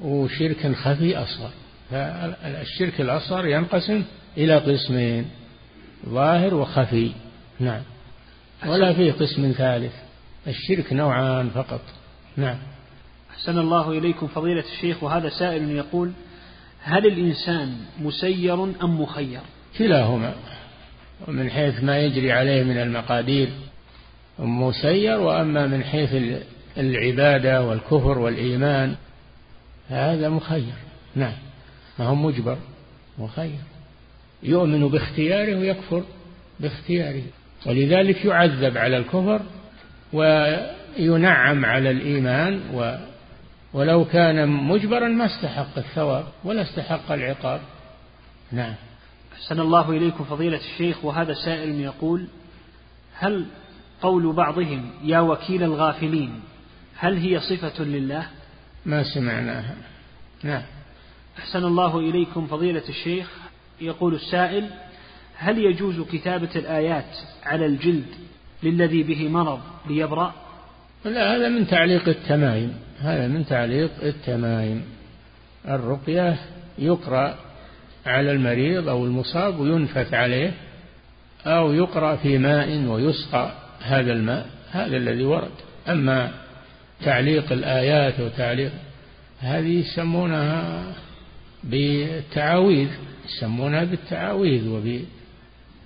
وشرك 0.01 0.75
خفي 0.75 1.17
أصغر. 1.17 1.49
فالشرك 1.89 3.01
الأصغر 3.01 3.45
ينقسم 3.45 4.03
إلى 4.37 4.57
قسمين 4.57 5.29
ظاهر 6.09 6.53
وخفي. 6.53 7.11
نعم. 7.59 7.81
ولا 8.65 8.93
فيه 8.93 9.11
قسم 9.11 9.51
ثالث. 9.57 9.93
الشرك 10.47 10.93
نوعان 10.93 11.49
فقط. 11.49 11.81
نعم. 12.37 12.57
أحسن 13.31 13.57
الله 13.57 13.91
إليكم 13.91 14.27
فضيلة 14.27 14.63
الشيخ 14.73 15.03
وهذا 15.03 15.29
سائل 15.29 15.71
يقول 15.71 16.11
هل 16.83 17.05
الإنسان 17.07 17.75
مسير 18.01 18.63
أم 18.63 19.01
مخير؟ 19.01 19.39
كلاهما. 19.77 20.35
ومن 21.27 21.49
حيث 21.49 21.83
ما 21.83 21.99
يجري 21.99 22.31
عليه 22.31 22.63
من 22.63 22.77
المقادير 22.77 23.49
مسير 24.39 25.19
وأما 25.19 25.67
من 25.67 25.83
حيث 25.83 26.39
العبادة 26.77 27.63
والكفر 27.63 28.19
والإيمان 28.19 28.95
هذا 29.89 30.29
مخير. 30.29 30.73
نعم. 31.15 31.33
ما 31.99 32.05
هو 32.05 32.15
مجبر 32.15 32.57
مخير. 33.19 33.59
يؤمن 34.43 34.87
باختياره 34.87 35.55
ويكفر 35.55 36.03
باختياره. 36.59 37.23
ولذلك 37.65 38.25
يعذب 38.25 38.77
على 38.77 38.97
الكفر 38.97 39.41
وينعم 40.13 41.65
على 41.65 41.91
الإيمان 41.91 42.61
ولو 43.73 44.05
كان 44.05 44.49
مجبرا 44.49 45.07
ما 45.07 45.25
استحق 45.25 45.77
الثواب 45.77 46.25
ولا 46.43 46.61
استحق 46.61 47.11
العقاب. 47.11 47.61
نعم. 48.51 48.73
أحسن 49.33 49.59
الله 49.59 49.89
إليكم 49.89 50.23
فضيلة 50.23 50.57
الشيخ 50.57 51.05
وهذا 51.05 51.33
سائل 51.33 51.81
يقول 51.81 52.27
هل 53.13 53.45
قول 54.01 54.33
بعضهم 54.33 54.89
يا 55.03 55.19
وكيل 55.19 55.63
الغافلين 55.63 56.41
هل 56.97 57.17
هي 57.17 57.39
صفة 57.39 57.83
لله؟ 57.83 58.27
ما 58.85 59.03
سمعناها. 59.03 59.75
نعم. 60.43 60.63
أحسن 61.37 61.65
الله 61.65 61.99
إليكم 61.99 62.47
فضيلة 62.47 62.83
الشيخ 62.89 63.29
يقول 63.81 64.15
السائل 64.15 64.69
هل 65.37 65.57
يجوز 65.57 66.01
كتابة 66.01 66.49
الآيات 66.55 67.17
على 67.43 67.65
الجلد 67.65 68.05
للذي 68.63 69.03
به 69.03 69.29
مرض 69.29 69.59
ليبرأ؟ 69.87 70.33
لا 71.05 71.35
هذا 71.35 71.49
من 71.49 71.67
تعليق 71.67 72.09
التمايم. 72.09 72.75
هذا 73.01 73.27
من 73.27 73.45
تعليق 73.45 73.91
التمايم. 74.03 74.83
الرقية 75.67 76.37
يقرأ 76.77 77.35
على 78.05 78.31
المريض 78.31 78.89
أو 78.89 79.05
المصاب 79.05 79.59
وينفث 79.59 80.13
عليه 80.13 80.51
أو 81.45 81.73
يقرأ 81.73 82.15
في 82.15 82.37
ماء 82.37 82.77
ويسقى 82.85 83.51
هذا 83.81 84.11
الماء 84.13 84.45
هذا 84.71 84.97
الذي 84.97 85.23
ورد. 85.23 85.51
أما 85.87 86.31
تعليق 87.05 87.51
الآيات 87.51 88.19
وتعليق 88.19 88.71
هذه 89.39 89.79
يسمونها 89.79 90.83
بالتعاويذ 91.63 92.89
يسمونها 93.25 93.83
بالتعاويذ 93.83 94.67
وب 94.67 95.01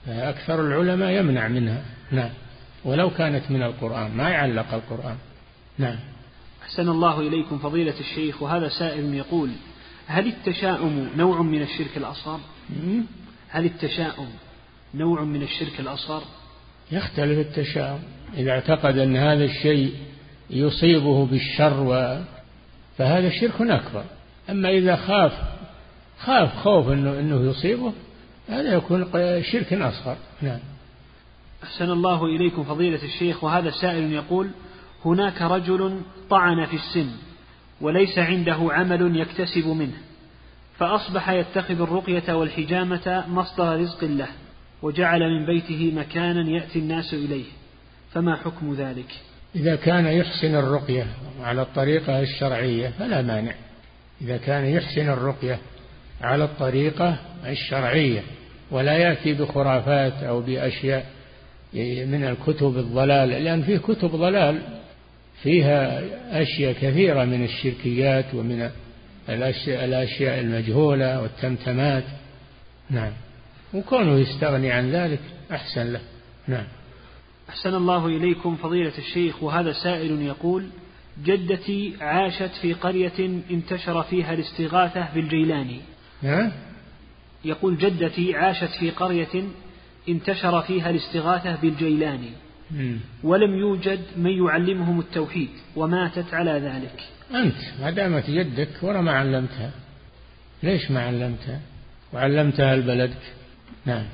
أكثر 0.08 0.62
العلماء 0.62 1.12
يمنع 1.12 1.48
منها. 1.48 1.82
نعم. 2.12 2.30
ولو 2.86 3.10
كانت 3.10 3.52
من 3.52 3.64
القرآن 3.64 4.12
ما 4.12 4.30
يعلق 4.30 4.74
القرآن. 4.74 5.16
نعم. 5.78 5.98
أحسن 6.68 6.90
الله 6.90 7.20
إليكم 7.20 7.58
فضيلة 7.58 8.00
الشيخ 8.00 8.42
وهذا 8.42 8.70
سائل 8.70 9.14
يقول 9.14 9.50
هل 10.08 10.28
التشاؤم 10.28 11.10
نوع 11.18 11.42
من 11.42 11.62
الشرك 11.62 11.98
الأصغر؟ 11.98 12.40
هل 13.50 13.66
التشاؤم 13.66 14.30
نوع 14.94 15.24
من 15.24 15.44
الشرك 15.44 15.80
الأصغر؟ 15.80 16.24
يختلف 16.92 17.40
التشاؤم 17.40 18.00
إذا 18.38 18.52
اعتقد 18.52 18.98
أن 18.98 19.16
هذا 19.16 19.44
الشيء 19.44 19.94
يصيبه 20.50 21.26
بالشر 21.26 21.80
و... 21.80 22.22
فهذا 22.98 23.30
شرك 23.30 23.62
أكبر. 23.62 24.04
أما 24.50 24.70
إذا 24.70 24.96
خاف 24.96 25.34
خاف 26.20 26.56
خوف 26.56 26.90
أنه, 26.90 27.20
إنه 27.20 27.50
يصيبه 27.50 27.94
هذا 28.50 28.74
يكون 28.74 29.12
شرك 29.42 29.74
أصغر. 29.74 30.18
نعم. 30.42 30.60
أحسن 31.64 31.92
الله 31.92 32.26
إليكم 32.26 32.64
فضيلة 32.64 33.04
الشيخ 33.04 33.44
وهذا 33.44 33.72
سائل 33.72 34.14
يقول 34.14 34.50
هناك 35.08 35.42
رجل 35.42 36.02
طعن 36.30 36.66
في 36.66 36.76
السن 36.76 37.10
وليس 37.82 38.18
عنده 38.20 38.58
عمل 38.72 39.20
يكتسب 39.20 39.68
منه 39.68 39.98
فأصبح 40.78 41.30
يتخذ 41.30 41.82
الرقية 41.82 42.34
والحجامة 42.34 43.24
مصدر 43.28 43.80
رزق 43.80 44.04
له 44.04 44.28
وجعل 44.82 45.20
من 45.20 45.46
بيته 45.46 45.92
مكانا 45.96 46.50
يأتي 46.50 46.80
الناس 46.80 47.14
إليه 47.14 47.46
فما 48.12 48.36
حكم 48.36 48.74
ذلك؟ 48.74 49.14
إذا 49.56 49.76
كان 49.76 50.06
يحسن 50.06 50.56
الرقية 50.56 51.08
على 51.42 51.62
الطريقة 51.62 52.20
الشرعية 52.20 52.90
فلا 52.90 53.22
مانع 53.22 53.54
إذا 54.22 54.38
كان 54.38 54.66
يحسن 54.66 55.10
الرقية 55.10 55.60
على 56.22 56.44
الطريقة 56.44 57.18
الشرعية 57.46 58.24
ولا 58.72 58.98
يأتي 58.98 59.34
بخرافات 59.34 60.24
أو 60.24 60.42
بأشياء 60.42 61.06
من 62.06 62.24
الكتب 62.24 62.78
الضلال 62.78 63.30
لأن 63.30 63.62
فيه 63.62 63.78
كتب 63.78 64.10
ضلال 64.10 64.62
فيها 65.44 66.02
أشياء 66.42 66.74
كثيرة 66.74 67.26
من 67.26 67.44
الشركيات 67.44 68.26
ومن 68.34 68.70
الأشياء, 69.30 70.40
المجهولة 70.40 71.22
والتمتمات. 71.22 72.04
نعم. 72.90 73.12
وكونه 73.74 74.20
يستغني 74.20 74.72
عن 74.72 74.92
ذلك 74.92 75.20
أحسن 75.52 75.94
له. 75.94 76.02
نعم. 76.48 76.66
أحسن 77.50 77.76
الله 77.76 78.08
إليكم 78.08 78.56
فضيلة 78.56 78.98
الشيخ 78.98 79.44
وهذا 79.44 79.74
سائل 79.74 80.22
يقول 80.22 80.68
جدتي 81.24 81.94
عاشت 82.02 82.52
في 82.62 82.74
قرية 82.74 83.42
انتشر 83.52 84.04
فيها 84.04 84.34
الاستغاثة 84.34 85.14
بالجيلاني 85.14 85.80
ها؟ 86.24 86.52
يقول 87.46 87.78
جدتي 87.78 88.36
عاشت 88.36 88.72
في 88.80 88.90
قرية 88.90 89.44
انتشر 90.10 90.62
فيها 90.62 90.90
الاستغاثة 90.90 91.56
بالجيلاني 91.56 92.32
ولم 93.24 93.56
يوجد 93.56 94.00
من 94.18 94.46
يعلمهم 94.46 95.00
التوحيد 95.00 95.50
وماتت 95.76 96.34
على 96.34 96.52
ذلك. 96.52 97.04
أنت 97.32 97.82
ما 97.82 97.90
دامت 97.90 98.30
جدك 98.30 98.70
ورا 98.82 99.02
ما 99.02 99.12
علمتها. 99.12 99.72
ليش 100.64 100.92
ما 100.92 101.02
علمتها؟ 101.02 101.60
وعلمتها 102.14 102.76
لبلدك. 102.76 103.34
نعم. 103.86 104.06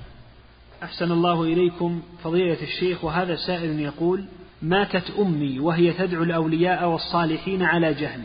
أحسن 0.84 1.12
الله 1.12 1.44
إليكم 1.44 2.02
فضيلة 2.24 2.64
الشيخ 2.64 3.04
وهذا 3.04 3.36
سائل 3.36 3.80
يقول 3.80 4.26
ماتت 4.62 5.12
أمي 5.20 5.60
وهي 5.60 5.94
تدعو 5.94 6.24
الأولياء 6.24 6.90
والصالحين 6.90 7.62
على 7.62 7.94
جهل 7.94 8.22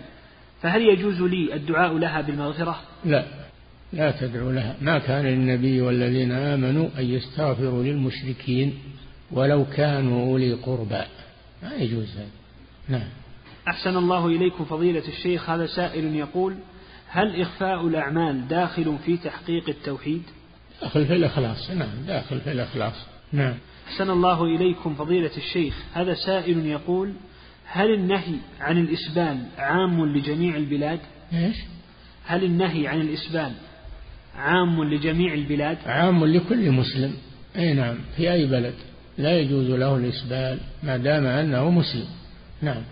فهل 0.62 0.82
يجوز 0.82 1.22
لي 1.22 1.54
الدعاء 1.54 1.98
لها 1.98 2.20
بالمغفرة؟ 2.20 2.80
لا. 3.04 3.24
لا 3.92 4.10
تدعو 4.10 4.50
لها. 4.50 4.76
ما 4.80 4.98
كان 4.98 5.24
للنبي 5.24 5.80
والذين 5.80 6.32
آمنوا 6.32 6.88
أن 6.98 7.04
يستغفروا 7.04 7.82
للمشركين. 7.82 8.74
ولو 9.32 9.64
كانوا 9.64 10.26
أولي 10.26 10.52
قربى. 10.52 11.02
ما 11.62 11.74
يجوز 11.74 12.16
هذا. 12.16 12.28
نعم. 12.88 13.08
أحسن 13.68 13.96
الله 13.96 14.26
إليكم 14.26 14.64
فضيلة 14.64 15.08
الشيخ. 15.08 15.50
هذا 15.50 15.66
سائل 15.66 16.16
يقول 16.16 16.56
هل 17.08 17.40
إخفاء 17.40 17.86
الأعمال 17.86 18.48
داخل 18.48 18.96
في 19.04 19.16
تحقيق 19.16 19.68
التوحيد؟ 19.68 20.22
داخل 20.82 21.06
في 21.06 21.12
الإخلاص. 21.12 21.70
نعم 21.70 22.06
داخل 22.06 22.40
في 22.40 22.52
الإخلاص. 22.52 22.94
نعم. 23.32 23.54
أحسن 23.88 24.10
الله 24.10 24.44
إليكم 24.44 24.94
فضيلة 24.94 25.36
الشيخ. 25.36 25.74
هذا 25.94 26.14
سائل 26.14 26.66
يقول 26.66 27.12
هل 27.66 27.94
النهي 27.94 28.34
عن 28.60 28.78
الإسبال 28.78 29.38
عام 29.58 30.06
لجميع 30.06 30.56
البلاد؟ 30.56 31.00
إيش؟ 31.32 31.56
هل 32.24 32.44
النهي 32.44 32.88
عن 32.88 33.00
الإسبال 33.00 33.52
عام 34.36 34.84
لجميع 34.84 35.34
البلاد؟ 35.34 35.78
عام 35.86 36.24
لكل 36.24 36.70
مسلم. 36.70 37.14
أي 37.56 37.74
نعم 37.74 37.98
في 38.16 38.32
أي 38.32 38.46
بلد؟ 38.46 38.74
لا 39.18 39.38
يجوز 39.38 39.70
له 39.70 39.96
الإسبال 39.96 40.58
ما 40.82 40.96
دام 40.96 41.26
أنه 41.26 41.70
مسلم. 41.70 42.06
نعم. 42.62 42.82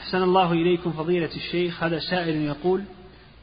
أحسن 0.00 0.22
الله 0.22 0.52
إليكم 0.52 0.92
فضيلة 0.92 1.30
الشيخ. 1.36 1.82
هذا 1.82 1.98
سائل 1.98 2.36
يقول 2.36 2.82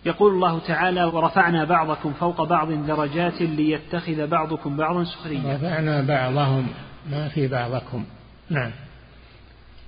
يقول 0.05 0.33
الله 0.33 0.59
تعالى 0.59 1.03
ورفعنا 1.03 1.63
بعضكم 1.65 2.13
فوق 2.13 2.43
بعض 2.43 2.71
درجات 2.71 3.41
ليتخذ 3.41 4.27
بعضكم 4.27 4.77
بعضا 4.77 5.03
سخريا 5.03 5.55
رفعنا 5.55 6.01
بعضهم 6.01 6.67
ما 7.11 7.27
في 7.27 7.47
بعضكم. 7.47 8.05
نعم. 8.49 8.71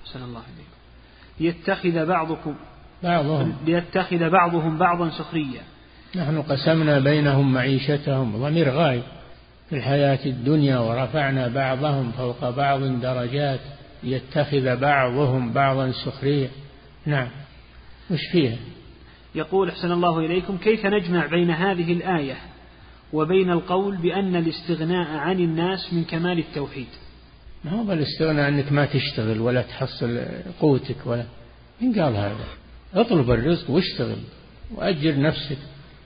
أحسن 0.05 0.23
الله 0.23 0.41
إليكم. 0.55 0.73
ليتخذ 1.39 2.05
بعضكم 2.05 2.55
بعضهم. 3.03 3.55
ليتخذ 3.65 4.29
بعضهم 4.29 4.77
بعضا 4.77 5.09
سخريا 5.09 5.61
نحن 6.15 6.41
قسمنا 6.41 6.99
بينهم 6.99 7.53
معيشتهم 7.53 8.37
ضمير 8.37 8.69
غايب. 8.69 9.03
في 9.73 9.79
الحياة 9.79 10.19
الدنيا 10.25 10.77
ورفعنا 10.77 11.47
بعضهم 11.47 12.11
فوق 12.11 12.49
بعض 12.49 12.83
درجات 12.83 13.59
يتخذ 14.03 14.75
بعضهم 14.75 15.53
بعضا 15.53 15.91
سخريا 15.91 16.49
نعم. 17.05 17.27
وش 18.11 18.19
فيها؟ 18.31 18.57
يقول 19.35 19.69
أحسن 19.69 19.91
الله 19.91 20.19
إليكم 20.19 20.57
كيف 20.57 20.85
نجمع 20.85 21.25
بين 21.25 21.51
هذه 21.51 21.93
الآية 21.93 22.35
وبين 23.13 23.51
القول 23.51 23.97
بأن 23.97 24.35
الاستغناء 24.35 25.07
عن 25.07 25.39
الناس 25.39 25.93
من 25.93 26.03
كمال 26.03 26.39
التوحيد؟ 26.39 26.87
ما 27.63 27.71
هو 27.71 27.93
الاستغناء 27.93 28.49
أنك 28.49 28.71
ما 28.71 28.85
تشتغل 28.85 29.41
ولا 29.41 29.61
تحصل 29.61 30.19
قوتك 30.59 30.97
ولا. 31.05 31.25
من 31.81 32.01
قال 32.01 32.15
هذا؟ 32.15 32.45
اطلب 32.93 33.31
الرزق 33.31 33.69
واشتغل 33.69 34.19
وأجر 34.75 35.19
نفسك. 35.19 35.57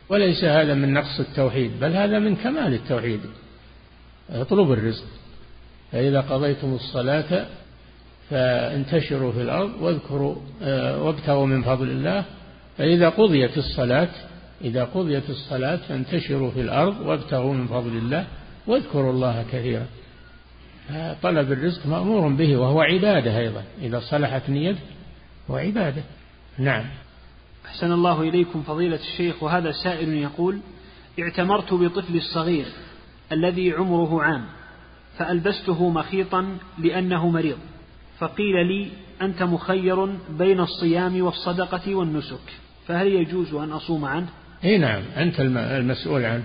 وليس 0.10 0.44
هذا 0.44 0.74
من 0.74 0.94
نقص 0.94 1.20
التوحيد 1.20 1.72
بل 1.80 1.96
هذا 1.96 2.20
من 2.20 2.36
كمال 2.36 2.74
التوحيد. 2.74 3.20
اطلب 4.30 4.72
الرزق. 4.72 5.06
فإذا 5.92 6.22
قضيتم 6.22 6.74
الصلاة 6.74 7.48
فانتشروا 8.30 9.32
في 9.32 9.42
الأرض 9.42 9.72
واذكروا 9.82 10.36
آه، 10.62 11.04
وابتغوا 11.04 11.46
من 11.46 11.64
فضل 11.64 11.90
الله. 11.90 12.26
فإذا 12.78 13.10
قضيت 13.10 13.58
الصلاة 13.58 14.10
إذا 14.62 14.84
قضيت 14.84 15.30
الصلاة 15.30 15.76
فانتشروا 15.76 16.52
في 16.52 16.62
الأرض 16.62 17.00
وابتغوا 17.00 17.54
من 17.54 17.68
فضل 17.68 17.98
الله. 17.98 18.28
واذكروا 18.68 19.12
الله 19.12 19.46
كثيرا. 19.52 19.86
طلب 21.24 21.52
الرزق 21.52 21.88
مأمور 21.88 22.28
به 22.28 22.58
وهو 22.58 22.82
عبادة 22.82 23.38
أيضا. 23.38 23.64
إذا 23.82 24.00
صلحت 24.00 24.50
نيته 24.50 24.80
هو 25.50 25.56
عبادة. 25.56 26.04
نعم. 26.58 26.86
أحسن 27.66 27.92
الله 27.92 28.22
إليكم 28.22 28.62
فضيلة 28.64 29.00
الشيخ 29.12 29.44
وهذا 29.44 29.72
سائل 29.72 30.14
يقول 30.14 30.60
اعتمرت 31.20 31.74
بطفلي 31.74 32.18
الصغير 32.18 32.66
الذي 33.32 33.72
عمره 33.72 34.24
عام 34.24 34.46
فألبسته 35.18 35.90
مخيطا 35.90 36.58
لأنه 36.78 37.30
مريض. 37.30 37.58
فقيل 38.20 38.66
لي 38.68 38.88
أنت 39.22 39.44
مخير 39.44 40.06
بين 40.30 40.60
الصيام 40.60 41.22
والصدقة 41.22 41.96
والنسك 41.96 42.54
فهل 42.88 43.08
يجوز 43.08 43.54
أن 43.54 43.72
أصوم 43.72 44.06
عنه؟ 44.06 44.28
إي 44.64 44.78
نعم 44.78 45.02
أنت 45.18 45.40
المسؤول 45.40 46.26
عنه. 46.26 46.44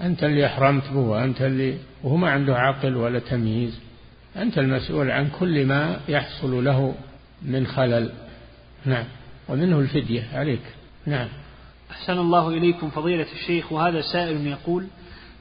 أنت 0.00 0.24
اللي 0.24 0.46
أحرمت 0.46 0.88
به 0.88 0.98
وأنت 0.98 1.42
اللي 1.42 1.78
وهو 2.04 2.16
ما 2.16 2.30
عنده 2.30 2.56
عقل 2.56 2.96
ولا 2.96 3.18
تمييز. 3.18 3.80
أنت 4.36 4.58
المسؤول 4.58 5.10
عن 5.10 5.28
كل 5.40 5.66
ما 5.66 6.00
يحصل 6.08 6.64
له 6.64 6.94
من 7.42 7.66
خلل. 7.66 8.12
نعم 8.84 9.04
ومنه 9.48 9.78
الفدية 9.78 10.28
عليك. 10.34 10.62
نعم. 11.06 11.28
أحسن 11.90 12.18
الله 12.18 12.48
إليكم 12.48 12.90
فضيلة 12.90 13.26
الشيخ 13.32 13.72
وهذا 13.72 14.00
سائل 14.00 14.46
يقول 14.46 14.86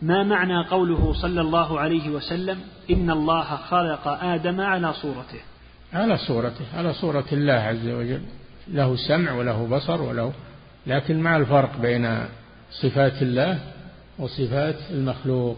ما 0.01 0.23
معنى 0.23 0.67
قوله 0.67 1.13
صلى 1.13 1.41
الله 1.41 1.79
عليه 1.79 2.09
وسلم 2.09 2.59
إن 2.89 3.11
الله 3.11 3.55
خلق 3.55 4.07
آدم 4.07 4.61
على 4.61 4.93
صورته؟ 4.93 5.39
على 5.93 6.17
صورته 6.17 6.65
على 6.77 6.93
صورة 6.93 7.25
الله 7.31 7.53
عز 7.53 7.87
وجل. 7.87 8.21
له 8.67 8.95
سمع 8.95 9.31
وله 9.31 9.67
بصر 9.67 10.01
وله 10.01 10.33
لكن 10.87 11.19
مع 11.19 11.37
الفرق 11.37 11.77
بين 11.77 12.25
صفات 12.71 13.21
الله 13.21 13.59
وصفات 14.19 14.75
المخلوق. 14.91 15.57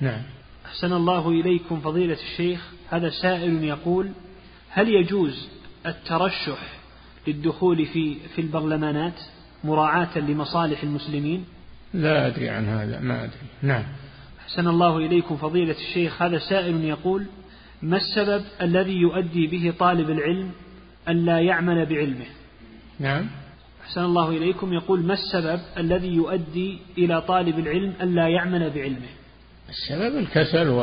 نعم. 0.00 0.22
أحسن 0.66 0.92
الله 0.92 1.28
إليكم 1.30 1.80
فضيلة 1.80 2.16
الشيخ. 2.30 2.60
هذا 2.90 3.10
سائل 3.10 3.64
يقول 3.64 4.10
هل 4.70 4.88
يجوز 4.88 5.48
الترشح 5.86 6.58
للدخول 7.26 7.86
في 7.86 8.16
في 8.34 8.40
البرلمانات 8.40 9.20
مراعاة 9.64 10.18
لمصالح 10.18 10.82
المسلمين؟ 10.82 11.44
لا 11.96 12.26
أدري 12.26 12.48
عن 12.48 12.68
هذا 12.68 13.00
ما 13.00 13.24
أدري. 13.24 13.46
نعم. 13.62 13.84
أحسن 14.40 14.68
الله 14.68 14.96
إليكم 14.96 15.36
فضيلة 15.36 15.76
الشيخ. 15.88 16.22
هذا 16.22 16.38
سائل 16.38 16.84
يقول 16.84 17.26
ما 17.82 17.96
السبب 17.96 18.44
الذي 18.62 18.92
يؤدي 18.92 19.46
به 19.46 19.74
طالب 19.78 20.10
العلم 20.10 20.50
أن 21.08 21.24
لا 21.24 21.38
يعمل 21.40 21.86
بعلمه؟ 21.86 22.26
نعم. 23.00 23.26
أحسن 23.84 24.00
الله 24.00 24.30
إليكم. 24.30 24.72
يقول 24.72 25.00
ما 25.00 25.14
السبب 25.14 25.60
الذي 25.78 26.14
يؤدي 26.14 26.78
إلى 26.98 27.20
طالب 27.20 27.58
العلم 27.58 27.92
أن 28.02 28.14
لا 28.14 28.28
يعمل 28.28 28.70
بعلمه؟ 28.70 29.08
السبب 29.68 30.18
الكسل 30.18 30.68
و 30.68 30.82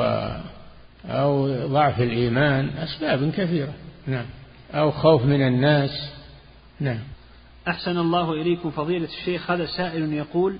أو 1.05 1.47
ضعف 1.67 2.01
الإيمان 2.01 2.69
أسباب 2.69 3.31
كثيرة. 3.31 3.73
نعم. 4.07 4.25
أو 4.73 4.91
خوف 4.91 5.25
من 5.25 5.47
الناس. 5.47 6.13
نعم. 6.79 6.99
أحسن 7.67 7.97
الله 7.97 8.33
إليكم 8.33 8.71
فضيلة 8.71 9.07
الشيخ. 9.19 9.51
هذا 9.51 9.65
سائل 9.65 10.13
يقول 10.13 10.55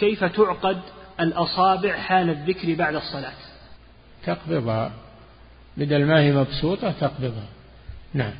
كيف 0.00 0.24
تعقد 0.24 0.80
الأصابع 1.20 1.96
حال 1.96 2.30
الذكر 2.30 2.74
بعد 2.74 2.94
الصلاة؟ 2.94 3.32
تقبضها. 4.26 4.92
بدل 5.76 6.04
ما 6.04 6.20
هي 6.20 6.32
مبسوطة 6.32 6.90
تقبضها. 6.90 7.48
نعم. 8.14 8.32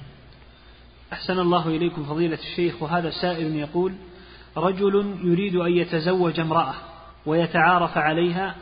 أحسن 1.12 1.38
الله 1.38 1.68
إليكم 1.68 2.04
فضيلة 2.04 2.38
الشيخ 2.38 2.82
وهذا 2.82 3.10
سائل 3.10 3.56
يقول 3.56 3.92
رجل 4.56 5.18
يريد 5.24 5.56
أن 5.56 5.72
يتزوج 5.72 6.40
امرأة 6.40 6.74
ويتعارف 7.26 7.98
عليها 7.98 8.54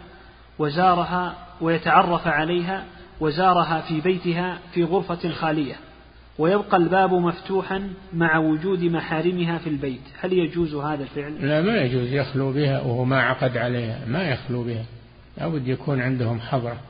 وزارها 0.58 1.34
ويتعرف 1.60 2.26
عليها 2.26 2.84
وزارها 3.20 3.80
في 3.80 4.00
بيتها 4.00 4.58
في 4.74 4.84
غرفة 4.84 5.30
خالية. 5.30 5.76
ويبقى 6.38 6.76
الباب 6.76 7.12
مفتوحا 7.12 7.90
مع 8.12 8.38
وجود 8.38 8.84
محارمها 8.84 9.58
في 9.58 9.66
البيت. 9.66 10.00
هل 10.20 10.32
يجوز 10.32 10.74
هذا 10.74 11.02
الفعل؟ 11.02 11.48
لا 11.48 11.62
ما 11.62 11.76
يجوز. 11.76 12.12
يخلو 12.12 12.52
بها 12.52 12.80
وهو 12.80 13.04
ما 13.04 13.22
عقد 13.22 13.56
عليها. 13.56 14.04
ما 14.06 14.28
يخلو 14.28 14.62
بها. 14.64 14.84
لابد 15.38 15.68
يكون 15.68 16.00
عندهم 16.00 16.40
حضرة 16.40 16.80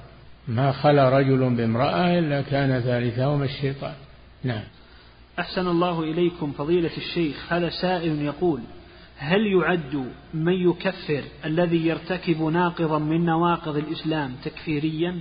ما 0.48 0.72
خلا 0.72 1.18
رجل 1.18 1.54
بامرأة 1.54 2.18
إلا 2.18 2.42
كان 2.42 2.80
ثالثهما 2.80 3.44
الشيطان. 3.44 3.94
نعم. 4.44 4.62
أحسن 5.38 5.68
الله 5.68 6.02
إليكم 6.02 6.52
فضيلة 6.52 6.96
الشيخ. 6.96 7.52
هذا 7.52 7.68
سائل 7.68 8.22
يقول 8.22 8.60
هل 9.18 9.46
يعد 9.46 10.06
من 10.34 10.52
يكفر 10.52 11.22
الذي 11.44 11.86
يرتكب 11.86 12.42
ناقضا 12.42 12.98
من 12.98 13.24
نواقض 13.24 13.76
الإسلام 13.76 14.32
تكفيريا؟ 14.44 15.18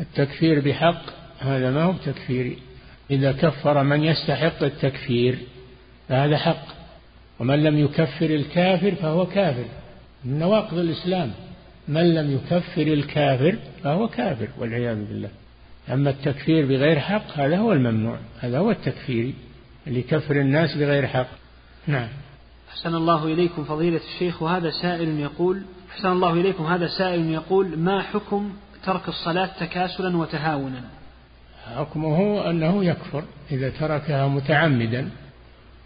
التكفير 0.00 0.60
بحق؟ 0.60 1.02
هذا 1.38 1.70
ما 1.70 1.82
هو 1.82 1.92
تكفيري 1.92 2.58
إذا 3.12 3.32
كفر 3.32 3.82
من 3.82 4.04
يستحق 4.04 4.62
التكفير 4.62 5.38
فهذا 6.08 6.36
حق. 6.36 6.66
ومن 7.40 7.62
لم 7.62 7.78
يكفر 7.78 8.26
الكافر 8.26 8.94
فهو 8.94 9.26
كافر. 9.26 9.64
من 10.24 10.38
نواقض 10.38 10.78
الإسلام 10.78 11.32
من 11.88 12.14
لم 12.14 12.32
يكفر 12.34 12.82
الكافر 12.82 13.56
فهو 13.84 14.08
كافر 14.08 14.48
والعياذ 14.58 15.04
بالله. 15.04 15.28
أما 15.92 16.10
التكفير 16.10 16.66
بغير 16.66 17.00
حق 17.00 17.38
هذا 17.38 17.56
هو 17.56 17.72
الممنوع 17.72 18.18
هذا 18.40 18.58
هو 18.58 18.70
التكفيري 18.70 19.34
اللي 19.86 19.98
يكفر 19.98 20.40
الناس 20.40 20.76
بغير 20.76 21.06
حق. 21.06 21.28
نعم. 21.86 22.08
أحسن 22.70 22.94
الله 22.94 23.26
إليكم 23.26 23.64
فضيلة 23.64 24.00
الشيخ 24.14 24.42
وهذا 24.42 24.70
سائل 24.70 25.20
يقول 25.20 25.62
أحسن 25.90 26.08
الله 26.08 26.32
إليكم 26.32 26.64
هذا 26.64 26.86
سائل 26.98 27.30
يقول 27.30 27.78
ما 27.78 28.02
حكم 28.02 28.52
ترك 28.84 29.08
الصلاة 29.08 29.50
تكاسلا 29.60 30.16
وتهاونا؟ 30.16 30.84
حكمه 31.76 32.50
أنه 32.50 32.84
يكفر 32.84 33.24
إذا 33.52 33.70
تركها 33.70 34.28
متعمدا 34.28 35.08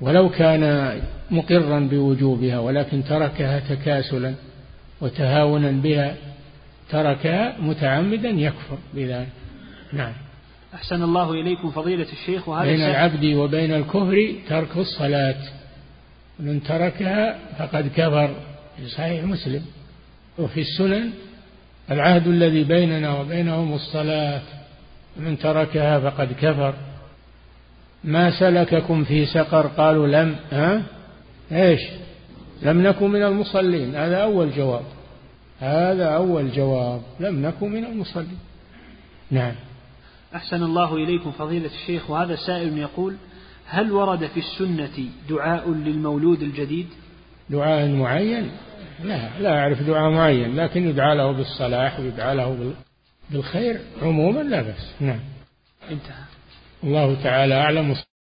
ولو 0.01 0.29
كان 0.29 0.95
مقرا 1.31 1.81
بوجوبها 1.81 2.59
ولكن 2.59 3.05
تركها 3.05 3.61
تكاسلا 3.61 4.35
وتهاونا 5.01 5.71
بها 5.71 6.15
تركها 6.91 7.57
متعمدا 7.61 8.29
يكفر 8.29 8.79
بذلك. 8.95 9.29
نعم. 9.93 10.13
أحسن 10.75 11.03
الله 11.03 11.33
إليكم 11.33 11.71
فضيلة 11.71 12.07
الشيخ 12.13 12.49
وهذا 12.49 12.71
بين 12.71 12.83
العبد 12.83 13.25
وبين 13.25 13.75
الكفر 13.75 14.35
ترك 14.49 14.77
الصلاة. 14.77 15.37
من 16.41 16.63
تركها 16.63 17.39
فقد 17.59 17.91
كفر 17.97 18.35
في 18.77 18.89
صحيح 18.89 19.25
مسلم. 19.25 19.63
وفي 20.39 20.61
السنن 20.61 21.11
العهد 21.91 22.27
الذي 22.27 22.65
بيننا 22.65 23.21
وبينهم 23.21 23.75
الصلاة. 23.75 24.43
من 25.19 25.39
تركها 25.39 26.11
فقد 26.11 26.33
كفر. 26.33 26.75
ما 28.05 28.41
سلككم 28.41 29.05
في 29.05 29.27
سقر؟ 29.27 29.67
قالوا 29.67 30.07
لم 30.07 30.37
ها؟ 30.53 30.83
إيش؟ 31.53 31.81
لم 32.63 32.83
نكن 32.83 33.11
من 33.11 33.23
المصلين. 33.23 33.95
هذا 33.95 34.17
أول 34.17 34.51
جواب. 34.51 34.85
هذا 35.61 36.07
أول 36.07 36.53
جواب. 36.53 37.03
لم 37.21 37.47
نكن 37.47 37.73
من 37.73 37.85
المصلين. 37.85 38.39
نعم. 39.31 39.55
أحسن 40.35 40.63
الله 40.63 40.95
إليكم 40.95 41.31
فضيلة 41.31 41.67
الشيخ. 41.67 42.11
وهذا 42.11 42.37
سائل 42.37 42.79
يقول 42.79 43.17
هل 43.69 43.93
ورد 43.93 44.27
في 44.27 44.41
السنة 44.41 45.09
دعاء 45.29 45.71
للمولود 45.71 46.43
الجديد؟ 46.43 46.87
دعاء 47.51 47.89
معين؟ 47.89 48.51
لا 49.05 49.39
لا 49.41 49.59
أعرف 49.59 49.83
دعاء 49.83 50.11
معين 50.11 50.57
لكن 50.57 50.89
يدعى 50.89 51.17
له 51.17 51.33
بالصلاح 51.33 52.01
ويدعى 52.01 52.35
له 52.35 52.73
بالخير 53.31 53.81
عموما 54.03 54.41
لا 54.41 54.63
بأس. 54.63 54.95
نعم. 55.01 55.21
انتهى. 55.91 56.25
الله 56.85 57.23
تعالى 57.23 57.55
أعلم. 57.55 57.97